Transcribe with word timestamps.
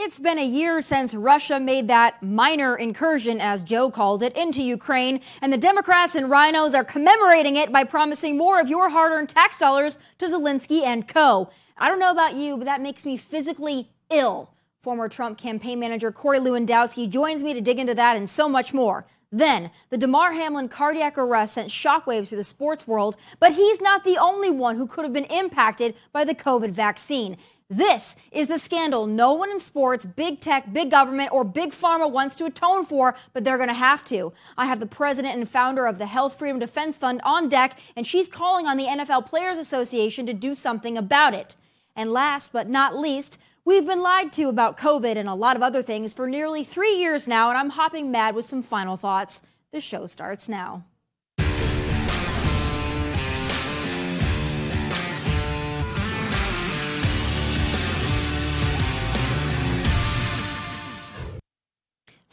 It's 0.00 0.20
been 0.20 0.38
a 0.38 0.46
year 0.46 0.80
since 0.80 1.12
Russia 1.12 1.58
made 1.58 1.88
that 1.88 2.22
minor 2.22 2.76
incursion, 2.76 3.40
as 3.40 3.64
Joe 3.64 3.90
called 3.90 4.22
it, 4.22 4.36
into 4.36 4.62
Ukraine, 4.62 5.20
and 5.42 5.52
the 5.52 5.56
Democrats 5.58 6.14
and 6.14 6.30
RINOs 6.30 6.72
are 6.72 6.84
commemorating 6.84 7.56
it 7.56 7.72
by 7.72 7.82
promising 7.82 8.38
more 8.38 8.60
of 8.60 8.68
your 8.68 8.90
hard 8.90 9.10
earned 9.10 9.28
tax 9.28 9.58
dollars 9.58 9.98
to 10.18 10.26
Zelensky 10.26 10.84
and 10.84 11.08
co. 11.08 11.50
I 11.76 11.88
don't 11.88 11.98
know 11.98 12.12
about 12.12 12.36
you, 12.36 12.56
but 12.56 12.66
that 12.66 12.80
makes 12.80 13.04
me 13.04 13.16
physically 13.16 13.90
ill. 14.08 14.52
Former 14.80 15.08
Trump 15.08 15.36
campaign 15.36 15.80
manager 15.80 16.12
Corey 16.12 16.38
Lewandowski 16.38 17.10
joins 17.10 17.42
me 17.42 17.52
to 17.52 17.60
dig 17.60 17.80
into 17.80 17.96
that 17.96 18.16
and 18.16 18.30
so 18.30 18.48
much 18.48 18.72
more. 18.72 19.04
Then, 19.32 19.72
the 19.90 19.98
Damar 19.98 20.32
Hamlin 20.32 20.68
cardiac 20.68 21.18
arrest 21.18 21.54
sent 21.54 21.68
shockwaves 21.68 22.28
through 22.28 22.38
the 22.38 22.44
sports 22.44 22.86
world, 22.86 23.16
but 23.40 23.54
he's 23.54 23.80
not 23.80 24.04
the 24.04 24.16
only 24.16 24.48
one 24.48 24.76
who 24.76 24.86
could 24.86 25.04
have 25.04 25.12
been 25.12 25.24
impacted 25.24 25.94
by 26.12 26.24
the 26.24 26.36
COVID 26.36 26.70
vaccine. 26.70 27.36
This 27.70 28.16
is 28.32 28.46
the 28.46 28.58
scandal 28.58 29.06
no 29.06 29.34
one 29.34 29.50
in 29.50 29.58
sports, 29.58 30.06
big 30.06 30.40
tech, 30.40 30.72
big 30.72 30.90
government, 30.90 31.30
or 31.32 31.44
big 31.44 31.72
pharma 31.72 32.10
wants 32.10 32.34
to 32.36 32.46
atone 32.46 32.86
for, 32.86 33.14
but 33.34 33.44
they're 33.44 33.58
going 33.58 33.68
to 33.68 33.74
have 33.74 34.02
to. 34.04 34.32
I 34.56 34.64
have 34.64 34.80
the 34.80 34.86
president 34.86 35.36
and 35.36 35.46
founder 35.46 35.84
of 35.86 35.98
the 35.98 36.06
Health 36.06 36.38
Freedom 36.38 36.58
Defense 36.58 36.96
Fund 36.96 37.20
on 37.24 37.46
deck, 37.46 37.78
and 37.94 38.06
she's 38.06 38.26
calling 38.26 38.66
on 38.66 38.78
the 38.78 38.86
NFL 38.86 39.26
Players 39.26 39.58
Association 39.58 40.24
to 40.24 40.32
do 40.32 40.54
something 40.54 40.96
about 40.96 41.34
it. 41.34 41.56
And 41.94 42.10
last 42.12 42.52
but 42.52 42.68
not 42.68 42.96
least, 42.96 43.38
We've 43.68 43.84
been 43.84 44.00
lied 44.00 44.32
to 44.32 44.48
about 44.48 44.78
COVID 44.78 45.16
and 45.16 45.28
a 45.28 45.34
lot 45.34 45.54
of 45.54 45.62
other 45.62 45.82
things 45.82 46.14
for 46.14 46.26
nearly 46.26 46.64
three 46.64 46.94
years 46.94 47.28
now, 47.28 47.50
and 47.50 47.58
I'm 47.58 47.68
hopping 47.68 48.10
mad 48.10 48.34
with 48.34 48.46
some 48.46 48.62
final 48.62 48.96
thoughts. 48.96 49.42
The 49.72 49.80
show 49.80 50.06
starts 50.06 50.48
now. 50.48 50.84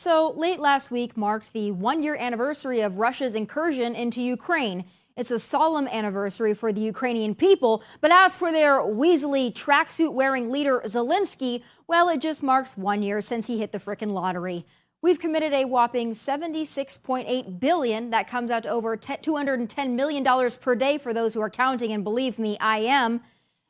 So, 0.06 0.36
late 0.38 0.60
last 0.60 0.92
week 0.92 1.18
marked 1.18 1.52
the 1.52 1.72
one 1.72 2.04
year 2.04 2.16
anniversary 2.16 2.80
of 2.82 3.00
Russia's 3.00 3.34
incursion 3.34 3.96
into 3.96 4.22
Ukraine. 4.22 4.86
It's 5.18 5.32
a 5.32 5.40
solemn 5.40 5.88
anniversary 5.88 6.54
for 6.54 6.72
the 6.72 6.82
Ukrainian 6.82 7.34
people, 7.34 7.82
but 8.02 8.12
as 8.12 8.38
for 8.38 8.52
their 8.52 8.82
weaselly 8.82 9.52
tracksuit 9.52 10.14
wearing 10.14 10.52
leader 10.52 10.80
Zelensky, 10.86 11.64
well, 11.88 12.08
it 12.10 12.22
just 12.22 12.44
marks 12.44 12.78
one 12.78 13.02
year 13.02 13.20
since 13.20 13.48
he 13.48 13.58
hit 13.58 13.72
the 13.72 13.80
frickin' 13.80 14.12
lottery. 14.12 14.68
We've 15.02 15.18
committed 15.18 15.54
a 15.54 15.66
whopping 15.66 16.12
76.8 16.12 17.60
billion. 17.60 18.12
That 18.12 18.30
comes 18.30 18.52
out 18.52 18.62
to 18.62 18.70
over 18.70 18.96
210 18.96 19.96
million 19.96 20.22
dollars 20.22 20.56
per 20.56 20.76
day 20.76 21.00
for 21.00 21.16
those 21.16 21.34
who 21.34 21.42
are 21.42 21.50
counting, 21.50 21.92
and 21.92 22.04
believe 22.04 22.38
me, 22.38 22.60
I 22.60 22.78
am. 22.78 23.22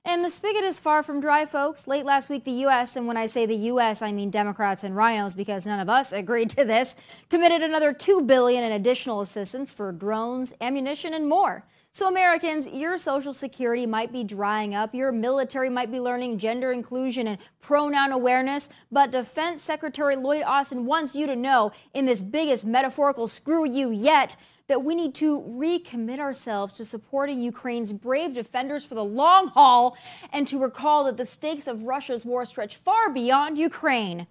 And 0.07 0.23
the 0.23 0.29
spigot 0.29 0.63
is 0.63 0.79
far 0.79 1.01
from 1.01 1.19
dry, 1.19 1.45
folks. 1.45 1.87
Late 1.87 2.05
last 2.05 2.29
week, 2.29 2.43
the 2.43 2.51
U.S., 2.51 2.95
and 2.95 3.07
when 3.07 3.17
I 3.17 3.25
say 3.25 3.47
the 3.47 3.55
U.S., 3.55 4.03
I 4.03 4.11
mean 4.11 4.29
Democrats 4.29 4.83
and 4.83 4.93
RINOs 4.93 5.35
because 5.35 5.65
none 5.65 5.79
of 5.79 5.89
us 5.89 6.11
agreed 6.13 6.51
to 6.51 6.63
this, 6.63 6.95
committed 7.27 7.63
another 7.63 7.91
2 7.91 8.21
billion 8.21 8.63
in 8.63 8.71
additional 8.71 9.21
assistance 9.21 9.73
for 9.73 9.91
drones, 9.91 10.53
ammunition, 10.61 11.15
and 11.15 11.27
more. 11.27 11.65
So, 11.91 12.07
Americans, 12.07 12.67
your 12.67 12.99
Social 12.99 13.33
Security 13.33 13.87
might 13.87 14.11
be 14.11 14.23
drying 14.23 14.75
up, 14.75 14.93
your 14.93 15.11
military 15.11 15.69
might 15.69 15.91
be 15.91 15.99
learning 15.99 16.37
gender 16.37 16.71
inclusion 16.71 17.25
and 17.25 17.39
pronoun 17.59 18.11
awareness, 18.11 18.69
but 18.91 19.11
Defense 19.11 19.63
Secretary 19.63 20.15
Lloyd 20.15 20.43
Austin 20.43 20.85
wants 20.85 21.15
you 21.15 21.25
to 21.25 21.35
know 21.35 21.71
in 21.95 22.05
this 22.05 22.21
biggest 22.21 22.63
metaphorical 22.63 23.27
screw 23.27 23.67
you 23.67 23.89
yet 23.91 24.35
that 24.67 24.83
we 24.83 24.95
need 24.95 25.13
to 25.16 25.41
recommit 25.41 26.19
ourselves 26.19 26.73
to 26.73 26.85
supporting 26.85 27.41
Ukraine's 27.41 27.94
brave 27.94 28.33
defenders 28.33 28.85
for 28.85 28.95
the 28.95 29.03
long 29.03 29.47
haul 29.49 29.97
and 30.33 30.47
to 30.47 30.59
recall 30.59 31.03
that 31.05 31.17
the 31.17 31.25
stakes 31.25 31.67
of 31.67 31.83
Russia's 31.83 32.25
war 32.25 32.45
stretch 32.45 32.75
far 32.75 33.09
beyond 33.09 33.57
Ukraine. 33.57 34.27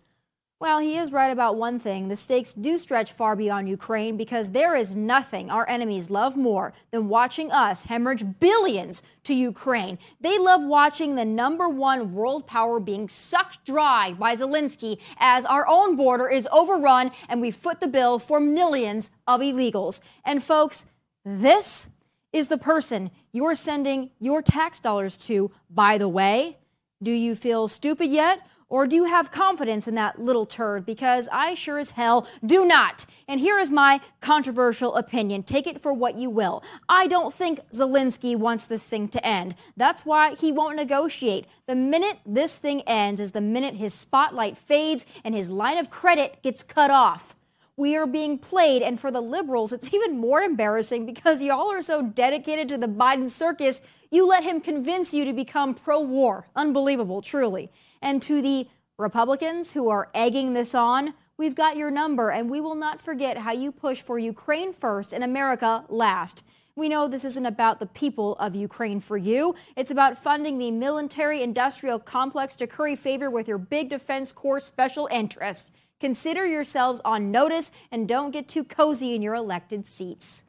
Well, 0.61 0.79
he 0.79 0.97
is 0.97 1.13
right 1.13 1.33
about 1.33 1.57
one 1.57 1.81
thing. 1.81 2.09
The 2.09 2.17
stakes 2.17 2.55
do 2.55 2.79
stretch 2.79 3.13
far 3.13 3.35
beyond 3.35 3.69
Ukraine 3.69 4.17
because 4.17 4.53
there 4.53 4.75
is 4.75 4.95
nothing 4.95 5.51
our 5.51 5.69
enemies 5.69 6.11
love 6.11 6.37
more 6.37 6.73
than 6.93 7.09
watching 7.09 7.51
us 7.51 7.85
hemorrhage 7.85 8.25
billions 8.39 9.03
to 9.25 9.35
Ukraine. 9.35 9.98
They 10.20 10.39
love 10.39 10.64
watching 10.64 11.17
the 11.17 11.25
number 11.25 11.69
one 11.69 12.14
world 12.14 12.47
power 12.47 12.79
being 12.79 13.09
sucked 13.09 13.67
dry 13.67 14.14
by 14.14 14.37
Zelensky 14.37 15.01
as 15.19 15.45
our 15.45 15.67
own 15.67 15.97
border 15.97 16.29
is 16.29 16.48
overrun 16.53 17.11
and 17.29 17.41
we 17.41 17.51
foot 17.51 17.81
the 17.81 17.89
bill 17.89 18.19
for 18.19 18.39
millions 18.39 19.11
of 19.27 19.41
illegals. 19.41 20.01
And 20.25 20.43
folks, 20.43 20.87
this 21.25 21.91
is 22.33 22.48
the 22.48 22.59
person 22.59 23.11
you're 23.33 23.57
sending 23.57 24.11
your 24.20 24.41
tax 24.41 24.79
dollars 24.79 25.17
to, 25.27 25.51
by 25.69 25.98
the 25.98 26.09
way. 26.09 26.59
Do 27.03 27.11
you 27.11 27.35
feel 27.35 27.69
stupid 27.69 28.11
yet? 28.11 28.47
Or 28.69 28.86
do 28.86 28.97
you 28.97 29.05
have 29.05 29.30
confidence 29.30 29.86
in 29.86 29.95
that 29.95 30.19
little 30.19 30.47
turd? 30.47 30.86
Because 30.86 31.29
I 31.33 31.55
sure 31.55 31.79
as 31.79 31.91
hell 31.91 32.29
do 32.45 32.64
not. 32.64 33.07
And 33.29 33.41
here 33.41 33.58
is 33.58 33.70
my 33.70 34.01
controversial 34.20 34.97
opinion. 34.97 35.42
Take 35.42 35.67
it 35.67 35.80
for 35.80 35.92
what 35.92 36.17
you 36.17 36.30
will. 36.30 36.63
I 36.89 37.07
don't 37.07 37.33
think 37.33 37.61
Zelensky 37.73 38.36
wants 38.36 38.64
this 38.64 38.89
thing 38.89 39.08
to 39.08 39.27
end. 39.27 39.55
That's 39.77 40.05
why 40.05 40.35
he 40.35 40.51
won't 40.51 40.77
negotiate. 40.77 41.47
The 41.67 41.77
minute 41.77 42.19
this 42.27 42.58
thing 42.58 42.83
ends 42.83 43.20
is 43.20 43.33
the 43.33 43.41
minute 43.41 43.77
his 43.77 43.95
spotlight 43.95 44.57
fades 44.57 45.07
and 45.25 45.35
his 45.35 45.51
line 45.51 45.79
of 45.79 45.91
credit 45.91 46.42
gets 46.42 46.63
cut 46.63 46.91
off. 46.91 47.36
We 47.77 47.96
are 47.96 48.07
being 48.07 48.39
played, 48.39 48.83
and 48.83 49.01
for 49.01 49.11
the 49.11 49.20
liberals, 49.20 49.73
it's 49.73 49.92
even 49.92 50.17
more 50.20 50.42
embarrassing 50.42 51.07
because 51.07 51.42
y'all 51.42 51.73
are 51.73 51.83
so 51.83 52.02
dedicated 52.02 52.69
to 52.69 52.79
the 52.79 52.86
Biden 52.86 53.29
circus, 53.29 53.83
you 54.13 54.29
let 54.29 54.45
him 54.45 54.61
convince 54.61 55.13
you 55.13 55.25
to 55.25 55.33
become 55.33 55.75
pro 55.75 55.98
war. 55.98 56.46
Unbelievable, 56.55 57.20
truly. 57.20 57.70
And 58.01 58.21
to 58.23 58.43
the 58.43 58.69
Republicans 58.99 59.73
who 59.73 59.89
are 59.89 60.11
egging 60.15 60.53
this 60.55 60.75
on, 60.75 61.15
we've 61.37 61.55
got 61.55 61.77
your 61.77 61.91
number, 61.91 62.31
and 62.31 62.49
we 62.49 62.61
will 62.61 62.75
not 62.75 63.01
forget 63.01 63.39
how 63.39 63.53
you 63.53 63.73
push 63.73 64.01
for 64.01 64.19
Ukraine 64.19 64.73
first 64.73 65.13
and 65.13 65.25
America 65.25 65.85
last. 65.89 66.45
We 66.77 66.89
know 66.89 67.07
this 67.07 67.25
isn't 67.25 67.47
about 67.47 67.79
the 67.79 67.87
people 67.87 68.35
of 68.37 68.55
Ukraine 68.57 68.99
for 68.99 69.17
you. 69.17 69.55
It's 69.77 69.93
about 69.93 70.19
funding 70.19 70.59
the 70.59 70.73
military 70.73 71.41
industrial 71.41 72.01
complex 72.01 72.57
to 72.57 72.67
curry 72.67 72.97
favor 72.97 73.31
with 73.31 73.47
your 73.47 73.59
big 73.59 73.89
defense 73.91 74.33
corps 74.33 74.61
special 74.61 75.09
interests. 75.13 75.71
Consider 76.01 76.47
yourselves 76.47 77.01
on 77.05 77.31
notice 77.31 77.71
and 77.93 78.09
don't 78.09 78.33
get 78.33 78.49
too 78.49 78.65
cozy 78.65 79.15
in 79.15 79.23
your 79.23 79.35
elected 79.35 79.87
seats. 79.87 80.43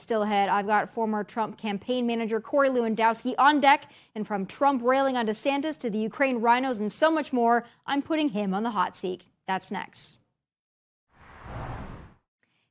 Still 0.00 0.22
ahead, 0.22 0.48
I've 0.48 0.66
got 0.68 0.88
former 0.88 1.24
Trump 1.24 1.58
campaign 1.58 2.06
manager 2.06 2.40
Corey 2.40 2.70
Lewandowski 2.70 3.34
on 3.36 3.60
deck. 3.60 3.90
And 4.14 4.24
from 4.24 4.46
Trump 4.46 4.82
railing 4.84 5.16
on 5.16 5.26
DeSantis 5.26 5.76
to 5.80 5.90
the 5.90 5.98
Ukraine 5.98 6.40
RINOs 6.40 6.78
and 6.78 6.92
so 6.92 7.10
much 7.10 7.32
more, 7.32 7.64
I'm 7.84 8.00
putting 8.00 8.28
him 8.28 8.54
on 8.54 8.62
the 8.62 8.70
hot 8.70 8.94
seat. 8.94 9.28
That's 9.48 9.72
next. 9.72 10.18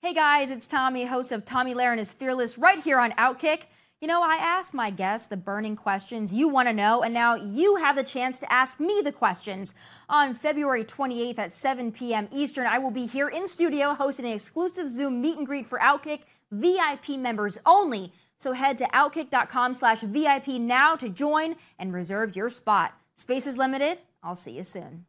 Hey 0.02 0.14
guys, 0.14 0.50
it's 0.50 0.68
Tomi, 0.68 1.06
host 1.06 1.34
of 1.34 1.44
Tomi 1.44 1.74
Lahren 1.74 1.98
is 1.98 2.14
Fearless, 2.14 2.58
right 2.58 2.82
here 2.82 2.98
on 2.98 3.12
Outkick. 3.14 3.64
You 4.00 4.08
know, 4.08 4.22
I 4.24 4.36
asked 4.36 4.74
my 4.74 4.90
guests 4.90 5.28
the 5.28 5.36
burning 5.36 5.76
questions 5.76 6.32
you 6.32 6.48
want 6.48 6.70
to 6.70 6.74
know, 6.74 7.02
and 7.02 7.14
now 7.14 7.36
you 7.36 7.78
have 7.78 7.96
the 7.98 8.04
chance 8.04 8.40
to 8.40 8.54
ask 8.54 8.80
me 8.80 9.02
the 9.04 9.12
questions. 9.12 9.74
On 10.08 10.34
February 10.36 10.86
28th 10.86 11.40
at 11.40 11.52
7 11.52 11.92
p.m. 11.92 12.30
Eastern, 12.32 12.68
I 12.68 12.78
will 12.78 12.92
be 12.92 13.08
here 13.08 13.28
in 13.28 13.48
studio 13.48 13.96
hosting 13.96 14.28
an 14.28 14.34
exclusive 14.34 14.88
Zoom 14.88 15.20
meet 15.20 15.38
and 15.38 15.48
greet 15.48 15.66
for 15.66 15.80
Outkick 15.80 16.22
VIP 16.52 17.09
members 17.09 17.58
only. 17.66 18.13
So 18.38 18.53
head 18.53 18.78
to 18.78 18.85
outkick.com 18.85 19.74
slash 19.74 20.02
VIP 20.02 20.47
now 20.59 20.96
to 20.96 21.09
join 21.09 21.56
and 21.80 21.94
reserve 21.94 22.35
your 22.35 22.50
spot. 22.50 22.94
Space 23.16 23.47
is 23.47 23.58
limited. 23.58 24.00
I'll 24.22 24.35
see 24.35 24.52
you 24.52 24.63
soon. 24.63 25.06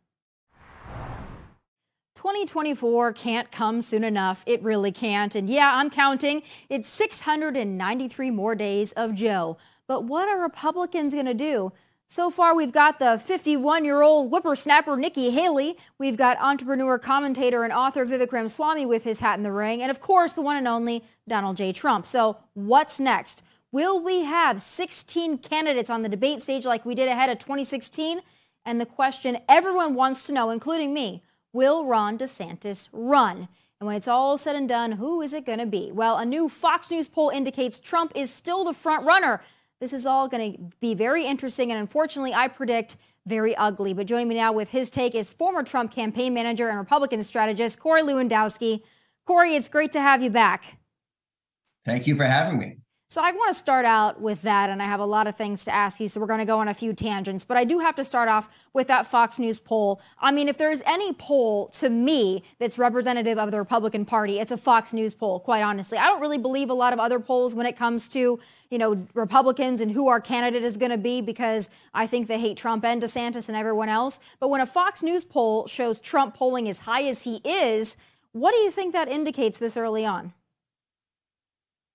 2024 2.14 3.12
can't 3.12 3.52
come 3.52 3.80
soon 3.80 4.02
enough. 4.02 4.42
It 4.44 4.60
really 4.62 4.90
can't. 4.90 5.36
And 5.36 5.48
yeah, 5.48 5.76
I'm 5.76 5.88
counting. 5.88 6.42
It's 6.68 6.88
693 6.88 8.30
more 8.32 8.56
days 8.56 8.92
of 8.92 9.14
Joe. 9.14 9.56
But 9.86 10.04
what 10.04 10.28
are 10.28 10.40
Republicans 10.40 11.14
going 11.14 11.26
to 11.26 11.34
do? 11.34 11.72
So 12.10 12.30
far, 12.30 12.56
we've 12.56 12.72
got 12.72 12.98
the 12.98 13.18
51 13.18 13.84
year 13.84 14.00
old 14.00 14.30
whippersnapper 14.30 14.96
Nikki 14.96 15.30
Haley. 15.30 15.76
We've 15.98 16.16
got 16.16 16.40
entrepreneur, 16.40 16.98
commentator, 16.98 17.64
and 17.64 17.72
author 17.72 18.06
Vivek 18.06 18.32
Ramaswamy 18.32 18.86
with 18.86 19.04
his 19.04 19.20
hat 19.20 19.36
in 19.36 19.42
the 19.42 19.52
ring. 19.52 19.82
And 19.82 19.90
of 19.90 20.00
course, 20.00 20.32
the 20.32 20.40
one 20.40 20.56
and 20.56 20.66
only 20.66 21.04
Donald 21.28 21.58
J. 21.58 21.70
Trump. 21.70 22.06
So, 22.06 22.38
what's 22.54 22.98
next? 22.98 23.44
Will 23.72 24.02
we 24.02 24.24
have 24.24 24.62
16 24.62 25.36
candidates 25.38 25.90
on 25.90 26.00
the 26.00 26.08
debate 26.08 26.40
stage 26.40 26.64
like 26.64 26.86
we 26.86 26.94
did 26.94 27.10
ahead 27.10 27.28
of 27.28 27.38
2016? 27.40 28.20
And 28.64 28.80
the 28.80 28.86
question 28.86 29.36
everyone 29.46 29.94
wants 29.94 30.26
to 30.28 30.32
know, 30.32 30.48
including 30.48 30.94
me, 30.94 31.22
will 31.52 31.84
Ron 31.84 32.16
DeSantis 32.16 32.88
run? 32.90 33.48
And 33.80 33.86
when 33.86 33.96
it's 33.96 34.08
all 34.08 34.38
said 34.38 34.56
and 34.56 34.66
done, 34.66 34.92
who 34.92 35.20
is 35.20 35.34
it 35.34 35.44
going 35.44 35.58
to 35.58 35.66
be? 35.66 35.90
Well, 35.92 36.16
a 36.16 36.24
new 36.24 36.48
Fox 36.48 36.90
News 36.90 37.06
poll 37.06 37.28
indicates 37.28 37.78
Trump 37.78 38.12
is 38.14 38.32
still 38.32 38.64
the 38.64 38.72
front 38.72 39.04
runner. 39.04 39.42
This 39.80 39.92
is 39.92 40.06
all 40.06 40.26
going 40.26 40.52
to 40.54 40.76
be 40.80 40.94
very 40.94 41.24
interesting, 41.24 41.70
and 41.70 41.78
unfortunately, 41.78 42.34
I 42.34 42.48
predict 42.48 42.96
very 43.26 43.54
ugly. 43.56 43.92
But 43.92 44.06
joining 44.06 44.28
me 44.28 44.34
now 44.34 44.52
with 44.52 44.70
his 44.70 44.90
take 44.90 45.14
is 45.14 45.32
former 45.32 45.62
Trump 45.62 45.92
campaign 45.92 46.34
manager 46.34 46.68
and 46.68 46.78
Republican 46.78 47.22
strategist 47.22 47.78
Corey 47.78 48.02
Lewandowski. 48.02 48.80
Corey, 49.24 49.54
it's 49.54 49.68
great 49.68 49.92
to 49.92 50.00
have 50.00 50.22
you 50.22 50.30
back. 50.30 50.78
Thank 51.84 52.06
you 52.06 52.16
for 52.16 52.24
having 52.24 52.58
me. 52.58 52.78
So 53.10 53.22
I 53.22 53.32
want 53.32 53.48
to 53.48 53.58
start 53.58 53.86
out 53.86 54.20
with 54.20 54.42
that, 54.42 54.68
and 54.68 54.82
I 54.82 54.84
have 54.84 55.00
a 55.00 55.06
lot 55.06 55.26
of 55.26 55.34
things 55.34 55.64
to 55.64 55.74
ask 55.74 55.98
you. 55.98 56.08
So 56.08 56.20
we're 56.20 56.26
going 56.26 56.40
to 56.40 56.44
go 56.44 56.58
on 56.58 56.68
a 56.68 56.74
few 56.74 56.92
tangents, 56.92 57.42
but 57.42 57.56
I 57.56 57.64
do 57.64 57.78
have 57.78 57.96
to 57.96 58.04
start 58.04 58.28
off 58.28 58.50
with 58.74 58.86
that 58.88 59.06
Fox 59.06 59.38
News 59.38 59.58
poll. 59.58 60.02
I 60.20 60.30
mean, 60.30 60.46
if 60.46 60.58
there's 60.58 60.82
any 60.84 61.14
poll 61.14 61.68
to 61.78 61.88
me 61.88 62.42
that's 62.58 62.76
representative 62.76 63.38
of 63.38 63.50
the 63.50 63.56
Republican 63.56 64.04
Party, 64.04 64.38
it's 64.38 64.50
a 64.50 64.58
Fox 64.58 64.92
News 64.92 65.14
poll. 65.14 65.40
Quite 65.40 65.62
honestly, 65.62 65.96
I 65.96 66.04
don't 66.04 66.20
really 66.20 66.36
believe 66.36 66.68
a 66.68 66.74
lot 66.74 66.92
of 66.92 67.00
other 67.00 67.18
polls 67.18 67.54
when 67.54 67.64
it 67.64 67.78
comes 67.78 68.10
to 68.10 68.38
you 68.70 68.76
know 68.76 69.06
Republicans 69.14 69.80
and 69.80 69.92
who 69.92 70.08
our 70.08 70.20
candidate 70.20 70.62
is 70.62 70.76
going 70.76 70.90
to 70.90 70.98
be 70.98 71.22
because 71.22 71.70
I 71.94 72.06
think 72.06 72.26
they 72.26 72.38
hate 72.38 72.58
Trump 72.58 72.84
and 72.84 73.00
DeSantis 73.00 73.48
and 73.48 73.56
everyone 73.56 73.88
else. 73.88 74.20
But 74.38 74.50
when 74.50 74.60
a 74.60 74.66
Fox 74.66 75.02
News 75.02 75.24
poll 75.24 75.66
shows 75.66 75.98
Trump 75.98 76.34
polling 76.34 76.68
as 76.68 76.80
high 76.80 77.04
as 77.04 77.22
he 77.22 77.40
is, 77.42 77.96
what 78.32 78.52
do 78.52 78.58
you 78.58 78.70
think 78.70 78.92
that 78.92 79.08
indicates 79.08 79.56
this 79.56 79.78
early 79.78 80.04
on? 80.04 80.34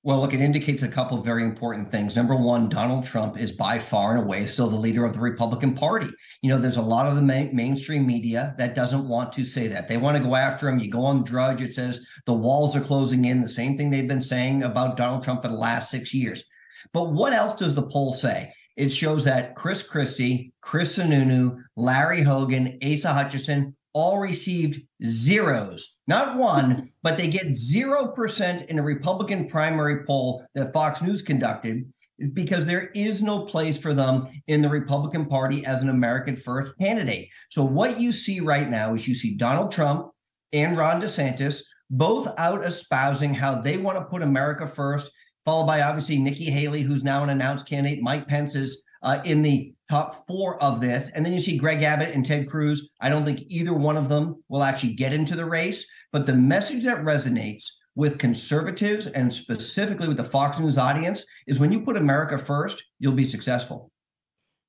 Well, 0.05 0.19
look, 0.19 0.33
it 0.33 0.41
indicates 0.41 0.83
a 0.83 0.89
couple 0.89 1.17
of 1.17 1.23
very 1.23 1.45
important 1.45 1.89
things. 1.89 2.17
Number 2.17 2.35
one, 2.35 2.67
Donald 2.67 3.05
Trump 3.05 3.39
is 3.39 3.53
by 3.53 3.79
far 3.79 4.11
and 4.11 4.25
away 4.25 4.45
still 4.47 4.69
the 4.69 4.75
leader 4.75 5.05
of 5.05 5.13
the 5.13 5.21
Republican 5.21 5.75
Party. 5.75 6.09
You 6.41 6.49
know, 6.49 6.59
there's 6.59 6.75
a 6.75 6.81
lot 6.81 7.07
of 7.07 7.15
the 7.15 7.21
main, 7.21 7.55
mainstream 7.55 8.05
media 8.05 8.53
that 8.57 8.75
doesn't 8.75 9.07
want 9.07 9.31
to 9.33 9.45
say 9.45 9.67
that. 9.67 9.87
They 9.87 9.95
want 9.95 10.17
to 10.17 10.23
go 10.23 10.35
after 10.35 10.67
him. 10.67 10.79
You 10.79 10.91
go 10.91 11.05
on 11.05 11.23
Drudge, 11.23 11.61
it 11.61 11.73
says 11.73 12.05
the 12.25 12.33
walls 12.33 12.75
are 12.75 12.81
closing 12.81 13.23
in, 13.23 13.39
the 13.39 13.47
same 13.47 13.77
thing 13.77 13.89
they've 13.89 14.05
been 14.05 14.21
saying 14.21 14.63
about 14.63 14.97
Donald 14.97 15.23
Trump 15.23 15.41
for 15.41 15.47
the 15.47 15.53
last 15.53 15.89
six 15.89 16.13
years. 16.13 16.43
But 16.91 17.13
what 17.13 17.31
else 17.31 17.55
does 17.55 17.73
the 17.73 17.87
poll 17.87 18.13
say? 18.13 18.53
It 18.75 18.89
shows 18.89 19.23
that 19.23 19.55
Chris 19.55 19.83
Christie, 19.83 20.51
Chris 20.59 20.97
Sununu, 20.97 21.63
Larry 21.77 22.23
Hogan, 22.23 22.77
Asa 22.83 23.13
Hutchinson, 23.13 23.73
all 23.93 24.19
received 24.19 24.81
zeros, 25.05 26.01
not 26.07 26.37
one, 26.37 26.91
but 27.03 27.17
they 27.17 27.27
get 27.27 27.47
0% 27.47 28.67
in 28.67 28.79
a 28.79 28.83
Republican 28.83 29.47
primary 29.47 30.03
poll 30.05 30.43
that 30.55 30.73
Fox 30.73 31.01
News 31.01 31.21
conducted 31.21 31.85
because 32.33 32.65
there 32.65 32.87
is 32.95 33.21
no 33.21 33.45
place 33.45 33.77
for 33.77 33.93
them 33.93 34.27
in 34.47 34.61
the 34.61 34.69
Republican 34.69 35.25
Party 35.25 35.65
as 35.65 35.81
an 35.81 35.89
American 35.89 36.35
first 36.35 36.77
candidate. 36.77 37.29
So, 37.49 37.63
what 37.63 37.99
you 37.99 38.11
see 38.11 38.39
right 38.39 38.69
now 38.69 38.93
is 38.93 39.07
you 39.07 39.15
see 39.15 39.35
Donald 39.35 39.71
Trump 39.71 40.11
and 40.51 40.77
Ron 40.77 41.01
DeSantis 41.01 41.61
both 41.89 42.27
out 42.37 42.63
espousing 42.63 43.33
how 43.33 43.61
they 43.61 43.77
want 43.77 43.97
to 43.97 44.05
put 44.05 44.21
America 44.21 44.65
first, 44.65 45.11
followed 45.45 45.67
by 45.67 45.81
obviously 45.81 46.17
Nikki 46.17 46.45
Haley, 46.45 46.81
who's 46.81 47.03
now 47.03 47.23
an 47.23 47.29
announced 47.29 47.67
candidate. 47.67 48.01
Mike 48.01 48.27
Pence 48.27 48.55
is 48.55 48.83
uh, 49.03 49.21
in 49.25 49.41
the 49.41 49.73
top 49.89 50.25
four 50.27 50.61
of 50.63 50.79
this. 50.79 51.09
And 51.09 51.25
then 51.25 51.33
you 51.33 51.39
see 51.39 51.57
Greg 51.57 51.83
Abbott 51.83 52.15
and 52.15 52.25
Ted 52.25 52.49
Cruz. 52.49 52.93
I 53.01 53.09
don't 53.09 53.25
think 53.25 53.43
either 53.47 53.73
one 53.73 53.97
of 53.97 54.09
them 54.09 54.43
will 54.49 54.63
actually 54.63 54.93
get 54.93 55.13
into 55.13 55.35
the 55.35 55.45
race. 55.45 55.85
But 56.11 56.25
the 56.25 56.33
message 56.33 56.83
that 56.85 57.03
resonates 57.03 57.65
with 57.95 58.17
conservatives 58.17 59.07
and 59.07 59.31
specifically 59.31 60.07
with 60.07 60.17
the 60.17 60.23
Fox 60.23 60.59
News 60.59 60.77
audience 60.77 61.25
is 61.45 61.59
when 61.59 61.71
you 61.71 61.81
put 61.81 61.97
America 61.97 62.37
first, 62.37 62.83
you'll 62.99 63.13
be 63.13 63.25
successful. 63.25 63.91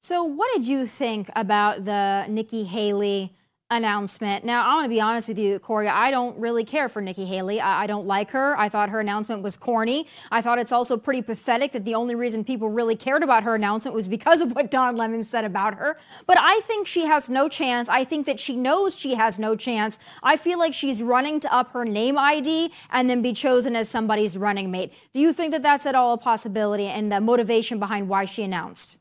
So, 0.03 0.23
what 0.23 0.53
did 0.53 0.69
you 0.69 0.87
think 0.87 1.31
about 1.35 1.87
the 1.87 2.27
Nikki 2.29 2.65
Haley? 2.65 3.35
Announcement. 3.75 4.45
Now, 4.45 4.67
I'm 4.67 4.79
going 4.79 4.85
to 4.85 4.89
be 4.89 5.01
honest 5.01 5.29
with 5.29 5.39
you, 5.39 5.59
Corey. 5.59 5.89
I 5.89 6.11
don't 6.11 6.39
really 6.39 6.65
care 6.65 6.89
for 6.89 7.03
Nikki 7.03 7.27
Haley. 7.27 7.61
I, 7.61 7.83
I, 7.83 7.87
don't 7.87 8.07
like 8.07 8.31
her. 8.31 8.59
I 8.59 8.69
thought 8.69 8.91
her 8.91 9.01
announcement 9.01 9.43
was 9.43 9.57
corny. 9.57 10.07
I 10.31 10.41
thought 10.41 10.59
it's 10.59 10.73
also 10.73 10.97
pretty 10.97 11.23
pathetic 11.23 11.73
that 11.73 11.85
the 11.85 11.95
only 11.95 12.15
reason 12.15 12.45
people 12.45 12.71
really 12.71 12.97
cared 12.97 13.23
about 13.23 13.43
her 13.43 13.55
announcement 13.55 13.95
was 13.95 14.09
because 14.09 14.41
of 14.41 14.53
what 14.53 14.71
Don 14.71 14.97
Lemon 14.97 15.25
said 15.25 15.45
about 15.45 15.75
her. 15.75 15.97
But 16.27 16.39
I 16.39 16.61
think 16.65 16.87
she 16.87 17.07
has 17.07 17.29
no 17.29 17.49
chance. 17.49 17.89
I 17.89 18.05
think 18.05 18.27
that 18.27 18.41
she 18.41 18.57
knows 18.57 18.99
she 18.99 19.15
has 19.15 19.39
no 19.39 19.57
chance. 19.57 19.99
I 20.23 20.37
feel 20.37 20.59
like 20.59 20.75
she's 20.75 21.03
running 21.03 21.41
to 21.41 21.55
up 21.55 21.71
her 21.73 21.85
name 21.85 22.19
ID 22.19 22.73
and 22.91 23.11
then 23.11 23.23
be 23.23 23.33
chosen 23.33 23.77
as 23.77 23.89
somebody's 23.89 24.39
running 24.39 24.71
mate. 24.71 24.93
Do 25.13 25.21
you 25.21 25.33
think 25.33 25.53
that 25.53 25.63
that's 25.63 25.87
at 25.87 25.95
all 25.95 26.15
a 26.15 26.19
possibility 26.19 26.87
and 26.87 27.11
the 27.11 27.21
motivation 27.21 27.79
behind 27.79 28.09
why 28.09 28.25
she 28.25 28.43
announced? 28.43 28.99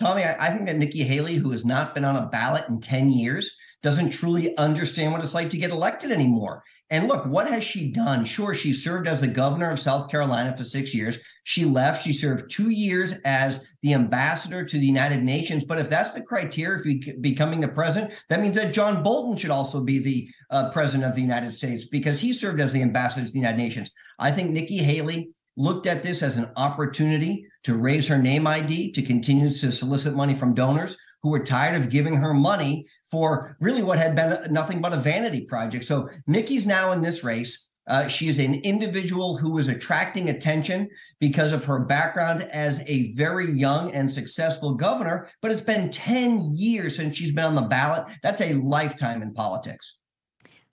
Tomi, 0.00 0.24
I, 0.24 0.48
I 0.48 0.50
think 0.52 0.66
that 0.66 0.76
Nikki 0.76 1.02
Haley, 1.02 1.36
who 1.36 1.50
has 1.50 1.64
not 1.64 1.94
been 1.94 2.04
on 2.04 2.16
a 2.16 2.28
ballot 2.28 2.68
in 2.68 2.80
10 2.80 3.10
years, 3.10 3.56
doesn't 3.82 4.10
truly 4.10 4.56
understand 4.56 5.12
what 5.12 5.22
it's 5.22 5.34
like 5.34 5.50
to 5.50 5.56
get 5.56 5.70
elected 5.70 6.10
anymore. 6.10 6.62
And 6.90 7.06
look, 7.06 7.26
what 7.26 7.48
has 7.50 7.62
she 7.62 7.92
done? 7.92 8.24
Sure, 8.24 8.54
she 8.54 8.72
served 8.72 9.06
as 9.06 9.20
the 9.20 9.28
governor 9.28 9.70
of 9.70 9.78
South 9.78 10.10
Carolina 10.10 10.56
for 10.56 10.64
six 10.64 10.94
years. 10.94 11.18
She 11.44 11.66
left. 11.66 12.02
She 12.02 12.14
served 12.14 12.50
two 12.50 12.70
years 12.70 13.12
as 13.26 13.66
the 13.82 13.92
ambassador 13.92 14.64
to 14.64 14.78
the 14.78 14.86
United 14.86 15.22
Nations. 15.22 15.64
But 15.64 15.78
if 15.78 15.90
that's 15.90 16.12
the 16.12 16.22
criteria 16.22 16.82
for 16.82 17.12
becoming 17.20 17.60
the 17.60 17.68
president, 17.68 18.14
that 18.30 18.40
means 18.40 18.56
that 18.56 18.72
John 18.72 19.02
Bolton 19.02 19.36
should 19.36 19.50
also 19.50 19.82
be 19.82 19.98
the 19.98 20.28
uh, 20.50 20.70
president 20.70 21.04
of 21.04 21.14
the 21.14 21.20
United 21.20 21.52
States 21.52 21.84
because 21.84 22.18
he 22.20 22.32
served 22.32 22.60
as 22.60 22.72
the 22.72 22.82
ambassador 22.82 23.26
to 23.26 23.32
the 23.32 23.38
United 23.38 23.58
Nations. 23.58 23.92
I 24.18 24.32
think 24.32 24.50
Nikki 24.50 24.78
Haley 24.78 25.30
looked 25.58 25.86
at 25.86 26.02
this 26.02 26.22
as 26.22 26.38
an 26.38 26.48
opportunity 26.56 27.44
to 27.64 27.76
raise 27.76 28.06
her 28.06 28.16
name 28.16 28.46
ID, 28.46 28.92
to 28.92 29.02
continue 29.02 29.50
to 29.50 29.72
solicit 29.72 30.14
money 30.14 30.34
from 30.34 30.54
donors 30.54 30.96
who 31.22 31.30
were 31.30 31.44
tired 31.44 31.80
of 31.80 31.90
giving 31.90 32.14
her 32.14 32.32
money 32.32 32.86
for 33.10 33.56
really 33.60 33.82
what 33.82 33.98
had 33.98 34.14
been 34.14 34.52
nothing 34.52 34.80
but 34.80 34.92
a 34.92 34.96
vanity 34.96 35.42
project. 35.42 35.84
So 35.84 36.08
Nikki's 36.26 36.66
now 36.66 36.92
in 36.92 37.02
this 37.02 37.24
race. 37.24 37.66
Uh, 37.88 38.06
she 38.06 38.28
is 38.28 38.38
an 38.38 38.54
individual 38.54 39.36
who 39.36 39.56
is 39.56 39.68
attracting 39.68 40.28
attention 40.28 40.88
because 41.20 41.54
of 41.54 41.64
her 41.64 41.80
background 41.80 42.42
as 42.52 42.82
a 42.86 43.14
very 43.14 43.50
young 43.50 43.90
and 43.92 44.12
successful 44.12 44.74
governor. 44.74 45.28
But 45.40 45.52
it's 45.52 45.62
been 45.62 45.90
10 45.90 46.54
years 46.54 46.96
since 46.96 47.16
she's 47.16 47.32
been 47.32 47.46
on 47.46 47.54
the 47.54 47.62
ballot. 47.62 48.06
That's 48.22 48.42
a 48.42 48.52
lifetime 48.54 49.22
in 49.22 49.32
politics. 49.32 49.97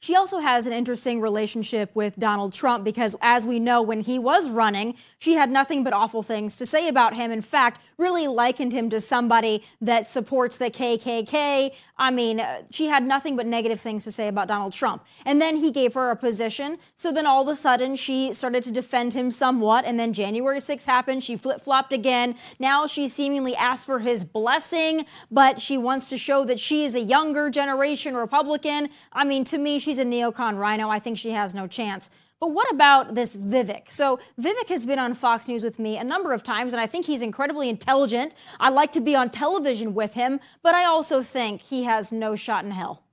She 0.05 0.15
also 0.15 0.37
has 0.37 0.67
an 0.67 0.73
interesting 0.73 1.19
relationship 1.19 1.89
with 1.95 2.15
Donald 2.19 2.53
Trump 2.53 2.83
because, 2.83 3.15
as 3.23 3.43
we 3.43 3.57
know, 3.57 3.81
when 3.81 4.01
he 4.01 4.19
was 4.19 4.47
running, 4.47 4.93
she 5.17 5.33
had 5.33 5.49
nothing 5.49 5.83
but 5.83 5.93
awful 5.93 6.21
things 6.21 6.57
to 6.57 6.65
say 6.67 6.87
about 6.87 7.15
him. 7.15 7.31
In 7.31 7.41
fact, 7.41 7.81
really 7.97 8.27
likened 8.27 8.71
him 8.71 8.91
to 8.91 9.01
somebody 9.01 9.63
that 9.81 10.05
supports 10.05 10.59
the 10.59 10.69
KKK. 10.69 11.73
I 11.97 12.11
mean, 12.11 12.39
uh, 12.39 12.61
she 12.69 12.85
had 12.85 13.03
nothing 13.03 13.35
but 13.35 13.47
negative 13.47 13.81
things 13.81 14.03
to 14.03 14.11
say 14.11 14.27
about 14.27 14.47
Donald 14.47 14.73
Trump. 14.73 15.03
And 15.25 15.41
then 15.41 15.55
he 15.55 15.71
gave 15.71 15.95
her 15.95 16.11
a 16.11 16.15
position. 16.15 16.77
So 16.95 17.11
then 17.11 17.25
all 17.25 17.41
of 17.41 17.47
a 17.47 17.55
sudden, 17.55 17.95
she 17.95 18.31
started 18.31 18.61
to 18.65 18.71
defend 18.71 19.13
him 19.13 19.31
somewhat. 19.31 19.85
And 19.85 19.99
then 19.99 20.13
January 20.13 20.59
6th 20.59 20.85
happened. 20.85 21.23
She 21.23 21.35
flip 21.35 21.61
flopped 21.61 21.91
again. 21.91 22.35
Now 22.59 22.85
she 22.85 23.07
seemingly 23.07 23.55
asked 23.55 23.87
for 23.87 23.97
his 23.99 24.23
blessing, 24.23 25.07
but 25.31 25.59
she 25.59 25.79
wants 25.79 26.09
to 26.09 26.17
show 26.19 26.45
that 26.45 26.59
she 26.59 26.85
is 26.85 26.93
a 26.93 27.01
younger 27.01 27.49
generation 27.49 28.13
Republican. 28.13 28.89
I 29.11 29.23
mean, 29.23 29.43
to 29.45 29.57
me, 29.57 29.79
she's 29.79 29.94
a 29.97 30.05
neocon 30.05 30.59
RINO. 30.59 30.89
I 30.89 30.99
think 30.99 31.17
she 31.17 31.31
has 31.31 31.53
no 31.53 31.67
chance. 31.67 32.09
But 32.39 32.51
what 32.51 32.69
about 32.71 33.15
this 33.15 33.35
Vivek? 33.35 33.89
So 33.89 34.19
Vivek 34.39 34.67
has 34.69 34.85
been 34.85 34.99
on 34.99 35.13
Fox 35.13 35.47
News 35.47 35.63
with 35.63 35.79
me 35.79 35.97
a 35.97 36.03
number 36.03 36.33
of 36.33 36.43
times, 36.43 36.73
and 36.73 36.81
I 36.81 36.85
think 36.85 37.05
he's 37.05 37.21
incredibly 37.21 37.69
intelligent. 37.69 38.35
I 38.59 38.69
like 38.69 38.91
to 38.91 39.01
be 39.01 39.15
on 39.15 39.29
television 39.29 39.93
with 39.93 40.13
him, 40.13 40.39
but 40.61 40.75
I 40.75 40.83
also 40.85 41.23
think 41.23 41.61
he 41.61 41.85
has 41.85 42.11
no 42.11 42.35
shot 42.35 42.65
in 42.65 42.71
hell. 42.71 43.04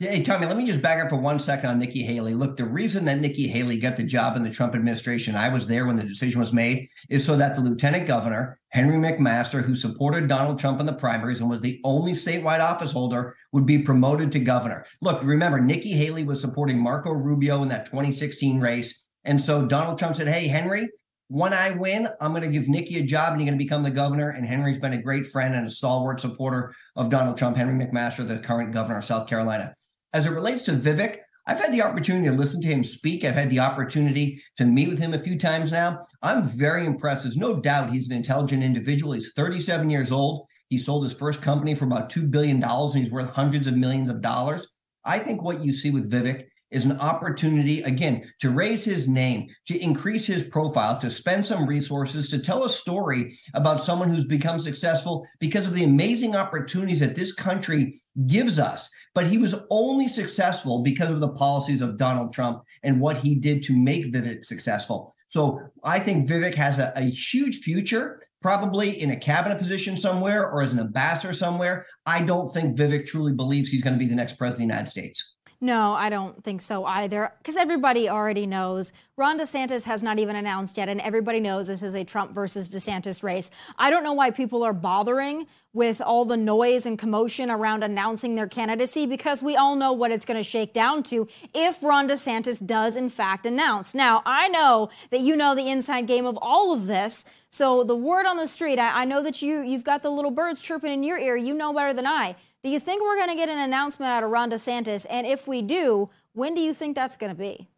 Hey, 0.00 0.22
Tomi, 0.22 0.46
let 0.46 0.56
me 0.56 0.64
just 0.64 0.80
back 0.80 1.02
up 1.02 1.10
for 1.10 1.16
one 1.16 1.40
second 1.40 1.70
on 1.70 1.80
Nikki 1.80 2.04
Haley. 2.04 2.32
Look, 2.32 2.56
the 2.56 2.64
reason 2.64 3.04
that 3.06 3.18
Nikki 3.18 3.48
Haley 3.48 3.80
got 3.80 3.96
the 3.96 4.04
job 4.04 4.36
in 4.36 4.44
the 4.44 4.50
Trump 4.50 4.76
administration, 4.76 5.34
I 5.34 5.48
was 5.48 5.66
there 5.66 5.86
when 5.86 5.96
the 5.96 6.04
decision 6.04 6.38
was 6.38 6.52
made, 6.52 6.88
is 7.10 7.24
so 7.24 7.36
that 7.36 7.56
the 7.56 7.62
lieutenant 7.62 8.06
governor, 8.06 8.60
Henry 8.68 8.94
McMaster, 8.94 9.60
who 9.60 9.74
supported 9.74 10.28
Donald 10.28 10.60
Trump 10.60 10.78
in 10.78 10.86
the 10.86 10.92
primaries 10.92 11.40
and 11.40 11.50
was 11.50 11.60
the 11.60 11.80
only 11.82 12.12
statewide 12.12 12.60
office 12.60 12.92
holder, 12.92 13.34
would 13.50 13.66
be 13.66 13.80
promoted 13.80 14.30
to 14.30 14.38
governor. 14.38 14.86
Look, 15.00 15.20
remember, 15.24 15.60
Nikki 15.60 15.90
Haley 15.90 16.22
was 16.22 16.40
supporting 16.40 16.78
Marco 16.78 17.10
Rubio 17.10 17.62
in 17.62 17.68
that 17.70 17.86
2016 17.86 18.60
race. 18.60 19.02
And 19.24 19.40
so 19.40 19.66
Donald 19.66 19.98
Trump 19.98 20.14
said, 20.14 20.28
Hey, 20.28 20.46
Henry, 20.46 20.88
when 21.26 21.52
I 21.52 21.70
win, 21.70 22.08
I'm 22.20 22.30
going 22.30 22.44
to 22.44 22.48
give 22.48 22.68
Nikki 22.68 23.00
a 23.00 23.02
job 23.02 23.32
and 23.32 23.40
you're 23.40 23.48
going 23.48 23.58
to 23.58 23.64
become 23.64 23.82
the 23.82 23.90
governor. 23.90 24.30
And 24.30 24.46
Henry's 24.46 24.78
been 24.78 24.92
a 24.92 25.02
great 25.02 25.26
friend 25.26 25.56
and 25.56 25.66
a 25.66 25.70
stalwart 25.70 26.20
supporter 26.20 26.72
of 26.94 27.10
Donald 27.10 27.36
Trump, 27.36 27.56
Henry 27.56 27.84
McMaster, 27.84 28.26
the 28.26 28.38
current 28.38 28.72
governor 28.72 28.98
of 28.98 29.04
South 29.04 29.28
Carolina. 29.28 29.74
As 30.14 30.24
it 30.24 30.30
relates 30.30 30.62
to 30.62 30.72
Vivek, 30.72 31.18
I've 31.46 31.60
had 31.60 31.72
the 31.72 31.82
opportunity 31.82 32.28
to 32.28 32.34
listen 32.34 32.60
to 32.62 32.68
him 32.68 32.84
speak. 32.84 33.24
I've 33.24 33.34
had 33.34 33.50
the 33.50 33.60
opportunity 33.60 34.42
to 34.56 34.64
meet 34.64 34.88
with 34.88 34.98
him 34.98 35.14
a 35.14 35.18
few 35.18 35.38
times 35.38 35.72
now. 35.72 36.06
I'm 36.22 36.42
very 36.44 36.84
impressed. 36.84 37.22
There's 37.22 37.36
no 37.36 37.56
doubt 37.56 37.90
he's 37.90 38.08
an 38.08 38.16
intelligent 38.16 38.62
individual. 38.62 39.12
He's 39.12 39.32
37 39.32 39.88
years 39.88 40.12
old. 40.12 40.46
He 40.68 40.78
sold 40.78 41.04
his 41.04 41.14
first 41.14 41.40
company 41.40 41.74
for 41.74 41.86
about 41.86 42.10
$2 42.10 42.30
billion 42.30 42.62
and 42.62 42.94
he's 42.94 43.10
worth 43.10 43.30
hundreds 43.30 43.66
of 43.66 43.76
millions 43.76 44.10
of 44.10 44.20
dollars. 44.20 44.68
I 45.04 45.18
think 45.18 45.42
what 45.42 45.64
you 45.64 45.72
see 45.72 45.90
with 45.90 46.10
Vivek 46.10 46.47
is 46.70 46.84
an 46.84 46.98
opportunity, 47.00 47.82
again, 47.82 48.30
to 48.40 48.50
raise 48.50 48.84
his 48.84 49.08
name, 49.08 49.48
to 49.66 49.78
increase 49.78 50.26
his 50.26 50.42
profile, 50.42 50.98
to 51.00 51.10
spend 51.10 51.44
some 51.44 51.66
resources, 51.66 52.28
to 52.28 52.38
tell 52.38 52.64
a 52.64 52.70
story 52.70 53.38
about 53.54 53.82
someone 53.82 54.10
who's 54.10 54.26
become 54.26 54.58
successful 54.58 55.26
because 55.38 55.66
of 55.66 55.74
the 55.74 55.84
amazing 55.84 56.36
opportunities 56.36 57.00
that 57.00 57.16
this 57.16 57.32
country 57.32 58.02
gives 58.26 58.58
us. 58.58 58.90
But 59.14 59.26
he 59.26 59.38
was 59.38 59.54
only 59.70 60.08
successful 60.08 60.82
because 60.82 61.10
of 61.10 61.20
the 61.20 61.28
policies 61.28 61.80
of 61.80 61.98
Donald 61.98 62.32
Trump 62.32 62.62
and 62.82 63.00
what 63.00 63.18
he 63.18 63.34
did 63.34 63.62
to 63.64 63.76
make 63.76 64.12
Vivek 64.12 64.44
successful. 64.44 65.14
So 65.28 65.60
I 65.84 66.00
think 66.00 66.28
Vivek 66.28 66.54
has 66.54 66.78
a, 66.78 66.92
a 66.96 67.02
huge 67.02 67.60
future, 67.60 68.20
probably 68.40 69.00
in 69.00 69.10
a 69.10 69.16
cabinet 69.16 69.58
position 69.58 69.96
somewhere 69.96 70.48
or 70.48 70.62
as 70.62 70.72
an 70.72 70.80
ambassador 70.80 71.32
somewhere. 71.32 71.86
I 72.06 72.22
don't 72.22 72.52
think 72.52 72.76
Vivek 72.76 73.06
truly 73.06 73.34
believes 73.34 73.68
he's 73.68 73.82
going 73.82 73.94
to 73.94 73.98
be 73.98 74.06
the 74.06 74.14
next 74.14 74.38
president 74.38 74.54
of 74.54 74.68
the 74.68 74.74
United 74.74 74.90
States. 74.90 75.36
No, 75.60 75.94
I 75.94 76.08
don't 76.08 76.44
think 76.44 76.62
so 76.62 76.84
either, 76.84 77.32
because 77.38 77.56
everybody 77.56 78.08
already 78.08 78.46
knows. 78.46 78.92
Ron 79.16 79.40
DeSantis 79.40 79.86
has 79.86 80.04
not 80.04 80.20
even 80.20 80.36
announced 80.36 80.76
yet, 80.76 80.88
and 80.88 81.00
everybody 81.00 81.40
knows 81.40 81.66
this 81.66 81.82
is 81.82 81.96
a 81.96 82.04
Trump 82.04 82.32
versus 82.32 82.70
DeSantis 82.70 83.24
race. 83.24 83.50
I 83.76 83.90
don't 83.90 84.04
know 84.04 84.12
why 84.12 84.30
people 84.30 84.62
are 84.62 84.72
bothering 84.72 85.48
with 85.72 86.00
all 86.00 86.24
the 86.24 86.36
noise 86.36 86.86
and 86.86 86.96
commotion 86.96 87.50
around 87.50 87.82
announcing 87.82 88.36
their 88.36 88.46
candidacy, 88.46 89.04
because 89.04 89.42
we 89.42 89.56
all 89.56 89.74
know 89.74 89.92
what 89.92 90.12
it's 90.12 90.24
going 90.24 90.36
to 90.36 90.44
shake 90.44 90.72
down 90.72 91.02
to 91.02 91.26
if 91.52 91.82
Ron 91.82 92.08
DeSantis 92.08 92.64
does, 92.64 92.94
in 92.94 93.08
fact, 93.08 93.44
announce. 93.44 93.96
Now, 93.96 94.22
I 94.24 94.46
know 94.46 94.90
that 95.10 95.22
you 95.22 95.34
know 95.34 95.56
the 95.56 95.68
inside 95.68 96.06
game 96.06 96.24
of 96.24 96.38
all 96.40 96.72
of 96.72 96.86
this. 96.86 97.24
So 97.50 97.82
the 97.82 97.96
word 97.96 98.26
on 98.26 98.36
the 98.36 98.46
street, 98.46 98.78
I, 98.78 99.02
I 99.02 99.04
know 99.04 99.24
that 99.24 99.42
you, 99.42 99.62
you've 99.62 99.82
got 99.82 100.02
the 100.02 100.10
little 100.10 100.30
birds 100.30 100.60
chirping 100.60 100.92
in 100.92 101.02
your 101.02 101.18
ear. 101.18 101.36
You 101.36 101.54
know 101.54 101.72
better 101.72 101.92
than 101.92 102.06
I. 102.06 102.36
Do 102.64 102.70
you 102.70 102.80
think 102.80 103.02
we're 103.02 103.16
going 103.16 103.28
to 103.28 103.36
get 103.36 103.48
an 103.48 103.58
announcement 103.58 104.10
out 104.10 104.24
of 104.24 104.30
Ron 104.30 104.50
DeSantis? 104.50 105.06
And 105.08 105.26
if 105.26 105.46
we 105.46 105.62
do, 105.62 106.10
when 106.32 106.54
do 106.54 106.60
you 106.60 106.74
think 106.74 106.96
that's 106.96 107.16
going 107.16 107.30
to 107.30 107.38
be? 107.38 107.68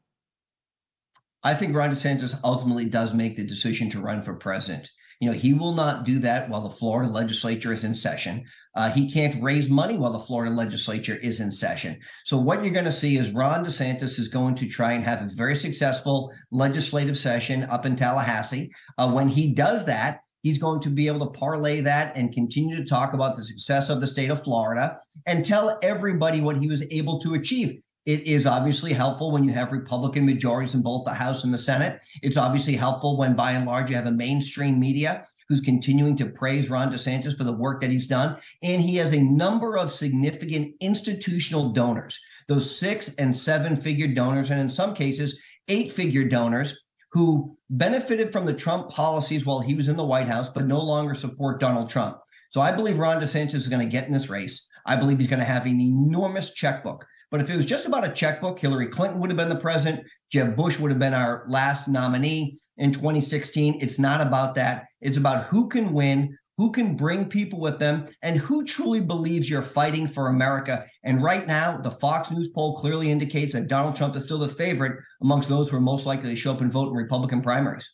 I 1.42 1.54
think 1.54 1.76
Ron 1.76 1.90
DeSantis 1.90 2.38
ultimately 2.44 2.86
does 2.86 3.12
make 3.12 3.36
the 3.36 3.46
decision 3.46 3.90
to 3.90 4.00
run 4.00 4.22
for 4.22 4.34
president. 4.34 4.90
You 5.20 5.30
know, 5.30 5.36
he 5.36 5.52
will 5.52 5.74
not 5.74 6.04
do 6.04 6.18
that 6.20 6.48
while 6.48 6.62
the 6.62 6.74
Florida 6.74 7.10
legislature 7.10 7.74
is 7.74 7.84
in 7.84 7.94
session. 7.94 8.46
Uh, 8.74 8.90
he 8.90 9.10
can't 9.10 9.42
raise 9.42 9.68
money 9.68 9.98
while 9.98 10.12
the 10.12 10.18
Florida 10.18 10.54
legislature 10.54 11.16
is 11.16 11.40
in 11.40 11.52
session. 11.52 11.98
So, 12.24 12.38
what 12.38 12.64
you're 12.64 12.72
going 12.72 12.86
to 12.86 12.92
see 12.92 13.18
is 13.18 13.32
Ron 13.32 13.64
DeSantis 13.64 14.18
is 14.18 14.28
going 14.28 14.54
to 14.54 14.66
try 14.66 14.92
and 14.92 15.04
have 15.04 15.20
a 15.20 15.34
very 15.34 15.56
successful 15.56 16.32
legislative 16.50 17.18
session 17.18 17.64
up 17.64 17.84
in 17.84 17.96
Tallahassee. 17.96 18.72
Uh, 18.96 19.10
when 19.10 19.28
he 19.28 19.52
does 19.52 19.84
that, 19.86 20.22
He's 20.42 20.58
going 20.58 20.80
to 20.80 20.88
be 20.88 21.06
able 21.06 21.26
to 21.26 21.38
parlay 21.38 21.80
that 21.82 22.16
and 22.16 22.32
continue 22.32 22.76
to 22.76 22.84
talk 22.84 23.12
about 23.12 23.36
the 23.36 23.44
success 23.44 23.90
of 23.90 24.00
the 24.00 24.06
state 24.06 24.30
of 24.30 24.42
Florida 24.42 24.98
and 25.26 25.44
tell 25.44 25.78
everybody 25.82 26.40
what 26.40 26.56
he 26.56 26.68
was 26.68 26.82
able 26.90 27.20
to 27.20 27.34
achieve. 27.34 27.80
It 28.06 28.26
is 28.26 28.46
obviously 28.46 28.92
helpful 28.92 29.30
when 29.30 29.44
you 29.44 29.52
have 29.52 29.72
Republican 29.72 30.24
majorities 30.24 30.74
in 30.74 30.82
both 30.82 31.04
the 31.04 31.12
House 31.12 31.44
and 31.44 31.52
the 31.52 31.58
Senate. 31.58 32.00
It's 32.22 32.38
obviously 32.38 32.74
helpful 32.74 33.18
when, 33.18 33.36
by 33.36 33.52
and 33.52 33.66
large, 33.66 33.90
you 33.90 33.96
have 33.96 34.06
a 34.06 34.12
mainstream 34.12 34.80
media 34.80 35.26
who's 35.48 35.60
continuing 35.60 36.16
to 36.16 36.26
praise 36.26 36.70
Ron 36.70 36.92
DeSantis 36.92 37.36
for 37.36 37.44
the 37.44 37.52
work 37.52 37.80
that 37.80 37.90
he's 37.90 38.06
done. 38.06 38.38
And 38.62 38.80
he 38.80 38.96
has 38.96 39.12
a 39.12 39.20
number 39.20 39.76
of 39.76 39.92
significant 39.92 40.74
institutional 40.80 41.72
donors, 41.72 42.18
those 42.48 42.78
six 42.78 43.14
and 43.16 43.36
seven 43.36 43.76
figure 43.76 44.06
donors, 44.06 44.50
and 44.50 44.60
in 44.60 44.70
some 44.70 44.94
cases, 44.94 45.38
eight 45.68 45.92
figure 45.92 46.24
donors 46.24 46.80
who 47.12 47.56
benefited 47.70 48.32
from 48.32 48.46
the 48.46 48.54
Trump 48.54 48.88
policies 48.88 49.44
while 49.44 49.60
he 49.60 49.74
was 49.74 49.88
in 49.88 49.96
the 49.96 50.04
White 50.04 50.28
House, 50.28 50.48
but 50.48 50.66
no 50.66 50.80
longer 50.80 51.14
support 51.14 51.60
Donald 51.60 51.90
Trump. 51.90 52.18
So 52.50 52.60
I 52.60 52.72
believe 52.72 52.98
Ron 52.98 53.20
DeSantis 53.20 53.54
is 53.54 53.68
going 53.68 53.86
to 53.86 53.90
get 53.90 54.06
in 54.06 54.12
this 54.12 54.28
race. 54.28 54.66
I 54.86 54.96
believe 54.96 55.18
he's 55.18 55.28
going 55.28 55.40
to 55.40 55.44
have 55.44 55.66
an 55.66 55.80
enormous 55.80 56.52
checkbook. 56.52 57.04
But 57.30 57.40
if 57.40 57.48
it 57.48 57.56
was 57.56 57.66
just 57.66 57.86
about 57.86 58.04
a 58.04 58.12
checkbook, 58.12 58.58
Hillary 58.58 58.88
Clinton 58.88 59.20
would 59.20 59.30
have 59.30 59.36
been 59.36 59.48
the 59.48 59.56
president. 59.56 60.04
Jeb 60.30 60.56
Bush 60.56 60.78
would 60.78 60.90
have 60.90 60.98
been 60.98 61.14
our 61.14 61.44
last 61.48 61.86
nominee 61.86 62.58
in 62.76 62.92
2016. 62.92 63.78
It's 63.80 63.98
not 63.98 64.20
about 64.20 64.56
that. 64.56 64.86
It's 65.00 65.18
about 65.18 65.46
who 65.46 65.68
can 65.68 65.92
win, 65.92 66.36
who 66.60 66.70
can 66.70 66.94
bring 66.94 67.24
people 67.24 67.58
with 67.58 67.78
them, 67.78 68.06
and 68.20 68.36
who 68.36 68.66
truly 68.66 69.00
believes 69.00 69.48
you're 69.48 69.62
fighting 69.62 70.06
for 70.06 70.28
America. 70.28 70.84
And 71.02 71.22
right 71.22 71.46
now, 71.46 71.78
the 71.78 71.90
Fox 71.90 72.30
News 72.30 72.48
poll 72.48 72.76
clearly 72.76 73.10
indicates 73.10 73.54
that 73.54 73.68
Donald 73.68 73.96
Trump 73.96 74.14
is 74.14 74.24
still 74.24 74.36
the 74.36 74.46
favorite 74.46 75.00
amongst 75.22 75.48
those 75.48 75.70
who 75.70 75.78
are 75.78 75.80
most 75.80 76.04
likely 76.04 76.28
to 76.28 76.36
show 76.36 76.52
up 76.52 76.60
and 76.60 76.70
vote 76.70 76.88
in 76.88 76.94
Republican 76.96 77.40
primaries. 77.40 77.90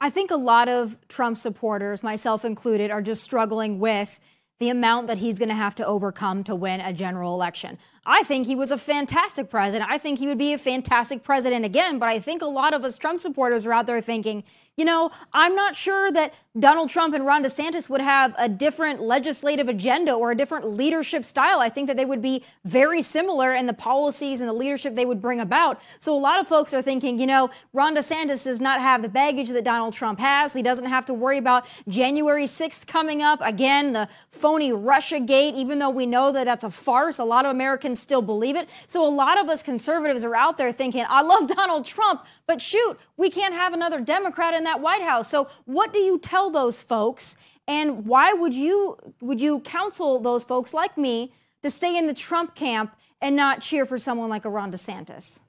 I 0.00 0.10
think 0.10 0.32
a 0.32 0.36
lot 0.36 0.68
of 0.68 0.98
Trump 1.06 1.38
supporters, 1.38 2.02
myself 2.02 2.44
included, 2.44 2.90
are 2.90 3.00
just 3.00 3.22
struggling 3.22 3.78
with 3.78 4.18
the 4.60 4.68
amount 4.68 5.06
that 5.06 5.18
he's 5.18 5.38
going 5.38 5.48
to 5.48 5.54
have 5.54 5.74
to 5.74 5.86
overcome 5.86 6.44
to 6.44 6.54
win 6.54 6.80
a 6.80 6.92
general 6.92 7.34
election. 7.34 7.78
I 8.04 8.22
think 8.22 8.46
he 8.46 8.54
was 8.54 8.70
a 8.70 8.78
fantastic 8.78 9.50
president. 9.50 9.90
I 9.90 9.98
think 9.98 10.18
he 10.18 10.26
would 10.26 10.38
be 10.38 10.52
a 10.52 10.58
fantastic 10.58 11.22
president 11.22 11.64
again. 11.64 11.98
But 11.98 12.08
I 12.08 12.18
think 12.18 12.42
a 12.42 12.46
lot 12.46 12.74
of 12.74 12.84
us 12.84 12.98
Trump 12.98 13.20
supporters 13.20 13.66
are 13.66 13.72
out 13.72 13.86
there 13.86 14.00
thinking, 14.00 14.42
you 14.76 14.86
know, 14.86 15.10
I'm 15.34 15.54
not 15.54 15.76
sure 15.76 16.10
that 16.12 16.32
Donald 16.58 16.88
Trump 16.88 17.14
and 17.14 17.26
Ron 17.26 17.44
DeSantis 17.44 17.90
would 17.90 18.00
have 18.00 18.34
a 18.38 18.48
different 18.48 19.02
legislative 19.02 19.68
agenda 19.68 20.12
or 20.12 20.30
a 20.30 20.34
different 20.34 20.70
leadership 20.72 21.24
style. 21.24 21.60
I 21.60 21.68
think 21.68 21.86
that 21.88 21.98
they 21.98 22.06
would 22.06 22.22
be 22.22 22.42
very 22.64 23.02
similar 23.02 23.52
in 23.52 23.66
the 23.66 23.74
policies 23.74 24.40
and 24.40 24.48
the 24.48 24.54
leadership 24.54 24.94
they 24.94 25.04
would 25.04 25.20
bring 25.20 25.38
about. 25.38 25.80
So 25.98 26.16
a 26.16 26.18
lot 26.18 26.40
of 26.40 26.48
folks 26.48 26.72
are 26.72 26.80
thinking, 26.80 27.18
you 27.18 27.26
know, 27.26 27.50
Ron 27.74 27.94
DeSantis 27.94 28.44
does 28.44 28.60
not 28.60 28.80
have 28.80 29.02
the 29.02 29.10
baggage 29.10 29.50
that 29.50 29.64
Donald 29.64 29.92
Trump 29.92 30.18
has. 30.18 30.54
He 30.54 30.62
doesn't 30.62 30.86
have 30.86 31.04
to 31.06 31.14
worry 31.14 31.36
about 31.36 31.66
January 31.86 32.44
6th 32.44 32.86
coming 32.86 33.22
up. 33.22 33.40
Again, 33.42 33.92
the 33.92 34.08
phony 34.50 34.72
Russia 34.72 35.20
gate, 35.20 35.54
even 35.54 35.78
though 35.78 35.90
we 35.90 36.04
know 36.04 36.32
that 36.32 36.44
that's 36.44 36.64
a 36.64 36.70
farce. 36.70 37.20
A 37.20 37.24
lot 37.24 37.44
of 37.44 37.52
Americans 37.52 38.00
still 38.00 38.20
believe 38.20 38.56
it. 38.56 38.68
So 38.88 39.06
a 39.06 39.14
lot 39.14 39.38
of 39.38 39.48
us 39.48 39.62
conservatives 39.62 40.24
are 40.24 40.34
out 40.34 40.58
there 40.58 40.72
thinking, 40.72 41.04
I 41.08 41.22
love 41.22 41.46
Donald 41.56 41.84
Trump, 41.84 42.26
but 42.48 42.60
shoot, 42.60 42.98
we 43.16 43.30
can't 43.30 43.54
have 43.54 43.72
another 43.72 44.00
Democrat 44.00 44.52
in 44.52 44.64
that 44.64 44.80
White 44.80 45.02
House. 45.02 45.30
So 45.30 45.48
what 45.66 45.92
do 45.92 46.00
you 46.00 46.18
tell 46.18 46.50
those 46.50 46.82
folks? 46.82 47.36
And 47.68 48.06
why 48.06 48.32
would 48.32 48.52
you 48.52 48.98
would 49.20 49.40
you 49.40 49.60
counsel 49.60 50.18
those 50.18 50.42
folks 50.42 50.74
like 50.74 50.98
me 50.98 51.32
to 51.62 51.70
stay 51.70 51.96
in 51.96 52.06
the 52.06 52.14
Trump 52.14 52.56
camp 52.56 52.96
and 53.20 53.36
not 53.36 53.60
cheer 53.60 53.86
for 53.86 53.98
someone 53.98 54.30
like 54.30 54.44
a 54.44 54.50
Ron 54.50 54.72
DeSantis? 54.72 55.42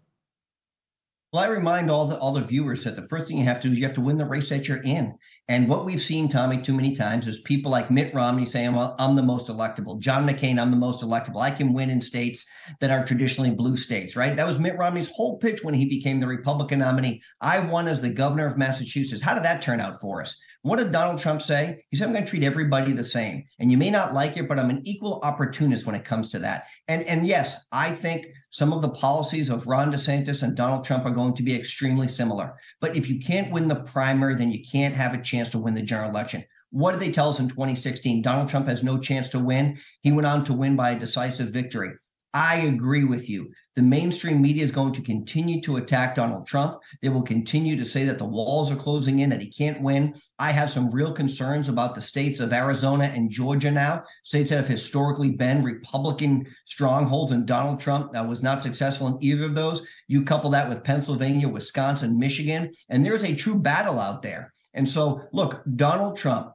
Well, 1.34 1.41
I 1.41 1.48
remind 1.48 1.89
all 1.89 2.05
the 2.05 2.20
all 2.20 2.34
the 2.34 2.41
viewers 2.41 2.84
that 2.84 2.96
the 2.96 3.08
first 3.08 3.27
thing 3.27 3.39
you 3.39 3.46
have 3.46 3.62
to 3.62 3.67
do 3.67 3.72
is 3.72 3.79
you 3.79 3.86
have 3.86 3.96
to 3.96 4.01
win 4.01 4.17
the 4.17 4.25
race 4.25 4.50
that 4.50 4.67
you're 4.67 4.84
in. 4.84 5.15
And 5.51 5.67
what 5.67 5.84
we've 5.84 6.01
seen, 6.01 6.29
Tomi, 6.29 6.62
too 6.62 6.74
many 6.74 6.96
times 6.96 7.27
is 7.27 7.41
people 7.41 7.72
like 7.72 7.91
Mitt 7.91 8.13
Romney 8.13 8.46
saying, 8.46 8.74
"Well, 8.74 8.96
I'm 8.98 9.17
the 9.17 9.22
most 9.22 9.50
electable." 9.50 10.00
John 10.00 10.25
McCain, 10.25 10.58
I'm 10.58 10.72
the 10.72 10.77
most 10.77 11.01
electable. 11.01 11.41
I 11.41 11.51
can 11.51 11.74
win 11.74 11.89
in 11.89 12.00
states 12.00 12.46
that 12.79 12.89
are 12.89 13.03
traditionally 13.03 13.51
blue 13.51 13.75
states, 13.75 14.15
right? 14.15 14.34
That 14.34 14.48
was 14.48 14.60
Mitt 14.60 14.77
Romney's 14.77 15.10
whole 15.13 15.39
pitch 15.39 15.62
when 15.62 15.74
he 15.74 15.84
became 15.84 16.22
the 16.22 16.27
Republican 16.27 16.79
nominee. 16.79 17.22
I 17.41 17.60
won 17.60 17.89
as 17.89 18.00
the 18.00 18.10
governor 18.10 18.46
of 18.46 18.58
Massachusetts. 18.58 19.22
How 19.22 19.34
did 19.34 19.43
that 19.43 19.62
turn 19.62 19.81
out 19.81 20.00
for 20.00 20.22
us? 20.22 20.38
What 20.63 20.77
did 20.77 20.91
Donald 20.91 21.20
Trump 21.20 21.41
say? 21.41 21.84
He 21.89 21.98
said, 21.98 22.06
I'm 22.06 22.13
going 22.13 22.24
to 22.24 22.30
treat 22.30 22.44
everybody 22.44 22.91
the 22.91 23.03
same. 23.03 23.46
And 23.60 23.72
you 23.72 23.80
may 23.80 23.89
not 23.89 24.13
like 24.13 24.38
it, 24.38 24.48
but 24.48 24.60
I'm 24.60 24.70
an 24.70 24.84
equal 24.86 25.20
opportunist 25.24 25.88
when 25.88 25.96
it 25.96 26.06
comes 26.06 26.30
to 26.30 26.39
that. 26.39 26.65
And, 26.88 27.01
and 27.03 27.25
yes, 27.25 27.65
I 27.72 27.91
think 27.91 28.27
some 28.51 28.72
of 28.72 28.84
the 28.84 28.89
policies 28.89 29.50
of 29.50 29.65
Ron 29.65 29.91
DeSantis 29.91 30.44
and 30.44 30.56
Donald 30.56 30.86
Trump 30.86 31.06
are 31.06 31.12
going 31.12 31.34
to 31.36 31.44
be 31.44 31.56
extremely 31.56 32.08
similar. 32.08 32.53
But 32.80 32.96
if 32.96 33.10
you 33.10 33.20
can't 33.20 33.51
win 33.51 33.70
the 33.70 33.75
primary, 33.75 34.36
then 34.36 34.51
you 34.51 34.63
can't 34.63 34.96
have 34.96 35.15
a 35.15 35.22
chance 35.22 35.50
to 35.50 35.58
win 35.58 35.74
the 35.74 35.82
general 35.82 36.12
election. 36.12 36.44
What 36.70 36.91
did 36.91 37.01
they 37.01 37.12
tell 37.12 37.30
us 37.30 37.39
in 37.39 37.50
2016? 37.50 38.22
Donald 38.22 38.48
Trump 38.48 38.68
has 38.68 38.84
no 38.84 39.00
chance 39.00 39.30
to 39.30 39.39
win. 39.39 39.80
He 40.03 40.12
went 40.12 40.27
on 40.27 40.44
to 40.46 40.53
win 40.53 40.75
by 40.75 40.91
a 40.91 41.00
decisive 41.00 41.50
victory. 41.50 41.91
I 42.34 42.58
agree 42.58 43.03
with 43.03 43.30
you. 43.30 43.51
The 43.75 43.82
mainstream 43.82 44.42
media 44.42 44.66
is 44.66 44.72
going 44.72 44.92
to 44.94 45.01
continue 45.01 45.62
to 45.62 45.78
attack 45.78 46.16
Donald 46.16 46.46
Trump. 46.46 46.80
They 47.01 47.08
will 47.08 47.22
continue 47.22 47.78
to 47.78 47.86
say 47.86 48.04
that 48.04 48.18
the 48.18 48.25
walls 48.25 48.70
are 48.70 48.75
closing 48.75 49.20
in, 49.20 49.30
that 49.30 49.42
he 49.42 49.50
can't 49.50 49.82
win. 49.82 50.13
I 50.38 50.51
have 50.51 50.70
some 50.70 50.92
real 50.92 51.13
concerns 51.13 51.70
about 51.70 51.96
the 51.96 52.01
states 52.01 52.42
of 52.42 52.51
Arizona 52.51 53.06
and 53.06 53.32
Georgia 53.32 53.72
now, 53.72 54.04
states 54.24 54.50
that 54.50 54.58
have 54.58 54.68
historically 54.68 55.32
been 55.32 55.63
Republican 55.63 56.54
strongholds, 56.66 57.32
and 57.32 57.46
Donald 57.46 57.80
Trump 57.80 58.12
that 58.12 58.28
was 58.28 58.44
not 58.44 58.62
successful 58.62 59.08
in 59.08 59.18
either 59.24 59.46
of 59.46 59.56
those. 59.56 59.88
You 60.08 60.24
couple 60.24 60.50
that 60.51 60.68
with 60.68 60.84
Pennsylvania, 60.84 61.48
Wisconsin, 61.48 62.20
Michigan, 62.20 62.74
and 62.90 63.06
there's 63.06 63.24
a 63.24 63.36
true 63.36 63.56
battle 63.56 64.00
out 64.00 64.22
there. 64.22 64.51
And 64.74 64.88
so, 64.88 65.22
look, 65.32 65.62
Donald 65.78 66.18
Trump 66.18 66.51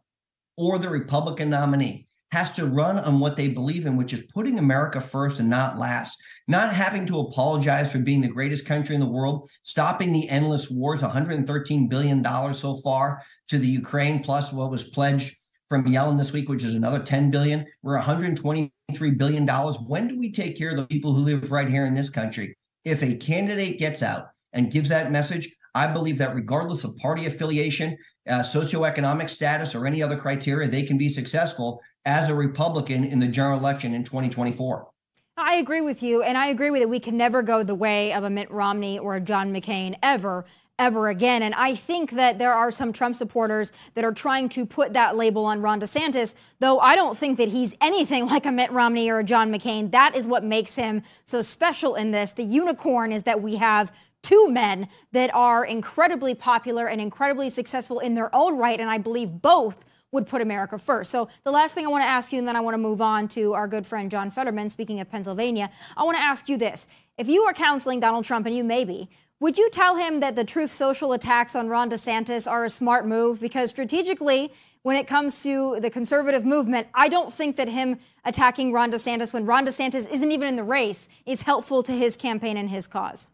or 0.59 0.79
the 0.79 0.91
Republican 0.91 1.49
nominee 1.49 2.07
has 2.33 2.53
to 2.55 2.67
run 2.67 2.99
on 2.99 3.21
what 3.21 3.37
they 3.37 3.49
believe 3.49 3.87
in, 3.87 3.97
which 3.97 4.13
is 4.13 4.23
putting 4.35 4.59
America 4.59 5.01
first 5.01 5.39
and 5.39 5.49
not 5.49 5.79
last, 5.79 6.21
not 6.49 6.73
having 6.73 7.07
to 7.07 7.21
apologize 7.21 7.91
for 7.91 7.99
being 7.99 8.21
the 8.21 8.29
greatest 8.29 8.67
country 8.67 8.95
in 8.95 9.01
the 9.01 9.07
world, 9.07 9.51
stopping 9.63 10.13
the 10.13 10.29
endless 10.29 10.71
wars, 10.71 11.03
$113 11.03 11.89
billion 11.89 12.25
so 12.55 12.77
far 12.83 13.23
to 13.49 13.59
the 13.59 13.67
Ukraine, 13.67 14.23
plus 14.23 14.53
what 14.53 14.71
was 14.71 14.85
pledged 14.85 15.37
from 15.69 15.85
Yellen 15.85 16.17
this 16.17 16.33
week, 16.33 16.49
which 16.49 16.63
is 16.63 16.75
another 16.75 17.01
10 17.01 17.31
billion. 17.31 17.67
We're 17.83 17.97
123 17.97 19.11
billion 19.13 19.47
dollars. 19.47 19.77
When 19.87 20.07
do 20.09 20.19
we 20.19 20.33
take 20.33 20.57
care 20.57 20.71
of 20.71 20.77
the 20.77 20.87
people 20.87 21.13
who 21.13 21.21
live 21.23 21.51
right 21.51 21.69
here 21.69 21.87
in 21.87 21.95
this 21.95 22.11
country? 22.11 22.57
If 22.85 23.03
a 23.03 23.17
candidate 23.17 23.79
gets 23.79 24.03
out 24.03 24.29
and 24.53 24.71
gives 24.71 24.89
that 24.91 25.11
message, 25.11 25.53
I 25.75 25.89
believe 25.89 26.19
that 26.19 26.35
regardless 26.35 26.85
of 26.85 26.97
party 26.97 27.27
affiliation, 27.27 27.99
uh, 28.29 28.41
socioeconomic 28.41 29.29
status, 29.29 29.75
or 29.75 29.87
any 29.87 30.03
other 30.03 30.17
criteria, 30.17 30.69
they 30.69 30.85
can 30.85 30.97
be 30.97 31.09
successful 31.09 31.83
as 32.05 32.31
a 32.31 32.35
Republican 32.35 33.05
in 33.05 33.19
the 33.19 33.27
general 33.27 33.59
election 33.59 33.93
in 33.93 34.05
2024. 34.05 34.89
I 35.39 35.57
agree 35.57 35.83
with 35.83 36.03
you, 36.03 36.23
and 36.23 36.39
I 36.39 36.47
agree 36.47 36.71
with 36.71 36.81
it. 36.81 36.89
We 36.89 36.99
can 36.99 37.17
never 37.17 37.43
go 37.43 37.63
the 37.63 37.75
way 37.75 38.13
of 38.13 38.25
a 38.25 38.31
Mitt 38.31 38.51
Romney 38.51 38.99
or 38.99 39.17
a 39.17 39.21
John 39.21 39.53
McCain 39.53 39.95
ever 40.03 40.47
ever 40.79 41.09
again. 41.09 41.43
And 41.43 41.55
I 41.55 41.75
think 41.75 42.11
that 42.13 42.39
there 42.39 42.53
are 42.53 42.71
some 42.71 42.93
Trump 42.93 43.17
supporters 43.17 43.73
that 43.95 44.05
are 44.05 44.13
trying 44.13 44.49
to 44.51 44.67
put 44.67 44.93
that 44.93 45.17
label 45.17 45.47
on 45.47 45.63
Ron 45.63 45.81
DeSantis, 45.81 46.35
though 46.61 46.79
I 46.81 46.97
don't 46.97 47.17
think 47.17 47.39
that 47.39 47.49
he's 47.49 47.75
anything 47.81 48.27
like 48.29 48.45
a 48.45 48.53
Mitt 48.53 48.71
Romney 48.71 49.11
or 49.11 49.21
a 49.21 49.25
John 49.25 49.51
McCain. 49.51 49.91
That 49.93 50.15
is 50.15 50.27
what 50.27 50.45
makes 50.45 50.77
him 50.77 51.03
so 51.25 51.43
special 51.43 51.95
in 51.95 52.11
this. 52.11 52.33
The 52.33 52.45
unicorn 52.45 53.13
is 53.13 53.23
that 53.23 53.41
we 53.41 53.57
have 53.57 53.91
two 54.23 54.49
men 54.51 54.89
that 55.13 55.35
are 55.35 55.65
incredibly 55.65 56.35
popular 56.35 56.87
and 56.87 57.01
incredibly 57.01 57.49
successful 57.49 57.99
in 57.99 58.15
their 58.15 58.35
own 58.35 58.59
right. 58.59 58.79
And 58.79 58.91
I 58.91 58.99
believe 58.99 59.41
both 59.41 59.85
would 60.13 60.27
put 60.27 60.41
America 60.41 60.79
first. 60.79 61.11
So 61.11 61.29
the 61.45 61.51
last 61.51 61.75
thing 61.75 61.85
I 61.85 61.89
want 61.89 62.03
to 62.03 62.09
ask 62.09 62.33
you, 62.33 62.39
and 62.39 62.49
then 62.49 62.57
I 62.57 62.61
want 62.61 62.75
to 62.75 62.79
move 62.79 63.01
on 63.01 63.29
to 63.29 63.55
our 63.55 63.69
good 63.69 63.87
friend 63.87 64.11
John 64.11 64.31
Fetterman, 64.31 64.71
speaking 64.71 65.01
of 65.01 65.11
Pennsylvania, 65.11 65.71
I 65.97 66.05
want 66.05 66.17
to 66.17 66.23
ask 66.23 66.49
you 66.49 66.57
this. 66.57 66.87
If 67.19 67.29
you 67.29 67.43
are 67.43 67.53
counseling 67.53 68.01
Donald 68.01 68.25
Trump, 68.25 68.47
and 68.47 68.55
you 68.55 68.65
may 68.65 68.85
be, 68.85 69.09
would 69.39 69.59
you 69.59 69.69
tell 69.69 69.97
him 69.97 70.21
that 70.21 70.35
the 70.35 70.45
Truth 70.45 70.71
Social 70.71 71.13
attacks 71.13 71.55
on 71.55 71.69
Ron 71.69 71.91
DeSantis 71.91 72.51
are 72.51 72.65
a 72.65 72.71
smart 72.71 73.07
move? 73.07 73.41
Because 73.41 73.69
strategically, 73.69 74.51
when 74.83 74.97
it 74.97 75.07
comes 75.07 75.43
to 75.43 75.79
the 75.81 75.91
conservative 75.91 76.47
movement, 76.47 76.87
I 76.95 77.09
don't 77.09 77.33
think 77.33 77.57
that 77.57 77.69
him 77.69 77.99
attacking 78.25 78.73
Ron 78.73 78.91
DeSantis 78.91 79.33
when 79.33 79.45
Ron 79.45 79.67
DeSantis 79.67 80.11
isn't 80.11 80.33
even 80.33 80.49
in 80.49 80.57
the 80.57 80.65
race 80.65 81.09
is 81.27 81.43
helpful 81.43 81.83
to 81.83 81.93
his 81.93 82.17
campaign 82.17 82.57
and 82.57 82.71
his 82.71 82.87
cause. 82.87 83.29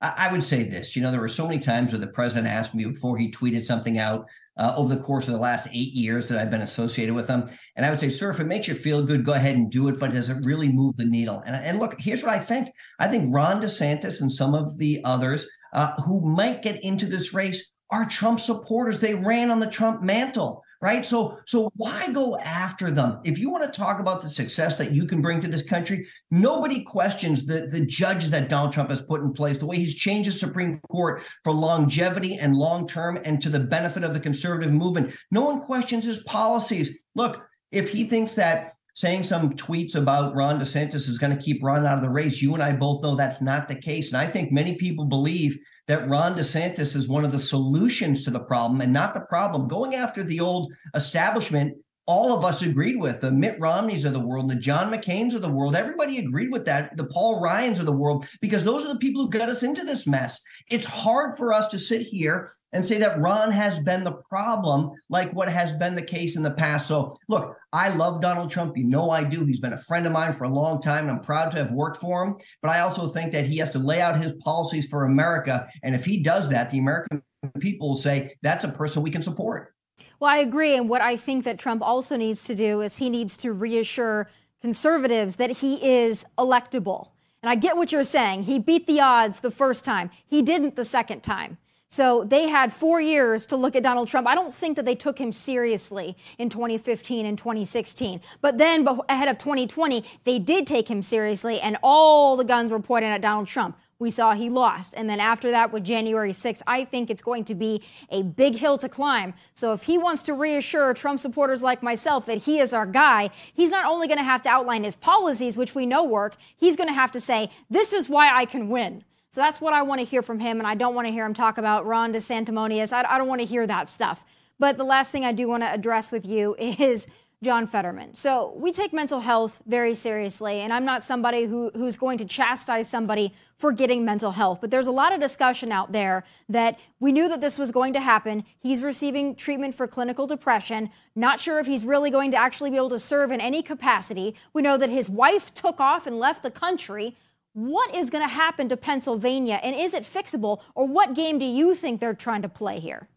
I 0.00 0.30
would 0.30 0.44
say 0.44 0.62
this. 0.62 0.94
You 0.94 1.02
know, 1.02 1.10
there 1.10 1.20
were 1.20 1.28
so 1.28 1.48
many 1.48 1.58
times 1.58 1.92
where 1.92 1.98
the 1.98 2.06
president 2.06 2.46
asked 2.46 2.72
me 2.72 2.84
before 2.84 3.18
he 3.18 3.32
tweeted 3.32 3.64
something 3.64 3.98
out 3.98 4.28
uh, 4.58 4.74
over 4.76 4.94
the 4.94 5.00
course 5.00 5.26
of 5.26 5.32
the 5.32 5.38
last 5.38 5.68
eight 5.72 5.92
years 5.92 6.28
that 6.28 6.38
I've 6.38 6.50
been 6.50 6.62
associated 6.62 7.14
with 7.14 7.26
them. 7.26 7.48
And 7.76 7.86
I 7.86 7.90
would 7.90 8.00
say, 8.00 8.10
sir, 8.10 8.30
if 8.30 8.40
it 8.40 8.46
makes 8.46 8.68
you 8.68 8.74
feel 8.74 9.04
good, 9.04 9.24
go 9.24 9.32
ahead 9.32 9.56
and 9.56 9.70
do 9.70 9.88
it, 9.88 9.98
but 9.98 10.12
does 10.12 10.28
it 10.28 10.44
really 10.44 10.70
move 10.70 10.96
the 10.96 11.04
needle? 11.04 11.42
And, 11.46 11.54
and 11.54 11.78
look, 11.78 11.96
here's 11.98 12.22
what 12.22 12.32
I 12.32 12.40
think 12.40 12.70
I 12.98 13.08
think 13.08 13.34
Ron 13.34 13.62
DeSantis 13.62 14.20
and 14.20 14.30
some 14.30 14.54
of 14.54 14.76
the 14.78 15.00
others 15.04 15.46
uh, 15.72 15.94
who 16.02 16.20
might 16.20 16.62
get 16.62 16.82
into 16.82 17.06
this 17.06 17.32
race 17.32 17.72
are 17.90 18.04
Trump 18.04 18.40
supporters. 18.40 19.00
They 19.00 19.14
ran 19.14 19.50
on 19.50 19.60
the 19.60 19.66
Trump 19.66 20.02
mantle 20.02 20.62
right? 20.80 21.04
So 21.04 21.38
so 21.46 21.70
why 21.76 22.10
go 22.12 22.38
after 22.38 22.90
them? 22.90 23.20
If 23.24 23.38
you 23.38 23.50
want 23.50 23.64
to 23.64 23.76
talk 23.76 24.00
about 24.00 24.22
the 24.22 24.28
success 24.28 24.78
that 24.78 24.92
you 24.92 25.06
can 25.06 25.20
bring 25.20 25.40
to 25.40 25.48
this 25.48 25.62
country, 25.62 26.06
nobody 26.30 26.82
questions 26.82 27.46
the 27.46 27.66
the 27.66 27.80
judge 27.80 28.26
that 28.26 28.48
Donald 28.48 28.72
Trump 28.72 28.90
has 28.90 29.00
put 29.00 29.20
in 29.20 29.32
place, 29.32 29.58
the 29.58 29.66
way 29.66 29.76
he's 29.76 29.94
changed 29.94 30.28
the 30.28 30.32
Supreme 30.32 30.80
Court 30.90 31.22
for 31.44 31.52
longevity 31.52 32.38
and 32.38 32.56
long 32.56 32.86
term 32.86 33.18
and 33.24 33.40
to 33.42 33.50
the 33.50 33.60
benefit 33.60 34.04
of 34.04 34.14
the 34.14 34.20
conservative 34.20 34.72
movement. 34.72 35.14
No 35.30 35.42
one 35.42 35.60
questions 35.60 36.04
his 36.04 36.22
policies. 36.24 36.96
Look, 37.14 37.42
if 37.72 37.90
he 37.90 38.04
thinks 38.04 38.32
that 38.34 38.74
saying 38.98 39.22
some 39.22 39.50
tweets 39.50 39.94
about 39.94 40.34
Ron 40.34 40.58
DeSantis 40.58 41.08
is 41.08 41.18
going 41.18 41.30
to 41.30 41.40
keep 41.40 41.62
Ron 41.62 41.86
out 41.86 41.94
of 41.94 42.02
the 42.02 42.10
race, 42.10 42.42
you 42.42 42.54
and 42.54 42.60
I 42.60 42.72
both 42.72 43.00
know 43.00 43.14
that's 43.14 43.40
not 43.40 43.68
the 43.68 43.76
case. 43.76 44.08
And 44.08 44.16
I 44.20 44.26
think 44.26 44.50
many 44.50 44.74
people 44.74 45.04
believe 45.04 45.56
that 45.86 46.08
Ron 46.08 46.36
DeSantis 46.36 46.96
is 46.96 47.06
one 47.06 47.24
of 47.24 47.30
the 47.30 47.38
solutions 47.38 48.24
to 48.24 48.32
the 48.32 48.40
problem 48.40 48.80
and 48.80 48.92
not 48.92 49.14
the 49.14 49.20
problem. 49.20 49.68
Going 49.68 49.94
after 49.94 50.24
the 50.24 50.40
old 50.40 50.72
establishment, 50.96 51.76
all 52.08 52.34
of 52.34 52.42
us 52.42 52.62
agreed 52.62 52.96
with 52.96 53.20
the 53.20 53.30
Mitt 53.30 53.60
Romneys 53.60 54.06
of 54.06 54.14
the 54.14 54.18
world, 54.18 54.48
the 54.48 54.54
John 54.54 54.90
McCain's 54.90 55.34
of 55.34 55.42
the 55.42 55.52
world. 55.52 55.76
Everybody 55.76 56.18
agreed 56.18 56.50
with 56.50 56.64
that, 56.64 56.96
the 56.96 57.04
Paul 57.04 57.42
Ryans 57.42 57.80
of 57.80 57.84
the 57.84 57.92
world, 57.92 58.26
because 58.40 58.64
those 58.64 58.82
are 58.86 58.94
the 58.94 58.98
people 58.98 59.22
who 59.22 59.30
got 59.30 59.50
us 59.50 59.62
into 59.62 59.84
this 59.84 60.06
mess. 60.06 60.40
It's 60.70 60.86
hard 60.86 61.36
for 61.36 61.52
us 61.52 61.68
to 61.68 61.78
sit 61.78 62.00
here 62.00 62.50
and 62.72 62.86
say 62.86 62.96
that 62.96 63.20
Ron 63.20 63.50
has 63.50 63.78
been 63.80 64.04
the 64.04 64.22
problem, 64.30 64.90
like 65.10 65.30
what 65.34 65.50
has 65.50 65.74
been 65.74 65.94
the 65.94 66.02
case 66.02 66.36
in 66.36 66.42
the 66.42 66.50
past. 66.50 66.88
So, 66.88 67.18
look, 67.28 67.54
I 67.74 67.90
love 67.90 68.22
Donald 68.22 68.50
Trump. 68.50 68.78
You 68.78 68.84
know 68.84 69.10
I 69.10 69.22
do. 69.22 69.44
He's 69.44 69.60
been 69.60 69.74
a 69.74 69.78
friend 69.78 70.06
of 70.06 70.12
mine 70.12 70.32
for 70.32 70.44
a 70.44 70.48
long 70.48 70.80
time, 70.80 71.08
and 71.08 71.10
I'm 71.10 71.20
proud 71.22 71.50
to 71.50 71.58
have 71.58 71.72
worked 71.72 71.98
for 71.98 72.24
him. 72.24 72.36
But 72.62 72.70
I 72.70 72.80
also 72.80 73.08
think 73.08 73.32
that 73.32 73.46
he 73.46 73.58
has 73.58 73.70
to 73.72 73.78
lay 73.78 74.00
out 74.00 74.18
his 74.18 74.32
policies 74.42 74.86
for 74.86 75.04
America. 75.04 75.68
And 75.82 75.94
if 75.94 76.06
he 76.06 76.22
does 76.22 76.48
that, 76.48 76.70
the 76.70 76.78
American 76.78 77.22
people 77.58 77.94
say 77.96 78.34
that's 78.40 78.64
a 78.64 78.68
person 78.68 79.02
we 79.02 79.10
can 79.10 79.22
support. 79.22 79.74
Well, 80.20 80.30
I 80.30 80.38
agree. 80.38 80.76
And 80.76 80.88
what 80.88 81.00
I 81.00 81.16
think 81.16 81.44
that 81.44 81.58
Trump 81.58 81.82
also 81.82 82.16
needs 82.16 82.44
to 82.44 82.54
do 82.54 82.80
is 82.80 82.96
he 82.96 83.08
needs 83.08 83.36
to 83.38 83.52
reassure 83.52 84.28
conservatives 84.60 85.36
that 85.36 85.58
he 85.58 85.76
is 85.86 86.26
electable. 86.36 87.10
And 87.42 87.50
I 87.50 87.54
get 87.54 87.76
what 87.76 87.92
you're 87.92 88.04
saying. 88.04 88.44
He 88.44 88.58
beat 88.58 88.86
the 88.86 89.00
odds 89.00 89.40
the 89.40 89.50
first 89.50 89.84
time, 89.84 90.10
he 90.26 90.42
didn't 90.42 90.76
the 90.76 90.84
second 90.84 91.22
time. 91.22 91.58
So 91.90 92.22
they 92.22 92.48
had 92.48 92.70
four 92.70 93.00
years 93.00 93.46
to 93.46 93.56
look 93.56 93.74
at 93.74 93.82
Donald 93.82 94.08
Trump. 94.08 94.26
I 94.26 94.34
don't 94.34 94.52
think 94.52 94.76
that 94.76 94.84
they 94.84 94.94
took 94.94 95.18
him 95.18 95.32
seriously 95.32 96.18
in 96.36 96.50
2015 96.50 97.24
and 97.24 97.38
2016. 97.38 98.20
But 98.42 98.58
then 98.58 98.86
ahead 99.08 99.28
of 99.28 99.38
2020, 99.38 100.04
they 100.24 100.38
did 100.38 100.66
take 100.66 100.88
him 100.90 101.00
seriously, 101.00 101.58
and 101.60 101.78
all 101.82 102.36
the 102.36 102.44
guns 102.44 102.70
were 102.70 102.80
pointed 102.80 103.08
at 103.08 103.22
Donald 103.22 103.46
Trump. 103.46 103.78
We 104.00 104.10
saw 104.10 104.34
he 104.34 104.48
lost. 104.48 104.94
And 104.96 105.10
then 105.10 105.18
after 105.18 105.50
that, 105.50 105.72
with 105.72 105.84
January 105.84 106.30
6th, 106.30 106.62
I 106.66 106.84
think 106.84 107.10
it's 107.10 107.22
going 107.22 107.44
to 107.46 107.54
be 107.54 107.82
a 108.10 108.22
big 108.22 108.54
hill 108.54 108.78
to 108.78 108.88
climb. 108.88 109.34
So 109.54 109.72
if 109.72 109.84
he 109.84 109.98
wants 109.98 110.22
to 110.24 110.34
reassure 110.34 110.94
Trump 110.94 111.18
supporters 111.18 111.62
like 111.62 111.82
myself 111.82 112.24
that 112.26 112.44
he 112.44 112.60
is 112.60 112.72
our 112.72 112.86
guy, 112.86 113.30
he's 113.52 113.70
not 113.70 113.84
only 113.86 114.06
going 114.06 114.18
to 114.18 114.24
have 114.24 114.42
to 114.42 114.48
outline 114.48 114.84
his 114.84 114.96
policies, 114.96 115.56
which 115.56 115.74
we 115.74 115.84
know 115.84 116.04
work, 116.04 116.36
he's 116.56 116.76
going 116.76 116.88
to 116.88 116.94
have 116.94 117.10
to 117.12 117.20
say, 117.20 117.50
this 117.68 117.92
is 117.92 118.08
why 118.08 118.32
I 118.32 118.44
can 118.44 118.68
win. 118.68 119.02
So 119.30 119.40
that's 119.40 119.60
what 119.60 119.74
I 119.74 119.82
want 119.82 120.00
to 120.00 120.06
hear 120.06 120.22
from 120.22 120.38
him. 120.38 120.58
And 120.58 120.66
I 120.66 120.74
don't 120.74 120.94
want 120.94 121.08
to 121.08 121.12
hear 121.12 121.26
him 121.26 121.34
talk 121.34 121.58
about 121.58 121.84
Ron 121.84 122.12
DeSanctimonious. 122.12 122.92
I, 122.92 123.02
I 123.02 123.18
don't 123.18 123.28
want 123.28 123.40
to 123.40 123.46
hear 123.46 123.66
that 123.66 123.88
stuff. 123.88 124.24
But 124.60 124.76
the 124.76 124.84
last 124.84 125.12
thing 125.12 125.24
I 125.24 125.32
do 125.32 125.48
want 125.48 125.64
to 125.64 125.72
address 125.72 126.10
with 126.12 126.24
you 126.26 126.54
is 126.58 127.08
John 127.40 127.68
Fetterman. 127.68 128.16
So 128.16 128.52
we 128.56 128.72
take 128.72 128.92
mental 128.92 129.20
health 129.20 129.62
very 129.64 129.94
seriously, 129.94 130.60
and 130.60 130.72
I'm 130.72 130.84
not 130.84 131.04
somebody 131.04 131.44
who, 131.44 131.70
who's 131.72 131.96
going 131.96 132.18
to 132.18 132.24
chastise 132.24 132.90
somebody 132.90 133.32
for 133.56 133.70
getting 133.70 134.04
mental 134.04 134.32
health. 134.32 134.60
But 134.60 134.72
there's 134.72 134.88
a 134.88 134.92
lot 134.92 135.12
of 135.12 135.20
discussion 135.20 135.70
out 135.70 135.92
there 135.92 136.24
that 136.48 136.80
we 136.98 137.12
knew 137.12 137.28
that 137.28 137.40
this 137.40 137.56
was 137.56 137.70
going 137.70 137.92
to 137.92 138.00
happen. 138.00 138.44
He's 138.58 138.82
receiving 138.82 139.36
treatment 139.36 139.76
for 139.76 139.86
clinical 139.86 140.26
depression. 140.26 140.90
Not 141.14 141.38
sure 141.38 141.60
if 141.60 141.66
he's 141.66 141.84
really 141.84 142.10
going 142.10 142.32
to 142.32 142.36
actually 142.36 142.70
be 142.70 142.76
able 142.76 142.90
to 142.90 142.98
serve 142.98 143.30
in 143.30 143.40
any 143.40 143.62
capacity. 143.62 144.34
We 144.52 144.62
know 144.62 144.76
that 144.76 144.90
his 144.90 145.08
wife 145.08 145.54
took 145.54 145.78
off 145.78 146.08
and 146.08 146.18
left 146.18 146.42
the 146.42 146.50
country. 146.50 147.16
What 147.52 147.94
is 147.94 148.10
going 148.10 148.24
to 148.24 148.34
happen 148.34 148.68
to 148.68 148.76
Pennsylvania, 148.76 149.60
and 149.62 149.76
is 149.76 149.94
it 149.94 150.02
fixable, 150.02 150.60
or 150.74 150.86
what 150.86 151.14
game 151.14 151.38
do 151.38 151.44
you 151.44 151.76
think 151.76 152.00
they're 152.00 152.14
trying 152.14 152.42
to 152.42 152.48
play 152.48 152.80
here? 152.80 153.08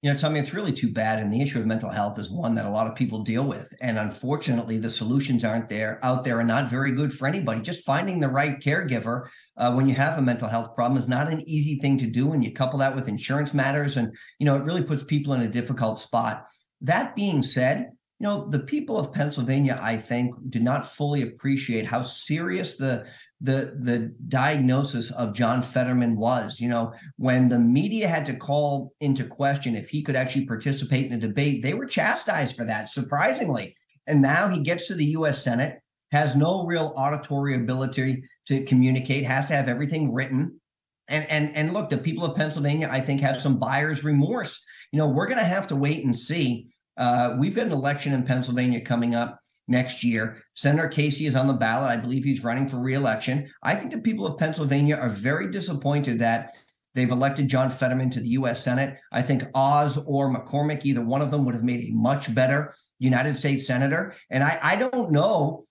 You 0.00 0.12
know, 0.12 0.16
Tomi, 0.16 0.38
it's 0.38 0.54
really 0.54 0.72
too 0.72 0.92
bad. 0.92 1.18
And 1.18 1.32
the 1.32 1.42
issue 1.42 1.58
of 1.58 1.66
mental 1.66 1.90
health 1.90 2.20
is 2.20 2.30
one 2.30 2.54
that 2.54 2.66
a 2.66 2.70
lot 2.70 2.86
of 2.86 2.94
people 2.94 3.24
deal 3.24 3.44
with. 3.44 3.72
And 3.80 3.98
unfortunately, 3.98 4.78
the 4.78 4.90
solutions 4.90 5.44
aren't 5.44 5.68
there 5.68 5.98
out 6.04 6.22
there 6.22 6.38
and 6.38 6.46
not 6.46 6.70
very 6.70 6.92
good 6.92 7.12
for 7.12 7.26
anybody. 7.26 7.62
Just 7.62 7.84
finding 7.84 8.20
the 8.20 8.28
right 8.28 8.60
caregiver 8.60 9.26
uh, 9.56 9.72
when 9.72 9.88
you 9.88 9.96
have 9.96 10.16
a 10.16 10.22
mental 10.22 10.46
health 10.46 10.72
problem 10.72 10.96
is 10.96 11.08
not 11.08 11.32
an 11.32 11.40
easy 11.48 11.80
thing 11.80 11.98
to 11.98 12.06
do. 12.06 12.32
And 12.32 12.44
you 12.44 12.52
couple 12.52 12.78
that 12.78 12.94
with 12.94 13.08
insurance 13.08 13.54
matters, 13.54 13.96
and 13.96 14.14
you 14.38 14.46
know, 14.46 14.54
it 14.54 14.64
really 14.64 14.84
puts 14.84 15.02
people 15.02 15.32
in 15.32 15.42
a 15.42 15.48
difficult 15.48 15.98
spot. 15.98 16.46
That 16.80 17.16
being 17.16 17.42
said, 17.42 17.90
you 18.20 18.26
know, 18.26 18.48
the 18.48 18.58
people 18.58 18.98
of 18.98 19.12
Pennsylvania, 19.12 19.78
I 19.80 19.96
think, 19.96 20.34
did 20.50 20.62
not 20.62 20.86
fully 20.86 21.22
appreciate 21.22 21.86
how 21.86 22.02
serious 22.02 22.76
the 22.76 23.06
the 23.40 23.76
the 23.80 24.12
diagnosis 24.26 25.12
of 25.12 25.34
John 25.34 25.62
Fetterman 25.62 26.16
was. 26.16 26.58
You 26.58 26.68
know, 26.68 26.92
when 27.16 27.48
the 27.48 27.60
media 27.60 28.08
had 28.08 28.26
to 28.26 28.34
call 28.34 28.92
into 29.00 29.24
question 29.24 29.76
if 29.76 29.88
he 29.88 30.02
could 30.02 30.16
actually 30.16 30.46
participate 30.46 31.06
in 31.06 31.12
a 31.12 31.18
debate, 31.18 31.62
they 31.62 31.74
were 31.74 31.86
chastised 31.86 32.56
for 32.56 32.64
that, 32.64 32.90
surprisingly. 32.90 33.76
And 34.08 34.20
now 34.20 34.48
he 34.48 34.62
gets 34.62 34.88
to 34.88 34.94
the 34.94 35.04
U.S. 35.06 35.42
Senate, 35.42 35.80
has 36.10 36.34
no 36.34 36.66
real 36.66 36.92
auditory 36.96 37.54
ability 37.54 38.24
to 38.46 38.64
communicate, 38.64 39.24
has 39.24 39.46
to 39.46 39.54
have 39.54 39.68
everything 39.68 40.12
written. 40.12 40.60
And 41.06 41.24
and 41.30 41.54
and 41.54 41.72
look, 41.72 41.88
the 41.88 41.98
people 41.98 42.24
of 42.24 42.36
Pennsylvania, 42.36 42.88
I 42.90 43.00
think, 43.00 43.20
have 43.20 43.40
some 43.40 43.60
buyer's 43.60 44.02
remorse. 44.02 44.60
You 44.90 44.98
know, 44.98 45.08
we're 45.08 45.28
going 45.28 45.38
to 45.38 45.44
have 45.44 45.68
to 45.68 45.76
wait 45.76 46.04
and 46.04 46.16
see 46.16 46.70
uh, 46.98 47.36
we've 47.38 47.54
got 47.54 47.66
an 47.66 47.72
election 47.72 48.12
in 48.12 48.24
Pennsylvania 48.24 48.80
coming 48.80 49.14
up 49.14 49.38
next 49.68 50.02
year. 50.02 50.42
Senator 50.54 50.88
Casey 50.88 51.26
is 51.26 51.36
on 51.36 51.46
the 51.46 51.52
ballot. 51.52 51.90
I 51.90 51.96
believe 51.96 52.24
he's 52.24 52.42
running 52.42 52.66
for 52.66 52.78
reelection. 52.78 53.48
I 53.62 53.74
think 53.74 53.92
the 53.92 53.98
people 53.98 54.26
of 54.26 54.38
Pennsylvania 54.38 54.96
are 54.96 55.08
very 55.08 55.50
disappointed 55.50 56.18
that 56.18 56.54
they've 56.94 57.10
elected 57.10 57.48
John 57.48 57.70
Fetterman 57.70 58.10
to 58.10 58.20
the 58.20 58.30
U.S. 58.30 58.62
Senate. 58.62 58.98
I 59.12 59.22
think 59.22 59.44
Oz 59.54 60.04
or 60.06 60.34
McCormick, 60.34 60.84
either 60.84 61.04
one 61.04 61.22
of 61.22 61.30
them, 61.30 61.44
would 61.44 61.54
have 61.54 61.64
made 61.64 61.84
a 61.84 61.92
much 61.92 62.34
better 62.34 62.74
United 62.98 63.36
States 63.36 63.66
senator. 63.66 64.14
And 64.30 64.42
I, 64.42 64.58
I 64.60 64.76
don't 64.76 65.12
know 65.12 65.66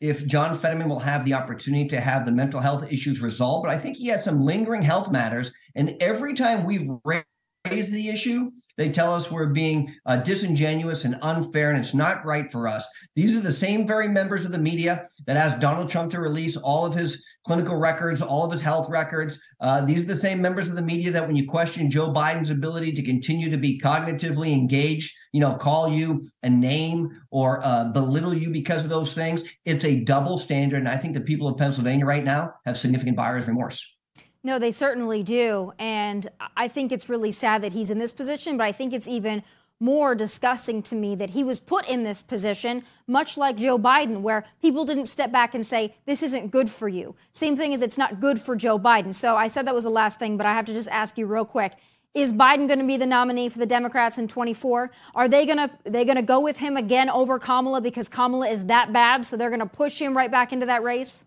if 0.00 0.26
John 0.26 0.54
Fetterman 0.54 0.88
will 0.88 1.00
have 1.00 1.24
the 1.24 1.34
opportunity 1.34 1.86
to 1.88 2.00
have 2.00 2.24
the 2.24 2.32
mental 2.32 2.60
health 2.60 2.84
issues 2.90 3.20
resolved, 3.20 3.64
but 3.64 3.74
I 3.74 3.78
think 3.78 3.96
he 3.96 4.08
has 4.08 4.24
some 4.24 4.40
lingering 4.40 4.82
health 4.82 5.10
matters. 5.10 5.52
And 5.74 5.96
every 6.00 6.34
time 6.34 6.64
we've 6.64 6.88
raised 7.04 7.92
the 7.92 8.08
issue, 8.08 8.50
they 8.78 8.90
tell 8.90 9.14
us 9.14 9.30
we're 9.30 9.46
being 9.46 9.94
uh, 10.06 10.16
disingenuous 10.16 11.04
and 11.04 11.18
unfair, 11.22 11.70
and 11.70 11.78
it's 11.78 11.94
not 11.94 12.24
right 12.24 12.50
for 12.50 12.66
us. 12.66 12.86
These 13.14 13.36
are 13.36 13.40
the 13.40 13.52
same 13.52 13.86
very 13.86 14.08
members 14.08 14.44
of 14.44 14.52
the 14.52 14.58
media 14.58 15.08
that 15.26 15.36
asked 15.36 15.60
Donald 15.60 15.90
Trump 15.90 16.10
to 16.12 16.20
release 16.20 16.56
all 16.56 16.86
of 16.86 16.94
his 16.94 17.22
clinical 17.44 17.76
records, 17.76 18.22
all 18.22 18.44
of 18.44 18.52
his 18.52 18.60
health 18.60 18.88
records. 18.88 19.38
Uh, 19.60 19.84
these 19.84 20.02
are 20.02 20.06
the 20.06 20.16
same 20.16 20.40
members 20.40 20.68
of 20.68 20.76
the 20.76 20.82
media 20.82 21.10
that, 21.10 21.26
when 21.26 21.36
you 21.36 21.48
question 21.48 21.90
Joe 21.90 22.12
Biden's 22.12 22.50
ability 22.50 22.92
to 22.92 23.02
continue 23.02 23.50
to 23.50 23.56
be 23.56 23.80
cognitively 23.80 24.52
engaged, 24.52 25.12
you 25.32 25.40
know, 25.40 25.54
call 25.54 25.88
you 25.88 26.26
a 26.42 26.50
name 26.50 27.10
or 27.30 27.60
uh, 27.64 27.86
belittle 27.86 28.34
you 28.34 28.50
because 28.50 28.84
of 28.84 28.90
those 28.90 29.12
things. 29.12 29.44
It's 29.64 29.84
a 29.84 30.00
double 30.00 30.38
standard, 30.38 30.78
and 30.78 30.88
I 30.88 30.96
think 30.96 31.14
the 31.14 31.20
people 31.20 31.48
of 31.48 31.58
Pennsylvania 31.58 32.06
right 32.06 32.24
now 32.24 32.54
have 32.64 32.78
significant 32.78 33.16
buyer's 33.16 33.48
remorse. 33.48 33.98
No, 34.44 34.58
they 34.58 34.70
certainly 34.72 35.22
do. 35.22 35.72
And 35.78 36.28
I 36.56 36.68
think 36.68 36.90
it's 36.90 37.08
really 37.08 37.30
sad 37.30 37.62
that 37.62 37.72
he's 37.72 37.90
in 37.90 37.98
this 37.98 38.12
position, 38.12 38.56
but 38.56 38.64
I 38.64 38.72
think 38.72 38.92
it's 38.92 39.06
even 39.06 39.42
more 39.82 40.14
disgusting 40.14 40.80
to 40.80 40.94
me 40.94 41.16
that 41.16 41.30
he 41.30 41.42
was 41.42 41.58
put 41.58 41.86
in 41.88 42.04
this 42.04 42.22
position, 42.22 42.84
much 43.08 43.36
like 43.36 43.56
Joe 43.56 43.76
Biden, 43.78 44.20
where 44.20 44.44
people 44.60 44.84
didn't 44.84 45.06
step 45.06 45.32
back 45.32 45.54
and 45.54 45.66
say, 45.66 45.96
This 46.06 46.22
isn't 46.22 46.52
good 46.52 46.70
for 46.70 46.88
you. 46.88 47.16
Same 47.32 47.56
thing 47.56 47.74
as 47.74 47.82
it's 47.82 47.98
not 47.98 48.20
good 48.20 48.40
for 48.40 48.54
Joe 48.54 48.78
Biden. 48.78 49.12
So 49.12 49.36
I 49.36 49.48
said 49.48 49.66
that 49.66 49.74
was 49.74 49.84
the 49.84 49.90
last 49.90 50.20
thing, 50.20 50.36
but 50.36 50.46
I 50.46 50.54
have 50.54 50.64
to 50.66 50.72
just 50.72 50.88
ask 50.88 51.18
you 51.18 51.26
real 51.26 51.44
quick 51.44 51.74
Is 52.14 52.32
Biden 52.32 52.68
going 52.68 52.78
to 52.78 52.86
be 52.86 52.96
the 52.96 53.06
nominee 53.06 53.48
for 53.48 53.58
the 53.58 53.66
Democrats 53.66 54.18
in 54.18 54.28
24? 54.28 54.92
Are 55.16 55.28
they 55.28 55.46
going 55.46 55.58
to 55.58 55.70
they 55.82 56.04
going 56.04 56.16
to 56.16 56.22
go 56.22 56.40
with 56.40 56.58
him 56.58 56.76
again 56.76 57.10
over 57.10 57.40
Kamala 57.40 57.80
because 57.80 58.08
Kamala 58.08 58.46
is 58.46 58.66
that 58.66 58.92
bad, 58.92 59.26
so 59.26 59.36
they're 59.36 59.50
going 59.50 59.60
to 59.60 59.66
push 59.66 60.00
him 60.00 60.16
right 60.16 60.30
back 60.30 60.52
into 60.52 60.66
that 60.66 60.84
race? 60.84 61.24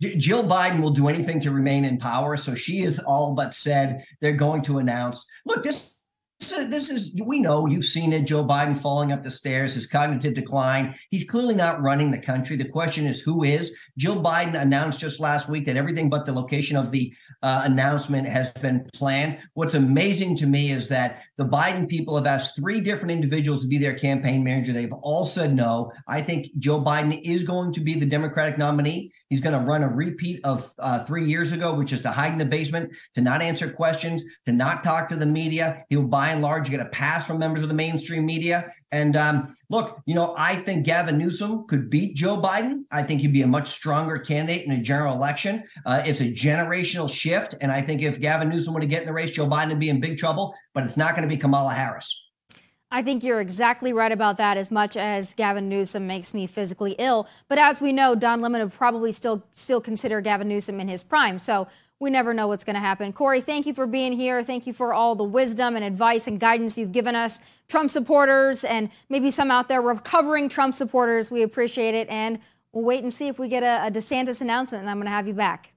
Jill 0.00 0.44
Biden 0.44 0.80
will 0.80 0.90
do 0.90 1.08
anything 1.08 1.40
to 1.40 1.50
remain 1.50 1.84
in 1.84 1.98
power, 1.98 2.36
so 2.36 2.54
she 2.54 2.82
is 2.82 2.98
all 3.00 3.34
but 3.34 3.54
said 3.54 4.04
they're 4.20 4.32
going 4.32 4.62
to 4.62 4.78
announce. 4.78 5.24
Look, 5.44 5.64
this 5.64 5.94
this 6.40 6.88
is 6.88 7.20
we 7.24 7.40
know 7.40 7.66
you've 7.66 7.84
seen 7.84 8.12
it 8.12 8.22
joe 8.22 8.44
biden 8.44 8.78
falling 8.78 9.10
up 9.10 9.22
the 9.22 9.30
stairs 9.30 9.74
his 9.74 9.88
cognitive 9.88 10.34
decline 10.34 10.94
he's 11.10 11.24
clearly 11.24 11.54
not 11.54 11.82
running 11.82 12.10
the 12.10 12.18
country. 12.18 12.56
The 12.56 12.68
question 12.68 13.06
is 13.06 13.20
who 13.20 13.42
is? 13.42 13.74
Jill 13.96 14.22
biden 14.22 14.60
announced 14.60 15.00
just 15.00 15.18
last 15.18 15.48
week 15.48 15.66
that 15.66 15.76
everything 15.76 16.08
but 16.08 16.26
the 16.26 16.32
location 16.32 16.76
of 16.76 16.90
the 16.92 17.12
uh, 17.42 17.62
announcement 17.64 18.26
has 18.26 18.52
been 18.52 18.88
planned. 18.92 19.38
What's 19.54 19.74
amazing 19.74 20.36
to 20.36 20.46
me 20.46 20.70
is 20.70 20.88
that 20.88 21.22
the 21.36 21.44
biden 21.44 21.88
people 21.88 22.16
have 22.16 22.26
asked 22.26 22.56
three 22.56 22.80
different 22.80 23.12
individuals 23.12 23.62
to 23.62 23.68
be 23.68 23.78
their 23.78 23.98
campaign 23.98 24.44
manager. 24.44 24.72
They've 24.72 24.92
all 24.92 25.26
said 25.26 25.54
no. 25.54 25.92
I 26.06 26.20
think 26.20 26.48
joe 26.58 26.80
biden 26.80 27.20
is 27.24 27.42
going 27.42 27.72
to 27.72 27.80
be 27.80 27.94
the 27.94 28.06
democratic 28.06 28.58
nominee 28.58 29.12
He's 29.30 29.40
going 29.40 29.52
to 29.52 29.64
run 29.64 29.82
a 29.82 29.88
repeat 29.88 30.40
of 30.44 30.72
uh, 30.78 31.04
three 31.04 31.24
years 31.24 31.52
ago, 31.52 31.74
which 31.74 31.92
is 31.92 32.00
to 32.00 32.10
hide 32.10 32.32
in 32.32 32.38
the 32.38 32.44
basement, 32.44 32.92
to 33.14 33.20
not 33.20 33.42
answer 33.42 33.70
questions, 33.70 34.22
to 34.46 34.52
not 34.52 34.82
talk 34.82 35.08
to 35.08 35.16
the 35.16 35.26
media. 35.26 35.84
He'll 35.90 36.04
by 36.04 36.30
and 36.30 36.40
large 36.40 36.70
get 36.70 36.80
a 36.80 36.86
pass 36.86 37.26
from 37.26 37.38
members 37.38 37.62
of 37.62 37.68
the 37.68 37.74
mainstream 37.74 38.24
media. 38.24 38.72
And 38.90 39.16
um, 39.16 39.54
look, 39.68 40.00
you 40.06 40.14
know, 40.14 40.34
I 40.38 40.56
think 40.56 40.86
Gavin 40.86 41.18
Newsom 41.18 41.66
could 41.66 41.90
beat 41.90 42.16
Joe 42.16 42.38
Biden. 42.38 42.84
I 42.90 43.02
think 43.02 43.20
he'd 43.20 43.32
be 43.32 43.42
a 43.42 43.46
much 43.46 43.68
stronger 43.68 44.18
candidate 44.18 44.64
in 44.64 44.72
a 44.72 44.82
general 44.82 45.14
election. 45.14 45.64
Uh, 45.84 46.02
it's 46.06 46.20
a 46.20 46.32
generational 46.32 47.10
shift. 47.10 47.54
And 47.60 47.70
I 47.70 47.82
think 47.82 48.02
if 48.02 48.20
Gavin 48.20 48.48
Newsom 48.48 48.72
were 48.72 48.80
to 48.80 48.86
get 48.86 49.02
in 49.02 49.06
the 49.06 49.12
race, 49.12 49.30
Joe 49.30 49.46
Biden 49.46 49.68
would 49.68 49.78
be 49.78 49.90
in 49.90 50.00
big 50.00 50.16
trouble, 50.16 50.54
but 50.72 50.84
it's 50.84 50.96
not 50.96 51.14
going 51.14 51.28
to 51.28 51.34
be 51.34 51.38
Kamala 51.38 51.74
Harris. 51.74 52.27
I 52.90 53.02
think 53.02 53.22
you're 53.22 53.40
exactly 53.40 53.92
right 53.92 54.12
about 54.12 54.38
that 54.38 54.56
as 54.56 54.70
much 54.70 54.96
as 54.96 55.34
Gavin 55.34 55.68
Newsom 55.68 56.06
makes 56.06 56.32
me 56.32 56.46
physically 56.46 56.94
ill. 56.98 57.28
But 57.46 57.58
as 57.58 57.80
we 57.80 57.92
know, 57.92 58.14
Don 58.14 58.40
Lemon 58.40 58.62
would 58.62 58.72
probably 58.72 59.12
still 59.12 59.44
still 59.52 59.80
consider 59.80 60.20
Gavin 60.22 60.48
Newsom 60.48 60.80
in 60.80 60.88
his 60.88 61.02
prime. 61.02 61.38
So 61.38 61.68
we 62.00 62.10
never 62.10 62.32
know 62.32 62.46
what's 62.46 62.64
going 62.64 62.74
to 62.74 62.80
happen. 62.80 63.12
Corey, 63.12 63.40
thank 63.40 63.66
you 63.66 63.74
for 63.74 63.86
being 63.86 64.12
here. 64.12 64.42
Thank 64.42 64.66
you 64.66 64.72
for 64.72 64.94
all 64.94 65.14
the 65.16 65.24
wisdom 65.24 65.76
and 65.76 65.84
advice 65.84 66.26
and 66.26 66.38
guidance 66.38 66.78
you've 66.78 66.92
given 66.92 67.14
us, 67.16 67.40
Trump 67.68 67.90
supporters, 67.90 68.64
and 68.64 68.88
maybe 69.08 69.30
some 69.30 69.50
out 69.50 69.68
there 69.68 69.82
recovering 69.82 70.48
Trump 70.48 70.74
supporters. 70.74 71.30
We 71.30 71.42
appreciate 71.42 71.94
it. 71.94 72.08
And 72.08 72.38
we'll 72.72 72.84
wait 72.84 73.02
and 73.02 73.12
see 73.12 73.28
if 73.28 73.38
we 73.38 73.48
get 73.48 73.62
a, 73.64 73.86
a 73.86 73.90
DeSantis 73.90 74.40
announcement, 74.40 74.82
and 74.82 74.90
I'm 74.90 74.96
going 74.96 75.06
to 75.06 75.10
have 75.10 75.26
you 75.26 75.34
back. 75.34 75.72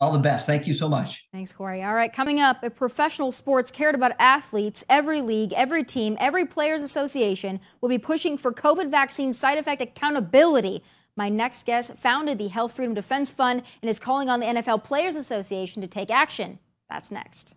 All 0.00 0.12
the 0.12 0.18
best. 0.18 0.46
Thank 0.46 0.68
you 0.68 0.74
so 0.74 0.88
much. 0.88 1.26
Thanks, 1.32 1.52
Corey. 1.52 1.82
All 1.82 1.94
right, 1.94 2.12
coming 2.12 2.38
up, 2.38 2.62
if 2.62 2.76
professional 2.76 3.32
sports 3.32 3.72
cared 3.72 3.96
about 3.96 4.12
athletes, 4.18 4.84
every 4.88 5.20
league, 5.20 5.52
every 5.54 5.82
team, 5.82 6.16
every 6.20 6.46
players' 6.46 6.82
association 6.82 7.58
will 7.80 7.88
be 7.88 7.98
pushing 7.98 8.38
for 8.38 8.52
COVID 8.52 8.90
vaccine 8.92 9.32
side 9.32 9.58
effect 9.58 9.82
accountability. 9.82 10.84
My 11.16 11.28
next 11.28 11.66
guest 11.66 11.96
founded 11.96 12.38
the 12.38 12.46
Health 12.46 12.76
Freedom 12.76 12.94
Defense 12.94 13.32
Fund 13.32 13.62
and 13.82 13.90
is 13.90 13.98
calling 13.98 14.28
on 14.28 14.38
the 14.38 14.46
NFL 14.46 14.84
Players 14.84 15.16
Association 15.16 15.82
to 15.82 15.88
take 15.88 16.10
action. 16.10 16.60
That's 16.88 17.10
next. 17.10 17.56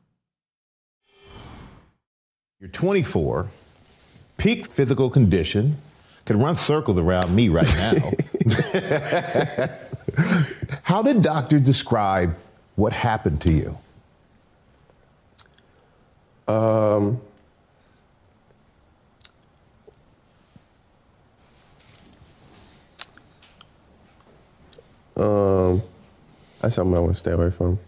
You're 2.60 2.70
24, 2.70 3.52
peak 4.38 4.66
physical 4.66 5.12
condition, 5.12 5.78
can 6.26 6.40
run 6.40 6.56
circles 6.56 6.98
around 6.98 7.36
me 7.36 7.50
right 7.50 7.72
now. 7.76 8.12
How 10.84 11.02
did 11.02 11.22
doctors 11.22 11.62
describe 11.62 12.36
what 12.76 12.94
happened 12.94 13.42
to 13.42 13.52
you? 13.52 13.78
Um, 16.48 17.22
um, 25.16 25.82
that's 26.60 26.76
something 26.76 26.96
I 26.96 27.00
want 27.00 27.14
to 27.14 27.20
stay 27.20 27.32
away 27.32 27.52
from. 27.52 27.80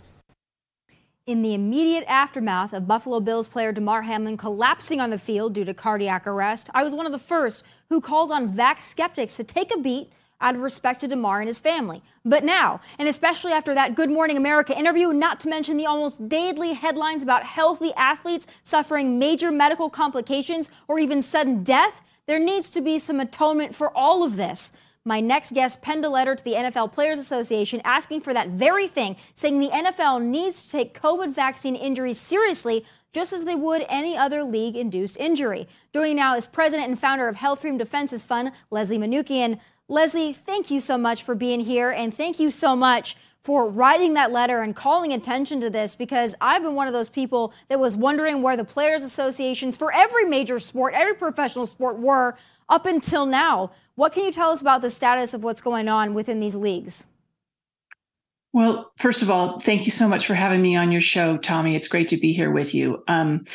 In 1.26 1.42
the 1.42 1.54
immediate 1.54 2.04
aftermath 2.08 2.74
of 2.74 2.86
Buffalo 2.86 3.22
Bills 3.22 3.48
player 3.48 3.72
Damar 3.72 4.02
Hamlin 4.02 4.36
collapsing 4.36 5.00
on 5.00 5.10
the 5.10 5.18
field 5.18 5.54
due 5.54 5.64
to 5.64 5.74
cardiac 5.74 6.28
arrest, 6.28 6.70
I 6.74 6.84
was 6.84 6.94
one 6.94 7.06
of 7.06 7.14
the 7.14 7.20
first 7.20 7.64
who 7.90 8.02
called 8.02 8.32
on 8.32 8.54
vax 8.54 8.82
skeptics 8.82 9.38
to 9.38 9.44
take 9.44 9.74
a 9.74 9.80
beat 9.80 10.12
out 10.43 10.56
of 10.56 10.62
respect 10.62 11.01
to 11.01 11.08
Damar 11.08 11.39
and 11.39 11.47
his 11.47 11.60
family. 11.60 12.03
But 12.23 12.43
now, 12.43 12.82
and 12.99 13.08
especially 13.08 13.53
after 13.53 13.73
that 13.73 13.95
Good 13.95 14.10
Morning 14.10 14.38
America 14.38 14.77
interview, 14.77 15.13
not 15.13 15.39
to 15.41 15.49
mention 15.49 15.77
the 15.77 15.86
almost 15.86 16.29
daily 16.29 16.73
headlines 16.73 17.23
about 17.23 17.43
healthy 17.43 17.91
athletes 17.95 18.45
suffering 18.62 19.17
major 19.17 19.51
medical 19.51 19.89
complications 19.89 20.69
or 20.88 20.99
even 20.99 21.21
sudden 21.21 21.63
death, 21.63 22.01
there 22.27 22.39
needs 22.39 22.69
to 22.71 22.82
be 22.82 22.99
some 22.99 23.19
atonement 23.19 23.73
for 23.73 23.95
all 23.97 24.23
of 24.23 24.36
this. 24.36 24.71
My 25.06 25.19
next 25.19 25.53
guest 25.53 25.82
penned 25.82 26.06
a 26.06 26.10
letter 26.10 26.34
to 26.34 26.43
the 26.43 26.53
NFL 26.53 26.93
Players 26.93 27.19
Association 27.19 27.82
asking 27.84 28.21
for 28.21 28.34
that 28.34 28.47
very 28.47 28.88
thing, 28.88 29.17
saying 29.34 29.60
the 29.60 29.67
NFL 29.67 30.23
needs 30.23 30.63
to 30.63 30.71
take 30.71 30.97
COVID 30.97 31.34
vaccine 31.34 31.75
injuries 31.75 32.17
seriously, 32.17 32.86
just 33.12 33.34
as 33.34 33.43
they 33.43 33.53
would 33.56 33.86
any 33.89 34.15
other 34.15 34.43
league 34.43 34.77
induced 34.77 35.17
injury. 35.17 35.67
Joining 35.93 36.15
now 36.15 36.38
is 36.38 36.47
president 36.47 36.88
and 36.88 36.97
founder 36.97 37.27
of 37.27 37.36
Health 37.36 37.62
Freedom 37.62 37.77
Defenses 37.77 38.23
Fund, 38.23 38.53
Leslie 38.71 38.97
Manookian. 38.97 39.60
Leslie, 39.89 40.34
thank 40.34 40.72
you 40.72 40.80
so 40.80 40.98
much 40.98 41.24
for 41.24 41.36
being 41.36 41.62
here, 41.62 41.91
and 41.91 42.13
thank 42.13 42.39
you 42.39 42.50
so 42.50 42.76
much 42.76 43.15
for 43.43 43.67
writing 43.67 44.13
that 44.13 44.32
letter 44.32 44.62
and 44.62 44.74
calling 44.74 45.12
attention 45.12 45.60
to 45.60 45.69
this 45.69 45.96
because 45.96 46.34
I've 46.39 46.63
been 46.63 46.76
one 46.76 46.88
of 46.88 46.93
those 46.93 47.10
people 47.10 47.54
that 47.67 47.80
was 47.80 47.98
wondering 47.98 48.41
where 48.41 48.56
the 48.56 48.63
players 48.63 49.04
associations 49.04 49.76
for 49.76 49.93
every 49.93 50.24
major 50.24 50.60
sport, 50.62 50.93
every 50.93 51.13
professional 51.13 51.65
sport 51.65 52.00
were 52.00 52.38
up 52.69 52.86
until 52.86 53.26
now. 53.26 53.72
What 53.96 54.13
can 54.13 54.24
you 54.24 54.32
tell 54.32 54.52
us 54.52 54.62
about 54.62 54.82
the 54.82 54.89
status 54.89 55.34
of 55.34 55.43
what's 55.43 55.60
going 55.60 55.89
on 55.89 56.13
within 56.13 56.39
these 56.39 56.56
leagues? 56.56 57.06
Well, 58.54 58.91
first 58.98 59.22
of 59.22 59.30
all, 59.30 59.60
thank 59.60 59.86
you 59.86 59.91
so 59.91 60.08
much 60.08 60.26
for 60.26 60.36
having 60.36 60.62
me 60.62 60.78
on 60.78 60.91
your 60.91 61.02
show, 61.02 61.38
Tomi. 61.38 61.76
It's 61.76 61.88
great 61.88 62.08
to 62.10 62.17
be 62.17 62.32
here 62.32 62.52
with 62.52 62.74
you. 62.74 63.04
Um, 63.08 63.46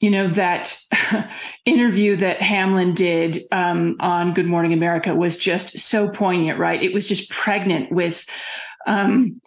you 0.00 0.10
know 0.10 0.28
that 0.28 0.78
interview 1.64 2.16
that 2.16 2.40
Hamlin 2.40 2.94
did 2.94 3.38
um, 3.50 3.96
on 4.00 4.34
Good 4.34 4.46
Morning 4.46 4.72
America 4.72 5.14
was 5.14 5.36
just 5.36 5.78
so 5.78 6.08
poignant, 6.08 6.58
right? 6.58 6.82
It 6.82 6.92
was 6.92 7.08
just 7.08 7.30
pregnant 7.30 7.90
with 7.90 8.26
um, 8.86 9.40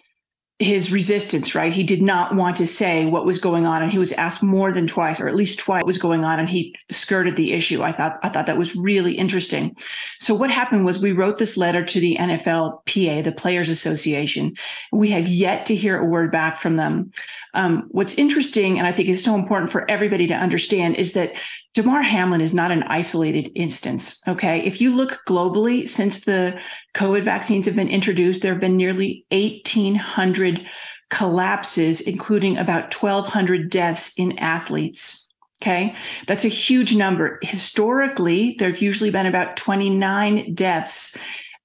his 0.62 0.92
resistance, 0.92 1.56
right? 1.56 1.74
He 1.74 1.84
did 1.84 2.02
not 2.02 2.36
want 2.36 2.56
to 2.58 2.68
say 2.68 3.06
what 3.06 3.26
was 3.26 3.40
going 3.40 3.66
on, 3.66 3.82
and 3.82 3.92
he 3.92 3.98
was 3.98 4.12
asked 4.14 4.44
more 4.44 4.72
than 4.72 4.86
twice, 4.88 5.20
or 5.20 5.28
at 5.28 5.36
least 5.36 5.60
twice, 5.60 5.82
what 5.82 5.88
was 5.88 5.98
going 5.98 6.24
on, 6.24 6.40
and 6.40 6.48
he 6.48 6.76
skirted 6.90 7.36
the 7.36 7.54
issue. 7.54 7.82
I 7.82 7.92
thought 7.92 8.20
I 8.24 8.30
thought 8.30 8.46
that 8.46 8.58
was 8.58 8.76
really 8.76 9.14
interesting. 9.14 9.76
So 10.20 10.36
what 10.36 10.52
happened 10.52 10.86
was 10.86 11.00
we 11.00 11.12
wrote 11.12 11.40
this 11.40 11.58
letter 11.58 11.84
to 11.84 12.00
the 12.00 12.16
NFLPA, 12.20 13.24
the 13.24 13.32
Players 13.32 13.70
Association. 13.70 14.56
We 14.92 15.10
have 15.10 15.28
yet 15.28 15.66
to 15.66 15.76
hear 15.76 16.00
a 16.00 16.06
word 16.06 16.32
back 16.32 16.58
from 16.58 16.76
them. 16.76 17.12
Um, 17.54 17.88
what's 17.90 18.14
interesting, 18.16 18.78
and 18.78 18.88
I 18.88 18.92
think 18.92 19.10
is 19.10 19.24
so 19.24 19.36
important 19.36 19.72
for 19.72 19.90
everybody 19.90 20.28
to 20.28 20.36
understand, 20.36 20.96
is 20.96 21.14
that 21.14 21.34
Damar 21.74 22.02
Hamlin 22.02 22.42
is 22.42 22.54
not 22.54 22.72
an 22.72 22.84
isolated 22.84 23.50
instance. 23.56 24.22
Okay. 24.28 24.62
If 24.66 24.82
you 24.82 24.94
look 24.94 25.22
globally, 25.28 25.88
since 25.88 26.26
the 26.26 26.60
COVID 26.94 27.24
vaccines 27.24 27.66
have 27.66 27.76
been 27.76 27.88
introduced, 27.88 28.42
there 28.42 28.52
have 28.52 28.62
been 28.62 28.76
nearly 28.76 29.26
1,800 29.32 30.66
collapses, 31.10 32.02
including 32.02 32.58
about 32.58 32.94
1,200 32.94 33.70
deaths 33.70 34.14
in 34.18 34.38
athletes. 34.38 35.34
Okay. 35.62 35.96
That's 36.28 36.46
a 36.46 36.50
huge 36.50 36.96
number. 36.96 37.40
Historically, 37.42 38.56
there 38.60 38.70
have 38.70 38.82
usually 38.82 39.12
been 39.12 39.26
about 39.28 39.56
29 39.56 40.54
deaths 40.54 41.18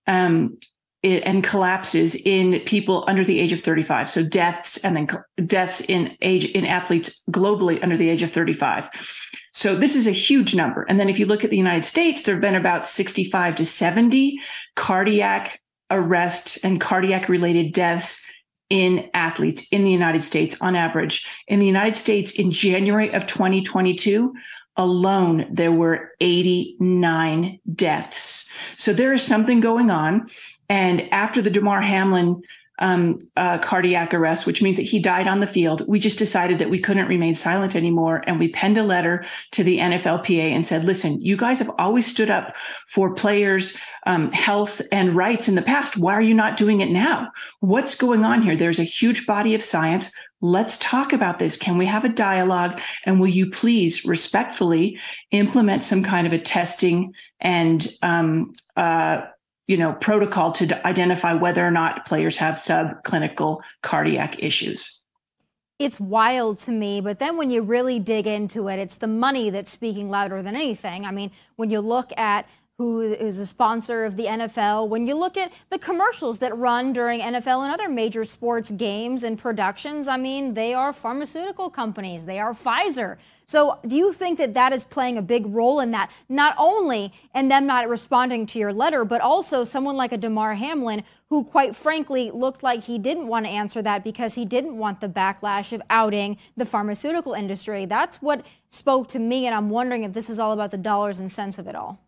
um, 0.07 0.59
and 1.07 1.45
collapses 1.45 2.14
in 2.14 2.61
people 2.61 3.05
under 3.07 3.25
the 3.25 3.38
age 3.38 3.53
of 3.53 3.61
35 3.61 4.11
so 4.11 4.23
deaths 4.23 4.77
and 4.79 4.97
then 4.97 5.09
deaths 5.47 5.81
in 5.83 6.16
age 6.21 6.47
in 6.47 6.66
athletes 6.66 7.23
globally 7.31 7.83
under 7.83 7.97
the 7.97 8.09
age 8.09 8.23
of 8.23 8.31
35 8.31 8.90
so 9.57 9.75
this 9.75 9.97
is 9.97 10.07
a 10.07 10.12
huge 10.12 10.55
number. 10.55 10.85
And 10.87 11.01
then 11.01 11.09
if 11.09 11.19
you 11.19 11.25
look 11.25 11.42
at 11.42 11.49
the 11.49 11.57
united 11.57 11.87
states 11.87 12.23
there 12.23 12.35
have 12.35 12.42
been 12.42 12.55
about 12.55 12.87
65 12.87 13.55
to 13.55 13.64
70 13.64 14.38
cardiac 14.75 15.62
arrest 15.90 16.59
and 16.62 16.79
cardiac 16.79 17.31
related 17.31 17.73
deaths 17.73 18.23
in 18.69 19.09
athletes 19.14 19.66
in 19.71 19.83
the 19.83 19.90
united 19.90 20.23
states 20.23 20.61
on 20.61 20.77
average. 20.77 21.27
In 21.49 21.59
the 21.59 21.66
united 21.66 21.97
states 21.97 22.33
in 22.33 22.51
january 22.51 23.11
of 23.14 23.25
2022 23.25 24.35
alone 24.77 25.47
there 25.51 25.73
were 25.73 26.11
89 26.21 27.59
deaths. 27.75 28.51
So 28.77 28.92
there 28.92 29.14
is 29.14 29.23
something 29.23 29.61
going 29.61 29.90
on 29.90 30.27
and 30.68 31.12
after 31.12 31.42
the 31.42 31.50
Damar 31.50 31.81
Hamlin 31.81 32.42
um, 32.79 33.18
uh, 33.37 33.59
cardiac 33.59 34.12
arrest, 34.12 34.46
which 34.46 34.61
means 34.61 34.76
that 34.76 34.83
he 34.83 34.98
died 34.98 35.26
on 35.26 35.40
the 35.40 35.46
field. 35.46 35.83
We 35.88 35.98
just 35.98 36.18
decided 36.18 36.59
that 36.59 36.70
we 36.70 36.79
couldn't 36.79 37.09
remain 37.09 37.35
silent 37.35 37.74
anymore. 37.74 38.22
And 38.26 38.38
we 38.38 38.48
penned 38.48 38.79
a 38.79 38.83
letter 38.83 39.24
to 39.52 39.64
the 39.64 39.79
NFLPA 39.79 40.50
and 40.50 40.66
said, 40.66 40.85
listen, 40.85 41.20
you 41.22 41.37
guys 41.37 41.59
have 41.59 41.70
always 41.79 42.07
stood 42.07 42.31
up 42.31 42.55
for 42.87 43.14
players' 43.14 43.76
um, 44.05 44.31
health 44.33 44.83
and 44.92 45.14
rights 45.14 45.48
in 45.48 45.55
the 45.55 45.62
past. 45.62 45.96
Why 45.96 46.12
are 46.12 46.22
you 46.22 46.35
not 46.35 46.57
doing 46.57 46.81
it 46.81 46.90
now? 46.90 47.31
What's 47.61 47.94
going 47.94 48.24
on 48.24 48.42
here? 48.42 48.57
There's 48.57 48.79
a 48.79 48.85
huge 48.85 49.26
body 49.26 49.55
of 49.55 49.62
science. 49.62 50.14
Let's 50.42 50.76
talk 50.79 51.14
about 51.14 51.38
this. 51.38 51.57
Can 51.57 51.79
we 51.79 51.87
have 51.87 52.05
a 52.05 52.11
dialogue? 52.11 52.81
And 53.05 53.20
will 53.20 53.29
you 53.29 53.50
please 53.50 54.05
respectfully 54.05 55.00
implement 55.31 55.83
some 55.83 56.02
kind 56.02 56.26
of 56.26 56.35
a 56.35 56.38
testing 56.38 57.14
and 57.40 57.88
um, 58.02 58.52
uh, 58.76 59.22
you 59.66 59.76
know, 59.76 59.92
protocol 59.94 60.52
to 60.52 60.87
identify 60.87 61.33
whether 61.33 61.66
or 61.66 61.70
not 61.70 62.07
players 62.07 62.37
have 62.37 62.55
subclinical 62.55 63.61
cardiac 63.83 64.42
issues. 64.42 65.02
It's 65.79 66.00
wild 66.00 66.59
to 66.59 66.72
me, 66.72 67.00
but 67.00 67.18
then 67.18 67.37
when 67.37 67.50
you 67.50 67.62
really 67.62 67.98
dig 67.98 68.26
into 68.26 68.68
it, 68.68 68.79
it's 68.79 68.96
the 68.96 69.07
money 69.07 69.50
that's 69.50 69.70
speaking 69.70 70.09
louder 70.09 70.42
than 70.42 70.55
anything. 70.55 71.05
I 71.05 71.11
mean, 71.11 71.33
when 71.57 71.68
you 71.68 71.81
look 71.81 72.16
at 72.16 72.48
who 72.79 73.01
is 73.01 73.39
a 73.39 73.47
sponsor 73.47 74.05
of 74.05 74.17
the 74.17 74.25
NFL. 74.25 74.89
When 74.89 75.07
you 75.07 75.19
look 75.19 75.39
at 75.39 75.51
the 75.71 75.79
commercials 75.79 76.41
that 76.41 76.55
run 76.57 76.93
during 76.93 77.21
NFL 77.21 77.65
and 77.65 77.73
other 77.73 77.89
major 77.89 78.23
sports 78.23 78.71
games 78.71 79.23
and 79.23 79.39
productions, 79.39 80.07
I 80.07 80.19
mean, 80.19 80.53
they 80.53 80.75
are 80.75 80.93
pharmaceutical 80.93 81.71
companies, 81.71 82.27
they 82.27 82.39
are 82.39 82.53
Pfizer. 82.53 83.17
So, 83.47 83.79
do 83.87 83.97
you 83.97 84.12
think 84.12 84.39
that 84.39 84.53
that 84.55 84.75
is 84.75 84.85
playing 84.85 85.17
a 85.17 85.23
big 85.23 85.47
role 85.47 85.81
in 85.81 85.91
that? 85.93 86.11
Not 86.29 86.55
only 86.59 87.15
in 87.35 87.49
them 87.49 87.67
not 87.67 87.89
responding 87.89 88.45
to 88.47 88.59
your 88.59 88.75
letter, 88.75 89.07
but 89.07 89.23
also 89.23 89.65
someone 89.65 89.97
like 89.97 90.12
a 90.12 90.19
Damar 90.19 90.57
Hamlin, 90.57 91.03
who 91.31 91.45
quite 91.45 91.75
frankly 91.75 92.31
looked 92.31 92.62
like 92.62 92.85
he 92.85 92.99
didn't 92.99 93.27
want 93.27 93.47
to 93.47 93.51
answer 93.51 93.81
that 93.81 94.05
because 94.05 94.35
he 94.35 94.45
didn't 94.45 94.77
want 94.77 95.01
the 95.01 95.09
backlash 95.09 95.73
of 95.73 95.81
outing 95.89 96.37
the 96.57 96.67
pharmaceutical 96.67 97.33
industry. 97.33 97.87
That's 97.87 98.21
what 98.21 98.45
spoke 98.69 99.09
to 99.09 99.19
me, 99.19 99.47
and 99.47 99.55
I'm 99.55 99.71
wondering 99.71 100.05
if 100.05 100.12
this 100.12 100.29
is 100.29 100.39
all 100.39 100.53
about 100.53 100.73
the 100.73 100.77
dollars 100.77 101.21
and 101.21 101.31
cents 101.31 101.57
of 101.57 101.67
it 101.69 101.75
all. 101.75 102.01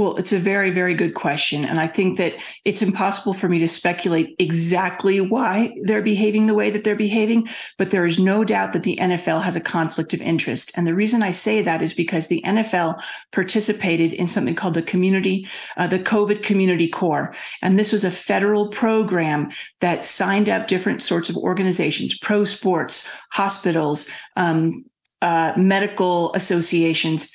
Well, 0.00 0.16
it's 0.16 0.32
a 0.32 0.38
very, 0.38 0.70
very 0.70 0.94
good 0.94 1.12
question. 1.12 1.62
And 1.62 1.78
I 1.78 1.86
think 1.86 2.16
that 2.16 2.32
it's 2.64 2.80
impossible 2.80 3.34
for 3.34 3.50
me 3.50 3.58
to 3.58 3.68
speculate 3.68 4.34
exactly 4.38 5.20
why 5.20 5.76
they're 5.82 6.00
behaving 6.00 6.46
the 6.46 6.54
way 6.54 6.70
that 6.70 6.84
they're 6.84 6.96
behaving, 6.96 7.50
but 7.76 7.90
there 7.90 8.06
is 8.06 8.18
no 8.18 8.42
doubt 8.42 8.72
that 8.72 8.82
the 8.82 8.96
NFL 8.96 9.42
has 9.42 9.56
a 9.56 9.60
conflict 9.60 10.14
of 10.14 10.22
interest. 10.22 10.72
And 10.74 10.86
the 10.86 10.94
reason 10.94 11.22
I 11.22 11.32
say 11.32 11.60
that 11.60 11.82
is 11.82 11.92
because 11.92 12.28
the 12.28 12.42
NFL 12.46 12.98
participated 13.30 14.14
in 14.14 14.26
something 14.26 14.54
called 14.54 14.72
the 14.72 14.80
community, 14.80 15.46
uh, 15.76 15.86
the 15.86 15.98
COVID 15.98 16.42
Community 16.42 16.88
Corps. 16.88 17.34
And 17.60 17.78
this 17.78 17.92
was 17.92 18.02
a 18.02 18.10
federal 18.10 18.68
program 18.68 19.50
that 19.80 20.06
signed 20.06 20.48
up 20.48 20.66
different 20.66 21.02
sorts 21.02 21.28
of 21.28 21.36
organizations, 21.36 22.16
pro 22.16 22.44
sports, 22.44 23.06
hospitals, 23.32 24.08
um, 24.36 24.82
uh, 25.20 25.52
medical 25.58 26.32
associations, 26.32 27.30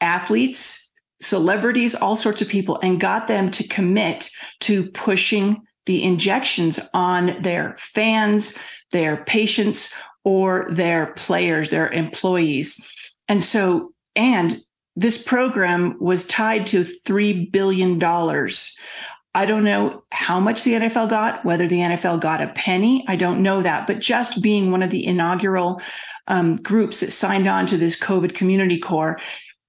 athletes, 0.00 0.83
celebrities, 1.24 1.94
all 1.94 2.16
sorts 2.16 2.42
of 2.42 2.48
people, 2.48 2.78
and 2.82 3.00
got 3.00 3.28
them 3.28 3.50
to 3.52 3.66
commit 3.66 4.30
to 4.60 4.90
pushing 4.90 5.62
the 5.86 6.02
injections 6.02 6.80
on 6.92 7.40
their 7.42 7.76
fans, 7.78 8.58
their 8.92 9.24
patients, 9.24 9.94
or 10.24 10.66
their 10.70 11.12
players, 11.14 11.70
their 11.70 11.88
employees. 11.88 13.12
And 13.28 13.42
so, 13.42 13.92
and 14.16 14.62
this 14.96 15.22
program 15.22 15.96
was 16.00 16.26
tied 16.26 16.66
to 16.66 16.80
$3 16.80 17.50
billion. 17.50 18.02
I 19.36 19.46
don't 19.46 19.64
know 19.64 20.04
how 20.12 20.38
much 20.38 20.62
the 20.62 20.72
NFL 20.72 21.10
got, 21.10 21.44
whether 21.44 21.66
the 21.66 21.80
NFL 21.80 22.20
got 22.20 22.40
a 22.40 22.48
penny. 22.48 23.04
I 23.08 23.16
don't 23.16 23.42
know 23.42 23.60
that. 23.62 23.86
But 23.86 23.98
just 23.98 24.40
being 24.40 24.70
one 24.70 24.82
of 24.82 24.90
the 24.90 25.04
inaugural 25.04 25.82
um, 26.28 26.56
groups 26.56 27.00
that 27.00 27.10
signed 27.12 27.46
on 27.46 27.66
to 27.66 27.76
this 27.76 27.98
COVID 27.98 28.34
community 28.34 28.78
corps 28.78 29.20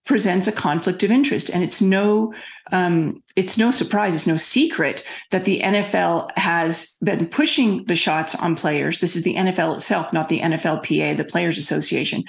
presents 0.06 0.48
a 0.48 0.52
conflict 0.52 1.04
of 1.04 1.12
interest 1.12 1.50
and 1.50 1.64
it's 1.64 1.82
no 1.82 2.34
um, 2.72 3.22
it's 3.36 3.58
no 3.58 3.72
surprise 3.72 4.16
it's 4.16 4.28
no 4.28 4.38
secret 4.38 5.06
that 5.32 5.46
the 5.46 5.60
nfl 5.62 6.30
has 6.38 6.96
been 7.04 7.28
pushing 7.28 7.84
the 7.86 7.96
shots 7.96 8.36
on 8.36 8.56
players 8.56 9.00
this 9.00 9.16
is 9.16 9.24
the 9.24 9.36
nfl 9.36 9.76
itself 9.76 10.14
not 10.14 10.30
the 10.30 10.40
nflpa 10.40 11.18
the 11.18 11.26
players 11.26 11.58
association 11.58 12.24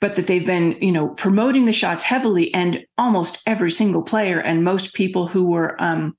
but 0.00 0.16
that 0.16 0.26
they've 0.26 0.46
been 0.46 0.76
you 0.80 0.92
know 0.92 1.08
promoting 1.08 1.64
the 1.64 1.72
shots 1.72 2.04
heavily 2.04 2.52
and 2.52 2.84
almost 2.98 3.42
every 3.46 3.70
single 3.70 4.02
player 4.02 4.38
and 4.38 4.64
most 4.64 4.94
people 4.94 5.26
who 5.26 5.48
were 5.48 5.80
um, 5.82 6.14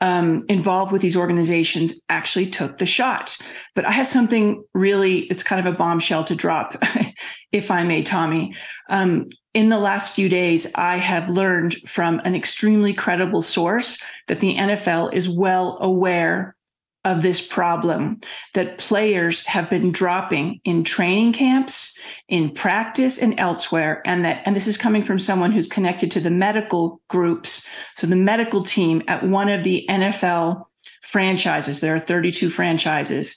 um, 0.00 0.40
involved 0.48 0.92
with 0.92 1.02
these 1.02 1.16
organizations 1.16 2.00
actually 2.08 2.46
took 2.46 2.78
the 2.78 2.86
shot. 2.86 3.36
But 3.74 3.84
I 3.84 3.90
have 3.90 4.06
something 4.06 4.64
really, 4.72 5.20
it's 5.24 5.42
kind 5.42 5.64
of 5.64 5.72
a 5.72 5.76
bombshell 5.76 6.24
to 6.24 6.34
drop, 6.34 6.82
if 7.52 7.70
I 7.70 7.84
may, 7.84 8.02
Tomi. 8.02 8.54
Um, 8.88 9.26
in 9.52 9.68
the 9.68 9.78
last 9.78 10.14
few 10.14 10.28
days, 10.28 10.70
I 10.74 10.96
have 10.96 11.28
learned 11.28 11.74
from 11.88 12.20
an 12.24 12.34
extremely 12.34 12.92
credible 12.92 13.42
source 13.42 13.98
that 14.28 14.40
the 14.40 14.56
NFL 14.56 15.12
is 15.12 15.28
well 15.28 15.76
aware 15.80 16.56
of 17.04 17.22
this 17.22 17.44
problem 17.44 18.20
that 18.52 18.78
players 18.78 19.44
have 19.46 19.70
been 19.70 19.90
dropping 19.90 20.60
in 20.64 20.84
training 20.84 21.32
camps, 21.32 21.98
in 22.28 22.50
practice, 22.50 23.18
and 23.18 23.38
elsewhere. 23.40 24.02
And 24.04 24.24
that, 24.24 24.42
and 24.44 24.54
this 24.54 24.68
is 24.68 24.76
coming 24.76 25.02
from 25.02 25.18
someone 25.18 25.50
who's 25.50 25.66
connected 25.66 26.10
to 26.12 26.20
the 26.20 26.30
medical 26.30 27.00
groups. 27.08 27.66
So 27.96 28.06
the 28.06 28.16
medical 28.16 28.62
team 28.62 29.02
at 29.08 29.24
one 29.24 29.48
of 29.48 29.64
the 29.64 29.86
NFL 29.88 30.64
franchises, 31.00 31.80
there 31.80 31.94
are 31.94 32.00
32 32.00 32.50
franchises, 32.50 33.36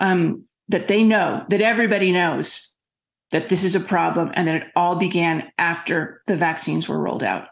um, 0.00 0.44
that 0.68 0.88
they 0.88 1.04
know, 1.04 1.44
that 1.50 1.60
everybody 1.60 2.10
knows 2.10 2.73
that 3.30 3.48
this 3.48 3.64
is 3.64 3.74
a 3.74 3.80
problem 3.80 4.30
and 4.34 4.46
that 4.46 4.54
it 4.56 4.62
all 4.76 4.96
began 4.96 5.50
after 5.58 6.22
the 6.26 6.36
vaccines 6.36 6.88
were 6.88 6.98
rolled 6.98 7.22
out. 7.22 7.48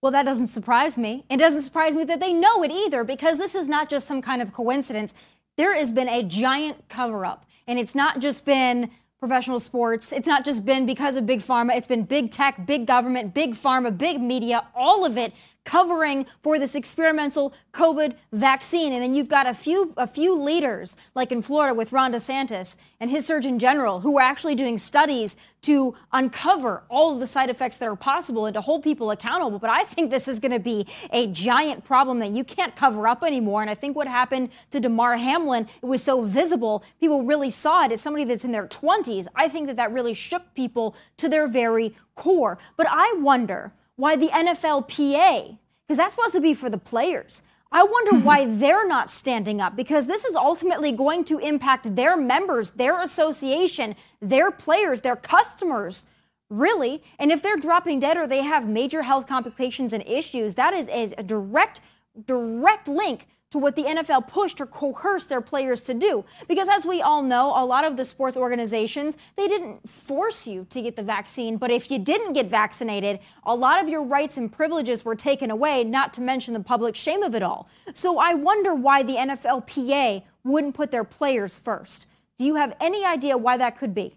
Well, 0.00 0.12
that 0.12 0.24
doesn't 0.24 0.48
surprise 0.48 0.98
me. 0.98 1.24
It 1.30 1.36
doesn't 1.36 1.62
surprise 1.62 1.94
me 1.94 2.04
that 2.04 2.18
they 2.18 2.32
know 2.32 2.62
it 2.64 2.70
either, 2.72 3.04
because 3.04 3.38
this 3.38 3.54
is 3.54 3.68
not 3.68 3.88
just 3.88 4.06
some 4.06 4.20
kind 4.20 4.42
of 4.42 4.52
coincidence. 4.52 5.14
There 5.56 5.74
has 5.74 5.92
been 5.92 6.08
a 6.08 6.22
giant 6.22 6.88
cover 6.88 7.24
up, 7.24 7.46
and 7.68 7.78
it's 7.78 7.94
not 7.94 8.20
just 8.20 8.44
been 8.44 8.90
professional 9.20 9.60
sports. 9.60 10.10
It's 10.10 10.26
not 10.26 10.44
just 10.44 10.64
been 10.64 10.86
because 10.86 11.14
of 11.14 11.24
big 11.24 11.40
pharma. 11.40 11.76
It's 11.76 11.86
been 11.86 12.02
big 12.02 12.32
tech, 12.32 12.66
big 12.66 12.86
government, 12.86 13.32
big 13.32 13.54
pharma, 13.54 13.96
big 13.96 14.20
media, 14.20 14.66
all 14.74 15.04
of 15.04 15.16
it 15.16 15.32
covering 15.64 16.26
for 16.40 16.58
this 16.58 16.74
experimental 16.74 17.52
COVID 17.72 18.14
vaccine. 18.32 18.92
And 18.92 19.02
then 19.02 19.14
you've 19.14 19.28
got 19.28 19.46
a 19.46 19.54
few 19.54 19.92
a 19.96 20.06
few 20.06 20.40
leaders, 20.40 20.96
like 21.14 21.32
in 21.32 21.42
Florida 21.42 21.74
with 21.74 21.92
Ron 21.92 22.12
DeSantis 22.12 22.76
and 23.00 23.10
his 23.10 23.26
Surgeon 23.26 23.58
General, 23.58 24.00
who 24.00 24.18
are 24.18 24.22
actually 24.22 24.54
doing 24.54 24.78
studies 24.78 25.36
to 25.62 25.94
uncover 26.12 26.82
all 26.88 27.12
of 27.12 27.20
the 27.20 27.26
side 27.26 27.48
effects 27.48 27.76
that 27.78 27.88
are 27.88 27.96
possible 27.96 28.46
and 28.46 28.54
to 28.54 28.60
hold 28.60 28.82
people 28.82 29.10
accountable. 29.10 29.58
But 29.58 29.70
I 29.70 29.84
think 29.84 30.10
this 30.10 30.26
is 30.26 30.40
going 30.40 30.52
to 30.52 30.58
be 30.58 30.86
a 31.12 31.28
giant 31.28 31.84
problem 31.84 32.18
that 32.18 32.32
you 32.32 32.42
can't 32.42 32.74
cover 32.74 33.06
up 33.06 33.22
anymore. 33.22 33.62
And 33.62 33.70
I 33.70 33.74
think 33.74 33.96
what 33.96 34.08
happened 34.08 34.50
to 34.72 34.80
Damar 34.80 35.16
Hamlin, 35.16 35.68
it 35.82 35.86
was 35.86 36.02
so 36.02 36.22
visible, 36.22 36.84
people 36.98 37.22
really 37.22 37.50
saw 37.50 37.84
it 37.84 37.92
as 37.92 38.00
somebody 38.00 38.24
that's 38.24 38.44
in 38.44 38.52
their 38.52 38.66
20s. 38.66 39.28
I 39.36 39.48
think 39.48 39.68
that 39.68 39.76
that 39.76 39.92
really 39.92 40.14
shook 40.14 40.54
people 40.54 40.96
to 41.18 41.28
their 41.28 41.46
very 41.46 41.94
core. 42.16 42.58
But 42.76 42.88
I 42.90 43.14
wonder 43.18 43.72
why 43.96 44.16
the 44.16 44.28
NFLPA, 44.28 45.58
because 45.86 45.96
that's 45.96 46.14
supposed 46.14 46.34
to 46.34 46.40
be 46.40 46.54
for 46.54 46.70
the 46.70 46.78
players. 46.78 47.42
I 47.70 47.84
wonder 47.84 48.12
mm-hmm. 48.12 48.24
why 48.24 48.46
they're 48.46 48.86
not 48.86 49.08
standing 49.08 49.60
up 49.60 49.76
because 49.76 50.06
this 50.06 50.24
is 50.24 50.34
ultimately 50.34 50.92
going 50.92 51.24
to 51.24 51.38
impact 51.38 51.96
their 51.96 52.16
members, 52.16 52.70
their 52.70 53.00
association, 53.00 53.96
their 54.20 54.50
players, 54.50 55.00
their 55.00 55.16
customers, 55.16 56.04
really. 56.50 57.02
And 57.18 57.32
if 57.32 57.42
they're 57.42 57.56
dropping 57.56 58.00
dead 58.00 58.18
or 58.18 58.26
they 58.26 58.42
have 58.42 58.68
major 58.68 59.02
health 59.02 59.26
complications 59.26 59.94
and 59.94 60.06
issues, 60.06 60.54
that 60.56 60.74
is 60.74 60.88
a 61.16 61.22
direct, 61.22 61.80
direct 62.26 62.88
link 62.88 63.26
to 63.52 63.58
what 63.58 63.76
the 63.76 63.84
NFL 63.84 64.26
pushed 64.28 64.60
or 64.60 64.66
coerced 64.66 65.28
their 65.28 65.40
players 65.40 65.84
to 65.84 65.94
do. 65.94 66.24
Because 66.48 66.68
as 66.68 66.84
we 66.84 67.00
all 67.00 67.22
know, 67.22 67.52
a 67.54 67.64
lot 67.64 67.84
of 67.84 67.96
the 67.96 68.04
sports 68.04 68.36
organizations, 68.36 69.16
they 69.36 69.46
didn't 69.46 69.88
force 69.88 70.46
you 70.46 70.66
to 70.70 70.82
get 70.82 70.96
the 70.96 71.02
vaccine, 71.02 71.58
but 71.58 71.70
if 71.70 71.90
you 71.90 71.98
didn't 71.98 72.32
get 72.32 72.48
vaccinated, 72.48 73.20
a 73.44 73.54
lot 73.54 73.82
of 73.82 73.88
your 73.88 74.02
rights 74.02 74.38
and 74.38 74.50
privileges 74.50 75.04
were 75.04 75.14
taken 75.14 75.50
away, 75.50 75.84
not 75.84 76.12
to 76.14 76.22
mention 76.22 76.54
the 76.54 76.60
public 76.60 76.96
shame 76.96 77.22
of 77.22 77.34
it 77.34 77.42
all. 77.42 77.68
So 77.92 78.18
I 78.18 78.34
wonder 78.34 78.74
why 78.74 79.02
the 79.02 79.16
NFLPA 79.16 80.22
wouldn't 80.44 80.74
put 80.74 80.90
their 80.90 81.04
players 81.04 81.58
first. 81.58 82.06
Do 82.38 82.46
you 82.46 82.54
have 82.56 82.74
any 82.80 83.04
idea 83.04 83.36
why 83.36 83.58
that 83.58 83.78
could 83.78 83.94
be? 83.94 84.16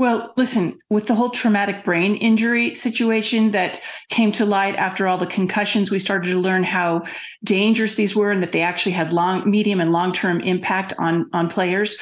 Well, 0.00 0.32
listen, 0.38 0.78
with 0.88 1.08
the 1.08 1.14
whole 1.14 1.28
traumatic 1.28 1.84
brain 1.84 2.16
injury 2.16 2.72
situation 2.72 3.50
that 3.50 3.82
came 4.08 4.32
to 4.32 4.46
light 4.46 4.74
after 4.76 5.06
all 5.06 5.18
the 5.18 5.26
concussions, 5.26 5.90
we 5.90 5.98
started 5.98 6.30
to 6.30 6.38
learn 6.38 6.62
how 6.62 7.02
dangerous 7.44 7.96
these 7.96 8.16
were 8.16 8.30
and 8.30 8.42
that 8.42 8.52
they 8.52 8.62
actually 8.62 8.92
had 8.92 9.12
long, 9.12 9.50
medium, 9.50 9.78
and 9.78 9.92
long 9.92 10.14
term 10.14 10.40
impact 10.40 10.94
on, 10.98 11.28
on 11.34 11.50
players. 11.50 11.98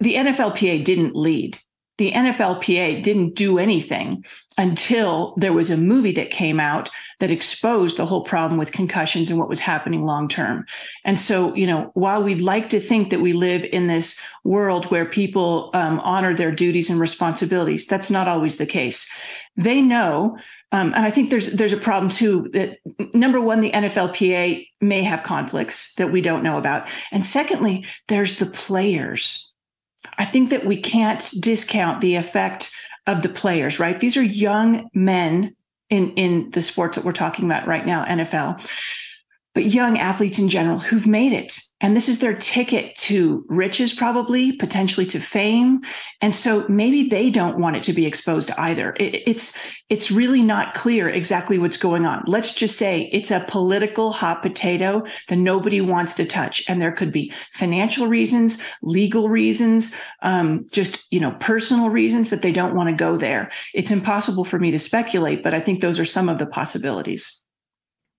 The 0.00 0.16
NFLPA 0.16 0.82
didn't 0.82 1.14
lead. 1.14 1.56
the 1.98 2.10
NFLPA 2.10 3.00
didn't 3.04 3.36
do 3.36 3.60
anything 3.60 4.24
until 4.60 5.32
there 5.38 5.54
was 5.54 5.70
a 5.70 5.76
movie 5.76 6.12
that 6.12 6.30
came 6.30 6.60
out 6.60 6.90
that 7.18 7.30
exposed 7.30 7.96
the 7.96 8.04
whole 8.04 8.20
problem 8.20 8.58
with 8.58 8.72
concussions 8.72 9.30
and 9.30 9.38
what 9.38 9.48
was 9.48 9.58
happening 9.58 10.04
long 10.04 10.28
term. 10.28 10.66
And 11.02 11.18
so, 11.18 11.54
you 11.54 11.66
know, 11.66 11.90
while 11.94 12.22
we'd 12.22 12.42
like 12.42 12.68
to 12.68 12.78
think 12.78 13.08
that 13.08 13.22
we 13.22 13.32
live 13.32 13.64
in 13.64 13.86
this 13.86 14.20
world 14.44 14.84
where 14.90 15.06
people 15.06 15.70
um, 15.72 15.98
honor 16.00 16.34
their 16.34 16.52
duties 16.52 16.90
and 16.90 17.00
responsibilities, 17.00 17.86
that's 17.86 18.10
not 18.10 18.28
always 18.28 18.58
the 18.58 18.66
case. 18.66 19.10
They 19.56 19.80
know 19.80 20.36
um, 20.72 20.92
and 20.94 21.04
I 21.04 21.10
think 21.10 21.30
there's 21.30 21.50
there's 21.50 21.72
a 21.72 21.76
problem 21.76 22.10
too 22.10 22.48
that 22.52 22.78
number 23.12 23.40
one, 23.40 23.58
the 23.58 23.72
NFLPA 23.72 24.68
may 24.80 25.02
have 25.02 25.24
conflicts 25.24 25.94
that 25.94 26.12
we 26.12 26.20
don't 26.20 26.44
know 26.44 26.58
about, 26.58 26.86
and 27.10 27.26
secondly, 27.26 27.84
there's 28.06 28.38
the 28.38 28.46
players 28.46 29.50
I 30.18 30.24
think 30.24 30.50
that 30.50 30.66
we 30.66 30.76
can't 30.76 31.30
discount 31.40 32.00
the 32.00 32.14
effect 32.16 32.72
of 33.06 33.22
the 33.22 33.28
players, 33.28 33.80
right? 33.80 33.98
These 33.98 34.16
are 34.16 34.22
young 34.22 34.88
men 34.94 35.54
in, 35.88 36.12
in 36.14 36.50
the 36.50 36.62
sports 36.62 36.96
that 36.96 37.04
we're 37.04 37.12
talking 37.12 37.44
about 37.44 37.66
right 37.66 37.84
now, 37.84 38.04
NFL, 38.04 38.68
but 39.54 39.64
young 39.64 39.98
athletes 39.98 40.38
in 40.38 40.48
general 40.48 40.78
who've 40.78 41.06
made 41.06 41.32
it. 41.32 41.58
And 41.82 41.96
this 41.96 42.10
is 42.10 42.18
their 42.18 42.34
ticket 42.34 42.94
to 42.96 43.42
riches 43.48 43.94
probably 43.94 44.52
potentially 44.52 45.06
to 45.06 45.18
fame. 45.18 45.80
And 46.20 46.34
so 46.34 46.66
maybe 46.68 47.08
they 47.08 47.30
don't 47.30 47.58
want 47.58 47.76
it 47.76 47.82
to 47.84 47.94
be 47.94 48.04
exposed 48.04 48.50
either. 48.58 48.94
It, 49.00 49.22
it's 49.26 49.58
it's 49.88 50.10
really 50.10 50.42
not 50.42 50.74
clear 50.74 51.08
exactly 51.08 51.58
what's 51.58 51.78
going 51.78 52.04
on. 52.04 52.22
Let's 52.26 52.52
just 52.52 52.76
say 52.76 53.08
it's 53.12 53.30
a 53.30 53.44
political 53.48 54.12
hot 54.12 54.42
potato 54.42 55.04
that 55.28 55.36
nobody 55.36 55.80
wants 55.80 56.14
to 56.14 56.26
touch. 56.26 56.62
And 56.68 56.82
there 56.82 56.92
could 56.92 57.12
be 57.12 57.32
financial 57.52 58.06
reasons 58.06 58.58
legal 58.82 59.30
reasons 59.30 59.96
um, 60.20 60.66
just 60.70 61.06
you 61.10 61.18
know 61.18 61.32
personal 61.40 61.88
reasons 61.88 62.28
that 62.28 62.42
they 62.42 62.52
don't 62.52 62.74
want 62.74 62.90
to 62.90 62.94
go 62.94 63.16
there. 63.16 63.50
It's 63.72 63.90
impossible 63.90 64.44
for 64.44 64.58
me 64.58 64.70
to 64.70 64.78
speculate 64.78 65.42
but 65.42 65.54
i 65.54 65.60
think 65.60 65.80
those 65.80 65.98
are 65.98 66.04
some 66.04 66.28
of 66.28 66.38
the 66.38 66.46
possibilities 66.46 67.39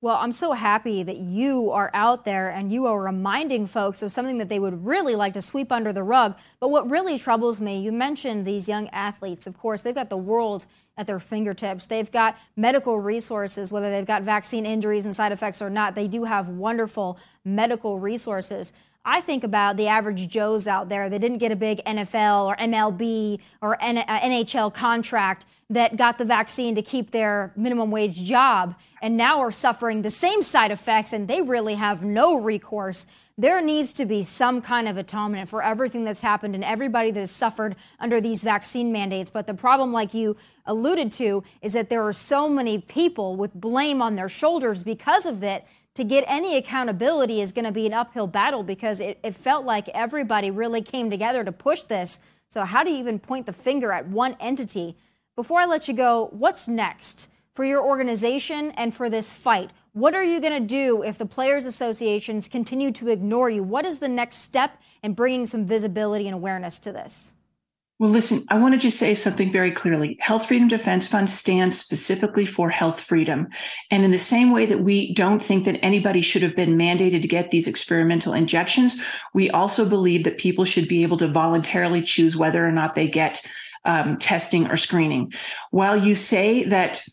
well, 0.01 0.17
I'm 0.17 0.31
so 0.31 0.53
happy 0.53 1.03
that 1.03 1.17
you 1.17 1.69
are 1.69 1.91
out 1.93 2.25
there 2.25 2.49
and 2.49 2.73
you 2.73 2.87
are 2.87 2.99
reminding 2.99 3.67
folks 3.67 4.01
of 4.01 4.11
something 4.11 4.39
that 4.39 4.49
they 4.49 4.57
would 4.57 4.83
really 4.83 5.15
like 5.15 5.33
to 5.33 5.43
sweep 5.43 5.71
under 5.71 5.93
the 5.93 6.01
rug. 6.01 6.35
But 6.59 6.69
what 6.69 6.89
really 6.89 7.19
troubles 7.19 7.61
me, 7.61 7.79
you 7.79 7.91
mentioned 7.91 8.43
these 8.43 8.67
young 8.67 8.89
athletes. 8.89 9.45
Of 9.45 9.59
course, 9.59 9.83
they've 9.83 9.93
got 9.93 10.09
the 10.09 10.17
world 10.17 10.65
at 10.97 11.05
their 11.05 11.19
fingertips. 11.19 11.85
They've 11.85 12.11
got 12.11 12.35
medical 12.55 12.99
resources, 12.99 13.71
whether 13.71 13.91
they've 13.91 14.03
got 14.05 14.23
vaccine 14.23 14.65
injuries 14.65 15.05
and 15.05 15.15
side 15.15 15.31
effects 15.31 15.61
or 15.61 15.69
not. 15.69 15.93
They 15.93 16.07
do 16.07 16.23
have 16.23 16.49
wonderful 16.49 17.19
medical 17.45 17.99
resources. 17.99 18.73
I 19.05 19.21
think 19.21 19.43
about 19.43 19.77
the 19.77 19.87
average 19.87 20.27
Joes 20.27 20.67
out 20.67 20.89
there 20.89 21.09
that 21.09 21.19
didn't 21.19 21.39
get 21.39 21.51
a 21.51 21.55
big 21.55 21.83
NFL 21.85 22.45
or 22.45 22.55
MLB 22.55 23.39
or 23.61 23.77
NHL 23.77 24.67
uh, 24.67 24.69
contract 24.71 25.45
that 25.71 25.95
got 25.95 26.17
the 26.17 26.25
vaccine 26.25 26.75
to 26.75 26.81
keep 26.81 27.11
their 27.11 27.53
minimum 27.55 27.91
wage 27.91 28.23
job 28.25 28.75
and 29.01 29.15
now 29.15 29.39
are 29.39 29.51
suffering 29.51 30.01
the 30.01 30.11
same 30.11 30.43
side 30.43 30.69
effects 30.69 31.13
and 31.13 31.29
they 31.29 31.41
really 31.41 31.75
have 31.75 32.03
no 32.03 32.37
recourse. 32.37 33.05
There 33.37 33.61
needs 33.61 33.93
to 33.93 34.05
be 34.05 34.21
some 34.23 34.61
kind 34.61 34.89
of 34.89 34.97
atonement 34.97 35.47
for 35.47 35.63
everything 35.63 36.03
that's 36.03 36.19
happened 36.19 36.55
and 36.55 36.63
everybody 36.63 37.09
that 37.11 37.21
has 37.21 37.31
suffered 37.31 37.77
under 38.01 38.19
these 38.19 38.43
vaccine 38.43 38.91
mandates. 38.91 39.31
But 39.31 39.47
the 39.47 39.53
problem, 39.53 39.93
like 39.93 40.13
you 40.13 40.35
alluded 40.65 41.09
to, 41.13 41.41
is 41.61 41.71
that 41.71 41.89
there 41.89 42.05
are 42.05 42.13
so 42.13 42.49
many 42.49 42.77
people 42.77 43.37
with 43.37 43.53
blame 43.53 44.01
on 44.01 44.15
their 44.15 44.29
shoulders 44.29 44.83
because 44.83 45.25
of 45.25 45.39
that. 45.39 45.65
To 45.95 46.05
get 46.05 46.23
any 46.25 46.55
accountability 46.55 47.41
is 47.41 47.51
going 47.51 47.65
to 47.65 47.71
be 47.73 47.85
an 47.85 47.93
uphill 47.93 48.25
battle 48.25 48.63
because 48.63 49.01
it, 49.01 49.19
it 49.25 49.35
felt 49.35 49.65
like 49.65 49.89
everybody 49.89 50.49
really 50.49 50.81
came 50.81 51.09
together 51.09 51.43
to 51.43 51.51
push 51.51 51.81
this. 51.81 52.21
So, 52.49 52.63
how 52.63 52.85
do 52.85 52.91
you 52.91 52.97
even 52.97 53.19
point 53.19 53.45
the 53.45 53.51
finger 53.51 53.91
at 53.91 54.07
one 54.07 54.37
entity? 54.39 54.95
Before 55.37 55.61
I 55.61 55.65
let 55.65 55.87
you 55.87 55.93
go, 55.93 56.27
what's 56.33 56.67
next 56.67 57.29
for 57.53 57.63
your 57.63 57.81
organization 57.81 58.71
and 58.71 58.93
for 58.93 59.09
this 59.09 59.31
fight? 59.31 59.71
What 59.93 60.13
are 60.13 60.23
you 60.23 60.41
going 60.41 60.61
to 60.61 60.67
do 60.67 61.03
if 61.03 61.17
the 61.17 61.25
players' 61.25 61.65
associations 61.65 62.49
continue 62.49 62.91
to 62.91 63.07
ignore 63.07 63.49
you? 63.49 63.63
What 63.63 63.85
is 63.85 63.99
the 63.99 64.09
next 64.09 64.37
step 64.37 64.81
in 65.01 65.13
bringing 65.13 65.45
some 65.45 65.65
visibility 65.65 66.27
and 66.27 66.35
awareness 66.35 66.79
to 66.79 66.91
this? 66.91 67.33
Well, 67.97 68.09
listen, 68.09 68.43
I 68.49 68.57
want 68.57 68.73
to 68.73 68.79
just 68.79 68.97
say 68.97 69.15
something 69.15 69.51
very 69.51 69.71
clearly. 69.71 70.17
Health 70.19 70.47
Freedom 70.47 70.67
Defense 70.67 71.07
Fund 71.07 71.29
stands 71.29 71.79
specifically 71.79 72.45
for 72.45 72.69
health 72.69 72.99
freedom. 72.99 73.47
And 73.89 74.03
in 74.03 74.11
the 74.11 74.17
same 74.17 74.51
way 74.51 74.65
that 74.65 74.81
we 74.81 75.13
don't 75.13 75.41
think 75.41 75.63
that 75.63 75.79
anybody 75.81 76.19
should 76.19 76.41
have 76.41 76.55
been 76.57 76.77
mandated 76.77 77.21
to 77.21 77.27
get 77.27 77.51
these 77.51 77.67
experimental 77.67 78.33
injections, 78.33 78.99
we 79.33 79.49
also 79.51 79.87
believe 79.87 80.25
that 80.25 80.39
people 80.39 80.65
should 80.65 80.89
be 80.89 81.03
able 81.03 81.17
to 81.17 81.27
voluntarily 81.27 82.01
choose 82.01 82.35
whether 82.35 82.67
or 82.67 82.71
not 82.71 82.95
they 82.95 83.07
get 83.07 83.45
um, 83.85 84.17
testing 84.17 84.67
or 84.67 84.77
screening. 84.77 85.33
While 85.71 85.97
you 85.97 86.15
say 86.15 86.63
that 86.65 87.03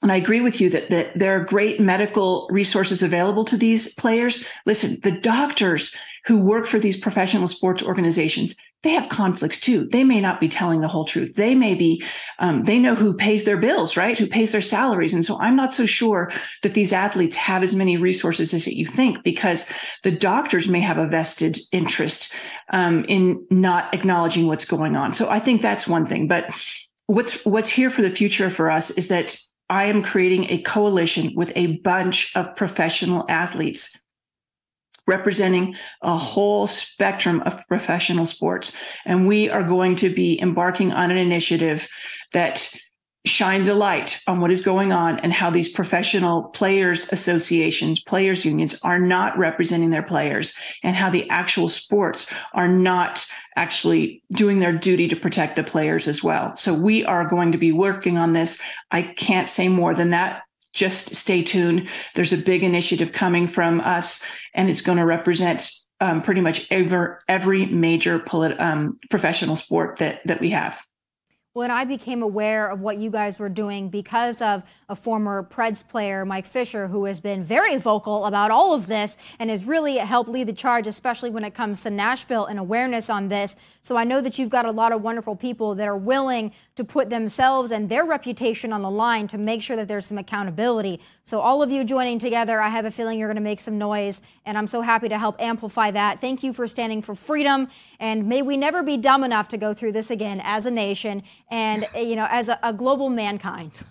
and 0.00 0.12
I 0.12 0.16
agree 0.16 0.40
with 0.40 0.60
you 0.60 0.70
that, 0.70 0.90
that 0.90 1.18
there 1.18 1.34
are 1.34 1.44
great 1.44 1.80
medical 1.80 2.48
resources 2.52 3.02
available 3.02 3.44
to 3.46 3.56
these 3.56 3.92
players. 3.94 4.44
Listen, 4.64 4.98
the 5.02 5.10
doctors 5.10 5.94
who 6.24 6.40
work 6.40 6.66
for 6.66 6.78
these 6.78 6.96
professional 6.96 7.48
sports 7.48 7.82
organizations, 7.82 8.54
they 8.82 8.90
have 8.90 9.08
conflicts 9.08 9.58
too. 9.58 9.86
They 9.86 10.04
may 10.04 10.20
not 10.20 10.40
be 10.40 10.48
telling 10.48 10.80
the 10.80 10.88
whole 10.88 11.04
truth. 11.04 11.34
They 11.34 11.54
may 11.56 11.74
be, 11.74 12.02
um, 12.38 12.62
they 12.62 12.78
know 12.78 12.94
who 12.94 13.12
pays 13.12 13.44
their 13.44 13.56
bills, 13.56 13.96
right? 13.96 14.16
Who 14.16 14.28
pays 14.28 14.52
their 14.52 14.60
salaries. 14.60 15.12
And 15.12 15.26
so 15.26 15.36
I'm 15.40 15.56
not 15.56 15.74
so 15.74 15.84
sure 15.84 16.30
that 16.62 16.74
these 16.74 16.92
athletes 16.92 17.34
have 17.34 17.64
as 17.64 17.74
many 17.74 17.96
resources 17.96 18.54
as 18.54 18.68
you 18.68 18.86
think 18.86 19.24
because 19.24 19.68
the 20.04 20.12
doctors 20.12 20.68
may 20.68 20.80
have 20.80 20.98
a 20.98 21.08
vested 21.08 21.58
interest 21.72 22.32
um, 22.72 23.04
in 23.08 23.44
not 23.50 23.92
acknowledging 23.92 24.46
what's 24.46 24.64
going 24.64 24.94
on. 24.94 25.12
So 25.12 25.28
I 25.28 25.40
think 25.40 25.60
that's 25.60 25.88
one 25.88 26.06
thing. 26.06 26.28
But 26.28 26.48
what's 27.06 27.44
what's 27.44 27.70
here 27.70 27.90
for 27.90 28.02
the 28.02 28.10
future 28.10 28.48
for 28.48 28.70
us 28.70 28.90
is 28.92 29.08
that 29.08 29.36
I 29.70 29.84
am 29.84 30.02
creating 30.02 30.44
a 30.50 30.62
coalition 30.62 31.32
with 31.34 31.52
a 31.56 31.78
bunch 31.78 32.34
of 32.36 32.54
professional 32.54 33.26
athletes 33.28 33.98
representing 35.08 35.74
a 36.02 36.16
whole 36.16 36.68
spectrum 36.68 37.42
of 37.42 37.66
professional 37.66 38.26
sports. 38.26 38.76
And 39.04 39.26
we 39.26 39.50
are 39.50 39.64
going 39.64 39.96
to 39.96 40.08
be 40.08 40.40
embarking 40.40 40.92
on 40.92 41.10
an 41.10 41.16
initiative 41.16 41.88
that 42.32 42.72
shines 43.26 43.68
a 43.68 43.74
light 43.74 44.20
on 44.26 44.40
what 44.40 44.50
is 44.50 44.64
going 44.64 44.92
on 44.92 45.18
and 45.20 45.32
how 45.32 45.50
these 45.50 45.68
professional 45.68 46.44
players 46.50 47.12
associations, 47.12 48.00
players 48.00 48.44
unions 48.44 48.80
are 48.84 48.98
not 48.98 49.36
representing 49.36 49.90
their 49.90 50.02
players 50.02 50.54
and 50.82 50.96
how 50.96 51.10
the 51.10 51.28
actual 51.28 51.68
sports 51.68 52.32
are 52.54 52.68
not 52.68 53.26
actually 53.56 54.22
doing 54.32 54.60
their 54.60 54.72
duty 54.72 55.08
to 55.08 55.16
protect 55.16 55.56
the 55.56 55.64
players 55.64 56.08
as 56.08 56.22
well. 56.22 56.54
So 56.56 56.72
we 56.72 57.04
are 57.04 57.28
going 57.28 57.52
to 57.52 57.58
be 57.58 57.72
working 57.72 58.16
on 58.16 58.32
this. 58.32 58.60
I 58.90 59.02
can't 59.02 59.48
say 59.48 59.68
more 59.68 59.94
than 59.94 60.10
that 60.10 60.42
just 60.72 61.14
stay 61.14 61.42
tuned. 61.42 61.88
There's 62.14 62.32
a 62.32 62.38
big 62.38 62.62
initiative 62.62 63.12
coming 63.12 63.46
from 63.46 63.80
us, 63.80 64.24
and 64.54 64.68
it's 64.68 64.82
going 64.82 64.98
to 64.98 65.04
represent 65.04 65.70
um, 66.00 66.22
pretty 66.22 66.40
much 66.40 66.70
every 66.70 67.16
every 67.28 67.66
major 67.66 68.18
polit- 68.18 68.60
um, 68.60 68.98
professional 69.10 69.56
sport 69.56 69.98
that 69.98 70.20
that 70.26 70.40
we 70.40 70.50
have 70.50 70.80
when 71.58 71.72
I 71.72 71.84
became 71.84 72.22
aware 72.22 72.68
of 72.68 72.82
what 72.82 72.98
you 72.98 73.10
guys 73.10 73.40
were 73.40 73.48
doing 73.48 73.88
because 73.88 74.40
of 74.40 74.62
a 74.88 74.94
former 74.94 75.42
Preds 75.42 75.86
player, 75.86 76.24
Mike 76.24 76.46
Fisher, 76.46 76.86
who 76.86 77.06
has 77.06 77.20
been 77.20 77.42
very 77.42 77.76
vocal 77.76 78.26
about 78.26 78.52
all 78.52 78.74
of 78.74 78.86
this 78.86 79.16
and 79.40 79.50
has 79.50 79.64
really 79.64 79.96
helped 79.96 80.30
lead 80.30 80.46
the 80.46 80.52
charge, 80.52 80.86
especially 80.86 81.30
when 81.30 81.42
it 81.42 81.54
comes 81.54 81.82
to 81.82 81.90
Nashville 81.90 82.44
and 82.44 82.60
awareness 82.60 83.10
on 83.10 83.26
this. 83.26 83.56
So 83.82 83.96
I 83.96 84.04
know 84.04 84.20
that 84.20 84.38
you've 84.38 84.50
got 84.50 84.66
a 84.66 84.70
lot 84.70 84.92
of 84.92 85.02
wonderful 85.02 85.34
people 85.34 85.74
that 85.74 85.88
are 85.88 85.96
willing 85.96 86.52
to 86.76 86.84
put 86.84 87.10
themselves 87.10 87.72
and 87.72 87.88
their 87.88 88.04
reputation 88.04 88.72
on 88.72 88.82
the 88.82 88.90
line 88.90 89.26
to 89.26 89.36
make 89.36 89.60
sure 89.60 89.74
that 89.74 89.88
there's 89.88 90.06
some 90.06 90.16
accountability. 90.16 91.00
So 91.24 91.40
all 91.40 91.60
of 91.60 91.72
you 91.72 91.82
joining 91.82 92.20
together, 92.20 92.60
I 92.60 92.68
have 92.68 92.84
a 92.84 92.90
feeling 92.92 93.18
you're 93.18 93.26
going 93.26 93.34
to 93.34 93.42
make 93.42 93.58
some 93.58 93.78
noise, 93.78 94.22
and 94.46 94.56
I'm 94.56 94.68
so 94.68 94.82
happy 94.82 95.08
to 95.08 95.18
help 95.18 95.34
amplify 95.40 95.90
that. 95.90 96.20
Thank 96.20 96.44
you 96.44 96.52
for 96.52 96.68
standing 96.68 97.02
for 97.02 97.16
freedom, 97.16 97.66
and 97.98 98.28
may 98.28 98.42
we 98.42 98.56
never 98.56 98.84
be 98.84 98.96
dumb 98.96 99.24
enough 99.24 99.48
to 99.48 99.56
go 99.56 99.74
through 99.74 99.90
this 99.90 100.08
again 100.08 100.40
as 100.44 100.64
a 100.64 100.70
nation 100.70 101.24
and 101.50 101.86
eh, 101.94 102.00
you 102.00 102.16
know 102.16 102.26
as 102.30 102.48
a, 102.48 102.58
a 102.62 102.72
global 102.72 103.08
mankind. 103.08 103.82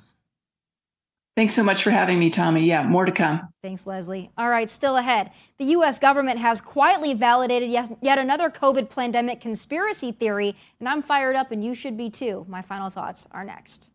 Thanks 1.36 1.54
so 1.54 1.62
much 1.62 1.84
for 1.84 1.92
having 1.92 2.18
me, 2.18 2.32
Tomi. 2.32 2.66
Yeah, 2.66 2.82
more 2.82 3.06
to 3.06 3.12
come. 3.12 3.50
Thanks, 3.62 3.86
Leslie. 3.86 4.32
All 4.40 4.50
right, 4.50 4.68
still 4.68 4.98
ahead. 4.98 5.30
The 5.60 5.66
U.S. 5.66 6.00
government 6.00 6.40
has 6.40 6.62
quietly 6.62 7.14
validated 7.14 7.70
yet, 7.70 7.96
yet 8.02 8.18
another 8.18 8.50
COVID 8.50 8.90
pandemic 8.90 9.40
conspiracy 9.40 10.12
theory, 10.12 10.56
and 10.80 10.90
I'm 10.90 11.04
fired 11.04 11.36
up, 11.36 11.52
and 11.52 11.64
you 11.64 11.76
should 11.76 11.96
be 11.96 12.10
too. 12.10 12.48
My 12.50 12.64
final 12.64 12.90
thoughts 12.90 13.28
are 13.32 13.44
next. 13.44 13.92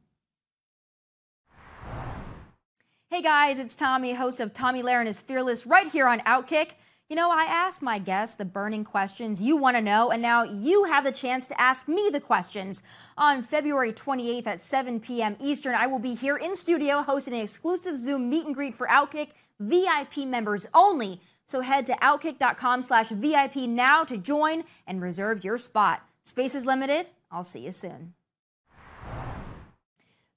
Hey 3.11 3.21
guys, 3.21 3.59
it's 3.59 3.75
Tomi, 3.75 4.15
host 4.15 4.39
of 4.39 4.53
Tomi 4.53 4.81
Lahren 4.81 5.07
is 5.07 5.21
Fearless, 5.21 5.67
right 5.67 5.91
here 5.91 6.07
on 6.07 6.21
Outkick. 6.21 6.75
You 7.13 7.17
know, 7.17 7.31
I 7.31 7.45
asked 7.45 7.83
my 7.83 7.99
guests 7.99 8.37
the 8.37 8.47
burning 8.47 8.85
questions 8.85 9.43
you 9.43 9.59
want 9.59 9.77
to 9.77 9.83
know, 9.83 10.11
and 10.11 10.23
now 10.23 10.45
you 10.45 10.85
have 10.85 11.05
the 11.05 11.13
chance 11.13 11.47
to 11.49 11.61
ask 11.61 11.87
me 11.87 12.09
the 12.11 12.23
questions. 12.23 12.83
On 13.19 13.43
February 13.43 13.93
28th 13.93 14.47
at 14.47 14.61
7 14.63 14.99
p.m. 14.99 15.37
Eastern, 15.39 15.75
I 15.75 15.87
will 15.87 15.99
be 15.99 16.15
here 16.15 16.39
in 16.39 16.57
studio 16.57 17.03
hosting 17.03 17.35
an 17.35 17.41
exclusive 17.41 17.99
Zoom 17.99 18.31
meet 18.31 18.47
and 18.47 18.55
greet 18.55 18.75
for 18.75 18.87
Outkick 18.87 19.33
VIP 19.61 20.27
members 20.27 20.67
only. 20.73 21.21
So 21.45 21.61
head 21.61 21.85
to 21.85 21.93
outkick.com 21.97 22.81
slash 22.81 23.11
VIP 23.11 23.57
now 23.69 24.05
to 24.05 24.17
join 24.17 24.65
and 24.87 25.03
reserve 25.03 25.45
your 25.45 25.59
spot. 25.59 26.03
Space 26.25 26.55
is 26.55 26.65
limited. 26.65 27.09
I'll 27.31 27.45
see 27.45 27.61
you 27.61 27.73
soon. 27.73 28.15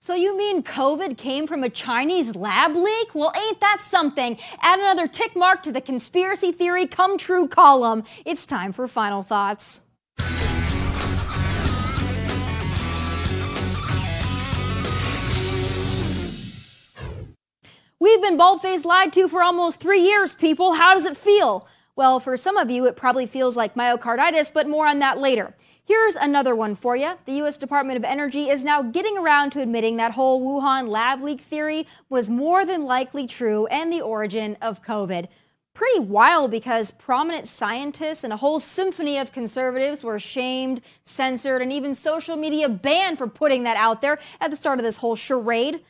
So 0.06 0.14
you 0.14 0.38
mean 0.38 0.62
COVID 0.62 1.18
came 1.18 1.47
from 1.47 1.64
a 1.64 1.70
Chinese 1.72 2.36
lab 2.36 2.76
leak? 2.76 3.16
Well, 3.16 3.34
ain't 3.36 3.60
that 3.60 3.82
something? 3.82 4.38
Add 4.62 4.78
another 4.78 5.08
tick 5.08 5.36
mark 5.36 5.64
to 5.64 5.72
the 5.72 5.82
conspiracy 5.82 6.51
theory 6.51 6.86
come 6.86 7.18
true 7.18 7.47
column. 7.47 8.03
It's 8.24 8.45
time 8.45 8.72
for 8.72 8.88
final 8.88 9.24
thoughts. 9.24 9.82
We've 17.99 18.22
been 18.22 18.38
bald-faced 18.38 18.86
lied 18.86 19.12
to 19.14 19.28
for 19.28 19.41
almost 19.41 19.82
three 19.82 20.01
years, 20.01 20.36
people. 20.36 20.74
How 20.74 20.93
does 20.93 21.08
it 21.08 21.18
feel? 21.18 21.68
Well, 21.95 22.20
for 22.20 22.38
some 22.38 22.58
of 22.58 22.70
you, 22.70 22.86
it 22.86 22.95
probably 22.95 23.26
feels 23.26 23.58
like 23.58 23.74
myocarditis, 23.74 24.53
but 24.53 24.68
more 24.68 24.86
on 24.86 24.99
that 24.99 25.18
later. 25.18 25.56
Here's 25.88 26.15
another 26.15 26.55
one 26.55 26.73
for 26.73 26.95
you. 26.95 27.13
The 27.25 27.33
U.S. 27.33 27.59
Department 27.59 27.95
of 27.95 28.03
Energy 28.03 28.49
is 28.49 28.63
now 28.63 28.81
getting 28.81 29.19
around 29.19 29.51
to 29.51 29.61
admitting 29.61 29.97
that 29.97 30.13
whole 30.13 30.41
Wuhan 30.41 30.89
lab 30.89 31.21
leak 31.21 31.39
theory 31.39 31.86
was 32.09 32.27
more 32.27 32.65
than 32.65 32.86
likely 32.86 33.27
true 33.27 33.67
and 33.67 33.93
the 33.93 34.01
origin 34.01 34.57
of 34.63 34.81
COVID. 34.81 35.27
Pretty 35.75 35.99
wild 35.99 36.49
because 36.49 36.89
prominent 36.89 37.47
scientists 37.47 38.23
and 38.23 38.33
a 38.33 38.38
whole 38.38 38.59
symphony 38.59 39.19
of 39.19 39.31
conservatives 39.31 40.03
were 40.03 40.19
shamed, 40.19 40.81
censored, 41.03 41.61
and 41.61 41.71
even 41.71 41.93
social 41.93 42.36
media 42.36 42.67
banned 42.67 43.19
for 43.19 43.27
putting 43.27 43.61
that 43.61 43.77
out 43.77 44.01
there 44.01 44.17
at 44.41 44.49
the 44.49 44.57
start 44.57 44.79
of 44.79 44.86
this 44.86 44.97
whole 44.97 45.15
charade. 45.15 45.81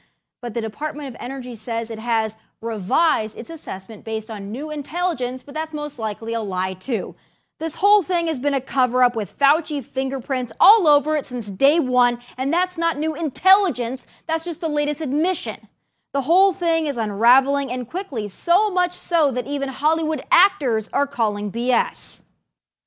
But 0.42 0.54
the 0.54 0.62
Department 0.62 1.08
of 1.08 1.16
Energy 1.22 1.56
says 1.56 1.90
it 1.90 2.00
has 2.00 2.36
revised 2.60 3.38
its 3.38 3.50
assessment 3.50 4.04
based 4.04 4.30
on 4.30 4.52
new 4.52 4.72
intelligence, 4.72 5.42
but 5.42 5.54
that's 5.54 5.72
most 5.72 5.98
likely 5.98 6.34
a 6.34 6.42
lie 6.42 6.74
too. 6.74 7.16
This 7.58 7.78
whole 7.78 8.04
thing 8.04 8.28
has 8.28 8.38
been 8.38 8.54
a 8.54 8.60
cover 8.60 9.02
up 9.02 9.16
with 9.16 9.40
Fauci 9.40 9.82
fingerprints 9.82 10.52
all 10.60 10.90
over 10.90 11.16
it 11.16 11.26
since 11.26 11.50
day 11.50 11.80
one, 11.80 12.20
and 12.38 12.52
that's 12.52 12.78
not 12.78 12.98
new 12.98 13.16
intelligence, 13.16 14.06
that's 14.28 14.44
just 14.44 14.60
the 14.60 14.68
latest 14.68 15.00
admission. 15.00 15.70
The 16.12 16.24
whole 16.24 16.52
thing 16.52 16.86
is 16.86 16.98
unraveling 16.98 17.72
and 17.72 17.88
quickly, 17.88 18.28
so 18.28 18.70
much 18.70 18.94
so 18.94 19.32
that 19.32 19.48
even 19.48 19.70
Hollywood 19.70 20.22
actors 20.30 20.90
are 20.92 21.08
calling 21.08 21.50
BS. 21.50 22.24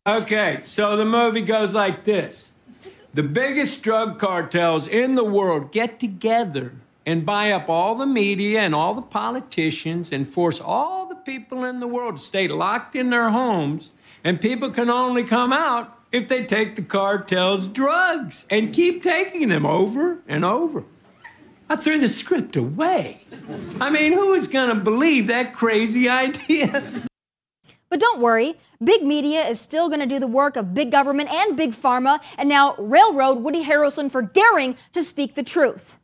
Okay, 0.06 0.60
so 0.64 0.98
the 0.98 1.06
movie 1.06 1.40
goes 1.40 1.72
like 1.72 2.04
this 2.04 2.52
The 3.14 3.22
biggest 3.22 3.82
drug 3.82 4.18
cartels 4.18 4.86
in 4.86 5.14
the 5.14 5.24
world 5.24 5.72
get 5.72 5.98
together 5.98 6.74
and 7.06 7.24
buy 7.24 7.52
up 7.52 7.70
all 7.70 7.94
the 7.94 8.06
media 8.06 8.60
and 8.60 8.74
all 8.74 8.92
the 8.92 9.00
politicians 9.00 10.12
and 10.12 10.28
force 10.28 10.60
all 10.60 11.07
people 11.29 11.62
in 11.62 11.79
the 11.79 11.87
world 11.87 12.18
stay 12.18 12.49
locked 12.49 12.97
in 12.97 13.11
their 13.11 13.29
homes 13.29 13.91
and 14.24 14.41
people 14.41 14.70
can 14.70 14.89
only 14.89 15.22
come 15.22 15.53
out 15.53 15.95
if 16.11 16.26
they 16.26 16.43
take 16.43 16.74
the 16.74 16.81
cartel's 16.81 17.68
drugs 17.68 18.47
and 18.49 18.72
keep 18.72 19.03
taking 19.03 19.51
them 19.51 19.66
over 19.66 20.20
and 20.26 20.43
over. 20.43 20.85
I 21.68 21.76
threw 21.76 21.99
the 21.99 22.09
script 22.09 22.57
away. 22.57 23.26
I 23.79 23.91
mean, 23.91 24.14
who 24.14 24.33
is 24.33 24.49
going 24.49 24.70
to 24.70 24.74
believe 24.74 25.26
that 25.26 25.53
crazy 25.53 26.09
idea? 26.24 26.83
But 27.91 28.01
don't 28.01 28.20
worry, 28.22 28.55
big 28.83 29.03
media 29.03 29.43
is 29.43 29.61
still 29.61 29.89
going 29.89 30.01
to 30.01 30.07
do 30.07 30.18
the 30.18 30.26
work 30.26 30.57
of 30.57 30.72
big 30.72 30.91
government 30.91 31.29
and 31.29 31.59
big 31.59 31.72
pharma, 31.72 32.22
and 32.39 32.49
now 32.49 32.74
railroad 32.79 33.43
Woody 33.43 33.66
Harrelson 33.66 34.11
for 34.11 34.22
daring 34.22 34.79
to 34.95 35.05
speak 35.05 35.35
the 35.35 35.43
truth. 35.43 35.99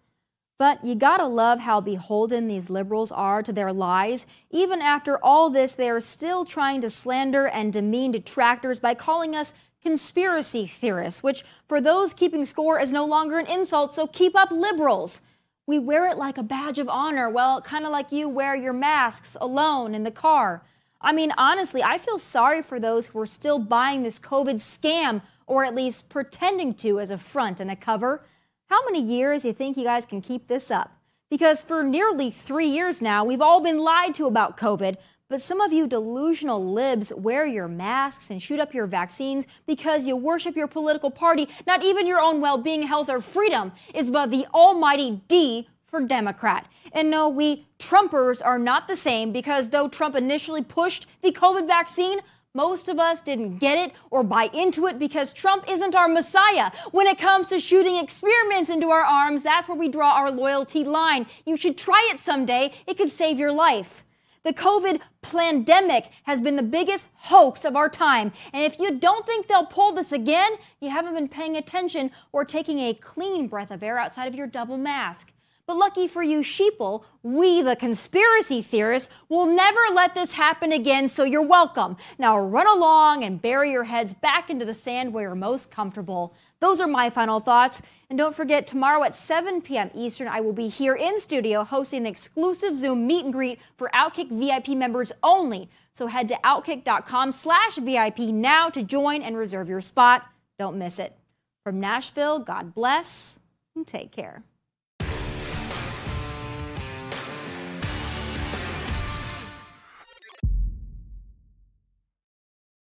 But 0.58 0.84
you 0.84 0.94
gotta 0.94 1.26
love 1.26 1.60
how 1.60 1.80
beholden 1.80 2.46
these 2.46 2.70
liberals 2.70 3.10
are 3.10 3.42
to 3.42 3.52
their 3.52 3.72
lies. 3.72 4.26
Even 4.50 4.80
after 4.80 5.18
all 5.22 5.50
this, 5.50 5.74
they 5.74 5.90
are 5.90 6.00
still 6.00 6.44
trying 6.44 6.80
to 6.82 6.90
slander 6.90 7.46
and 7.46 7.72
demean 7.72 8.12
detractors 8.12 8.78
by 8.78 8.94
calling 8.94 9.34
us 9.34 9.52
conspiracy 9.82 10.66
theorists, 10.66 11.22
which 11.22 11.44
for 11.66 11.80
those 11.80 12.14
keeping 12.14 12.44
score 12.44 12.78
is 12.78 12.92
no 12.92 13.04
longer 13.04 13.38
an 13.38 13.46
insult, 13.46 13.94
so 13.94 14.06
keep 14.06 14.36
up 14.36 14.50
liberals. 14.50 15.20
We 15.66 15.78
wear 15.78 16.06
it 16.08 16.16
like 16.16 16.38
a 16.38 16.42
badge 16.42 16.78
of 16.78 16.88
honor, 16.88 17.28
well, 17.28 17.60
kind 17.60 17.84
of 17.84 17.90
like 17.90 18.12
you 18.12 18.28
wear 18.28 18.54
your 18.54 18.72
masks 18.72 19.36
alone 19.40 19.94
in 19.94 20.04
the 20.04 20.10
car. 20.10 20.62
I 21.00 21.12
mean, 21.12 21.32
honestly, 21.36 21.82
I 21.82 21.98
feel 21.98 22.16
sorry 22.16 22.62
for 22.62 22.78
those 22.78 23.08
who 23.08 23.20
are 23.20 23.26
still 23.26 23.58
buying 23.58 24.02
this 24.02 24.18
COVID 24.18 24.54
scam, 24.54 25.20
or 25.46 25.64
at 25.64 25.74
least 25.74 26.08
pretending 26.08 26.74
to 26.74 27.00
as 27.00 27.10
a 27.10 27.18
front 27.18 27.60
and 27.60 27.70
a 27.70 27.76
cover. 27.76 28.24
How 28.68 28.84
many 28.84 29.02
years 29.02 29.42
do 29.42 29.48
you 29.48 29.54
think 29.54 29.76
you 29.76 29.84
guys 29.84 30.06
can 30.06 30.20
keep 30.20 30.48
this 30.48 30.70
up? 30.70 30.98
Because 31.30 31.62
for 31.62 31.82
nearly 31.82 32.30
three 32.30 32.66
years 32.66 33.02
now, 33.02 33.24
we've 33.24 33.40
all 33.40 33.60
been 33.60 33.78
lied 33.78 34.14
to 34.14 34.26
about 34.26 34.56
COVID, 34.56 34.96
but 35.28 35.40
some 35.40 35.60
of 35.60 35.72
you 35.72 35.86
delusional 35.86 36.72
libs 36.72 37.12
wear 37.14 37.46
your 37.46 37.68
masks 37.68 38.30
and 38.30 38.42
shoot 38.42 38.60
up 38.60 38.72
your 38.72 38.86
vaccines 38.86 39.46
because 39.66 40.06
you 40.06 40.16
worship 40.16 40.56
your 40.56 40.68
political 40.68 41.10
party. 41.10 41.48
Not 41.66 41.82
even 41.82 42.06
your 42.06 42.20
own 42.20 42.40
well 42.40 42.58
being, 42.58 42.82
health, 42.82 43.08
or 43.08 43.20
freedom 43.20 43.72
is 43.94 44.08
above 44.08 44.30
the 44.30 44.46
almighty 44.54 45.22
D 45.28 45.68
for 45.84 46.00
Democrat. 46.00 46.66
And 46.92 47.10
no, 47.10 47.28
we 47.28 47.66
Trumpers 47.78 48.40
are 48.44 48.58
not 48.58 48.88
the 48.88 48.96
same 48.96 49.30
because 49.30 49.68
though 49.68 49.88
Trump 49.88 50.16
initially 50.16 50.62
pushed 50.62 51.06
the 51.22 51.32
COVID 51.32 51.66
vaccine, 51.66 52.20
most 52.54 52.88
of 52.88 53.00
us 53.00 53.20
didn't 53.20 53.58
get 53.58 53.76
it 53.76 53.92
or 54.10 54.22
buy 54.22 54.48
into 54.54 54.86
it 54.86 54.96
because 54.96 55.32
Trump 55.32 55.68
isn't 55.68 55.96
our 55.96 56.06
messiah. 56.06 56.70
When 56.92 57.08
it 57.08 57.18
comes 57.18 57.48
to 57.48 57.58
shooting 57.58 57.96
experiments 57.96 58.70
into 58.70 58.90
our 58.90 59.02
arms, 59.02 59.42
that's 59.42 59.68
where 59.68 59.76
we 59.76 59.88
draw 59.88 60.12
our 60.12 60.30
loyalty 60.30 60.84
line. 60.84 61.26
You 61.44 61.56
should 61.56 61.76
try 61.76 62.08
it 62.12 62.20
someday. 62.20 62.72
It 62.86 62.96
could 62.96 63.10
save 63.10 63.40
your 63.40 63.52
life. 63.52 64.04
The 64.44 64.52
COVID 64.52 65.00
pandemic 65.20 66.10
has 66.24 66.40
been 66.40 66.54
the 66.54 66.62
biggest 66.62 67.08
hoax 67.14 67.64
of 67.64 67.74
our 67.74 67.88
time. 67.88 68.32
And 68.52 68.62
if 68.62 68.78
you 68.78 68.98
don't 68.98 69.26
think 69.26 69.48
they'll 69.48 69.66
pull 69.66 69.92
this 69.92 70.12
again, 70.12 70.52
you 70.80 70.90
haven't 70.90 71.14
been 71.14 71.28
paying 71.28 71.56
attention 71.56 72.12
or 72.30 72.44
taking 72.44 72.78
a 72.78 72.94
clean 72.94 73.48
breath 73.48 73.72
of 73.72 73.82
air 73.82 73.98
outside 73.98 74.28
of 74.28 74.34
your 74.34 74.46
double 74.46 74.76
mask. 74.76 75.33
But 75.66 75.78
lucky 75.78 76.06
for 76.06 76.22
you, 76.22 76.40
sheeple, 76.40 77.04
we, 77.22 77.62
the 77.62 77.74
conspiracy 77.74 78.60
theorists, 78.60 79.12
will 79.30 79.46
never 79.46 79.80
let 79.90 80.14
this 80.14 80.34
happen 80.34 80.72
again, 80.72 81.08
so 81.08 81.24
you're 81.24 81.40
welcome. 81.40 81.96
Now 82.18 82.38
run 82.38 82.66
along 82.66 83.24
and 83.24 83.40
bury 83.40 83.72
your 83.72 83.84
heads 83.84 84.12
back 84.12 84.50
into 84.50 84.66
the 84.66 84.74
sand 84.74 85.14
where 85.14 85.22
you're 85.24 85.34
most 85.34 85.70
comfortable. 85.70 86.34
Those 86.60 86.82
are 86.82 86.86
my 86.86 87.08
final 87.08 87.40
thoughts. 87.40 87.80
And 88.10 88.18
don't 88.18 88.36
forget, 88.36 88.66
tomorrow 88.66 89.04
at 89.04 89.14
7 89.14 89.62
p.m. 89.62 89.90
Eastern, 89.94 90.28
I 90.28 90.42
will 90.42 90.52
be 90.52 90.68
here 90.68 90.94
in 90.94 91.18
studio 91.18 91.64
hosting 91.64 92.00
an 92.00 92.06
exclusive 92.06 92.76
Zoom 92.76 93.06
meet 93.06 93.24
and 93.24 93.32
greet 93.32 93.58
for 93.78 93.88
Outkick 93.94 94.28
VIP 94.30 94.76
members 94.76 95.12
only. 95.22 95.70
So 95.94 96.08
head 96.08 96.28
to 96.28 96.34
outkick.com 96.44 97.32
slash 97.32 97.76
VIP 97.76 98.18
now 98.18 98.68
to 98.68 98.82
join 98.82 99.22
and 99.22 99.34
reserve 99.34 99.70
your 99.70 99.80
spot. 99.80 100.26
Don't 100.58 100.76
miss 100.76 100.98
it. 100.98 101.16
From 101.62 101.80
Nashville, 101.80 102.38
God 102.38 102.74
bless 102.74 103.40
and 103.74 103.86
take 103.86 104.12
care. 104.12 104.42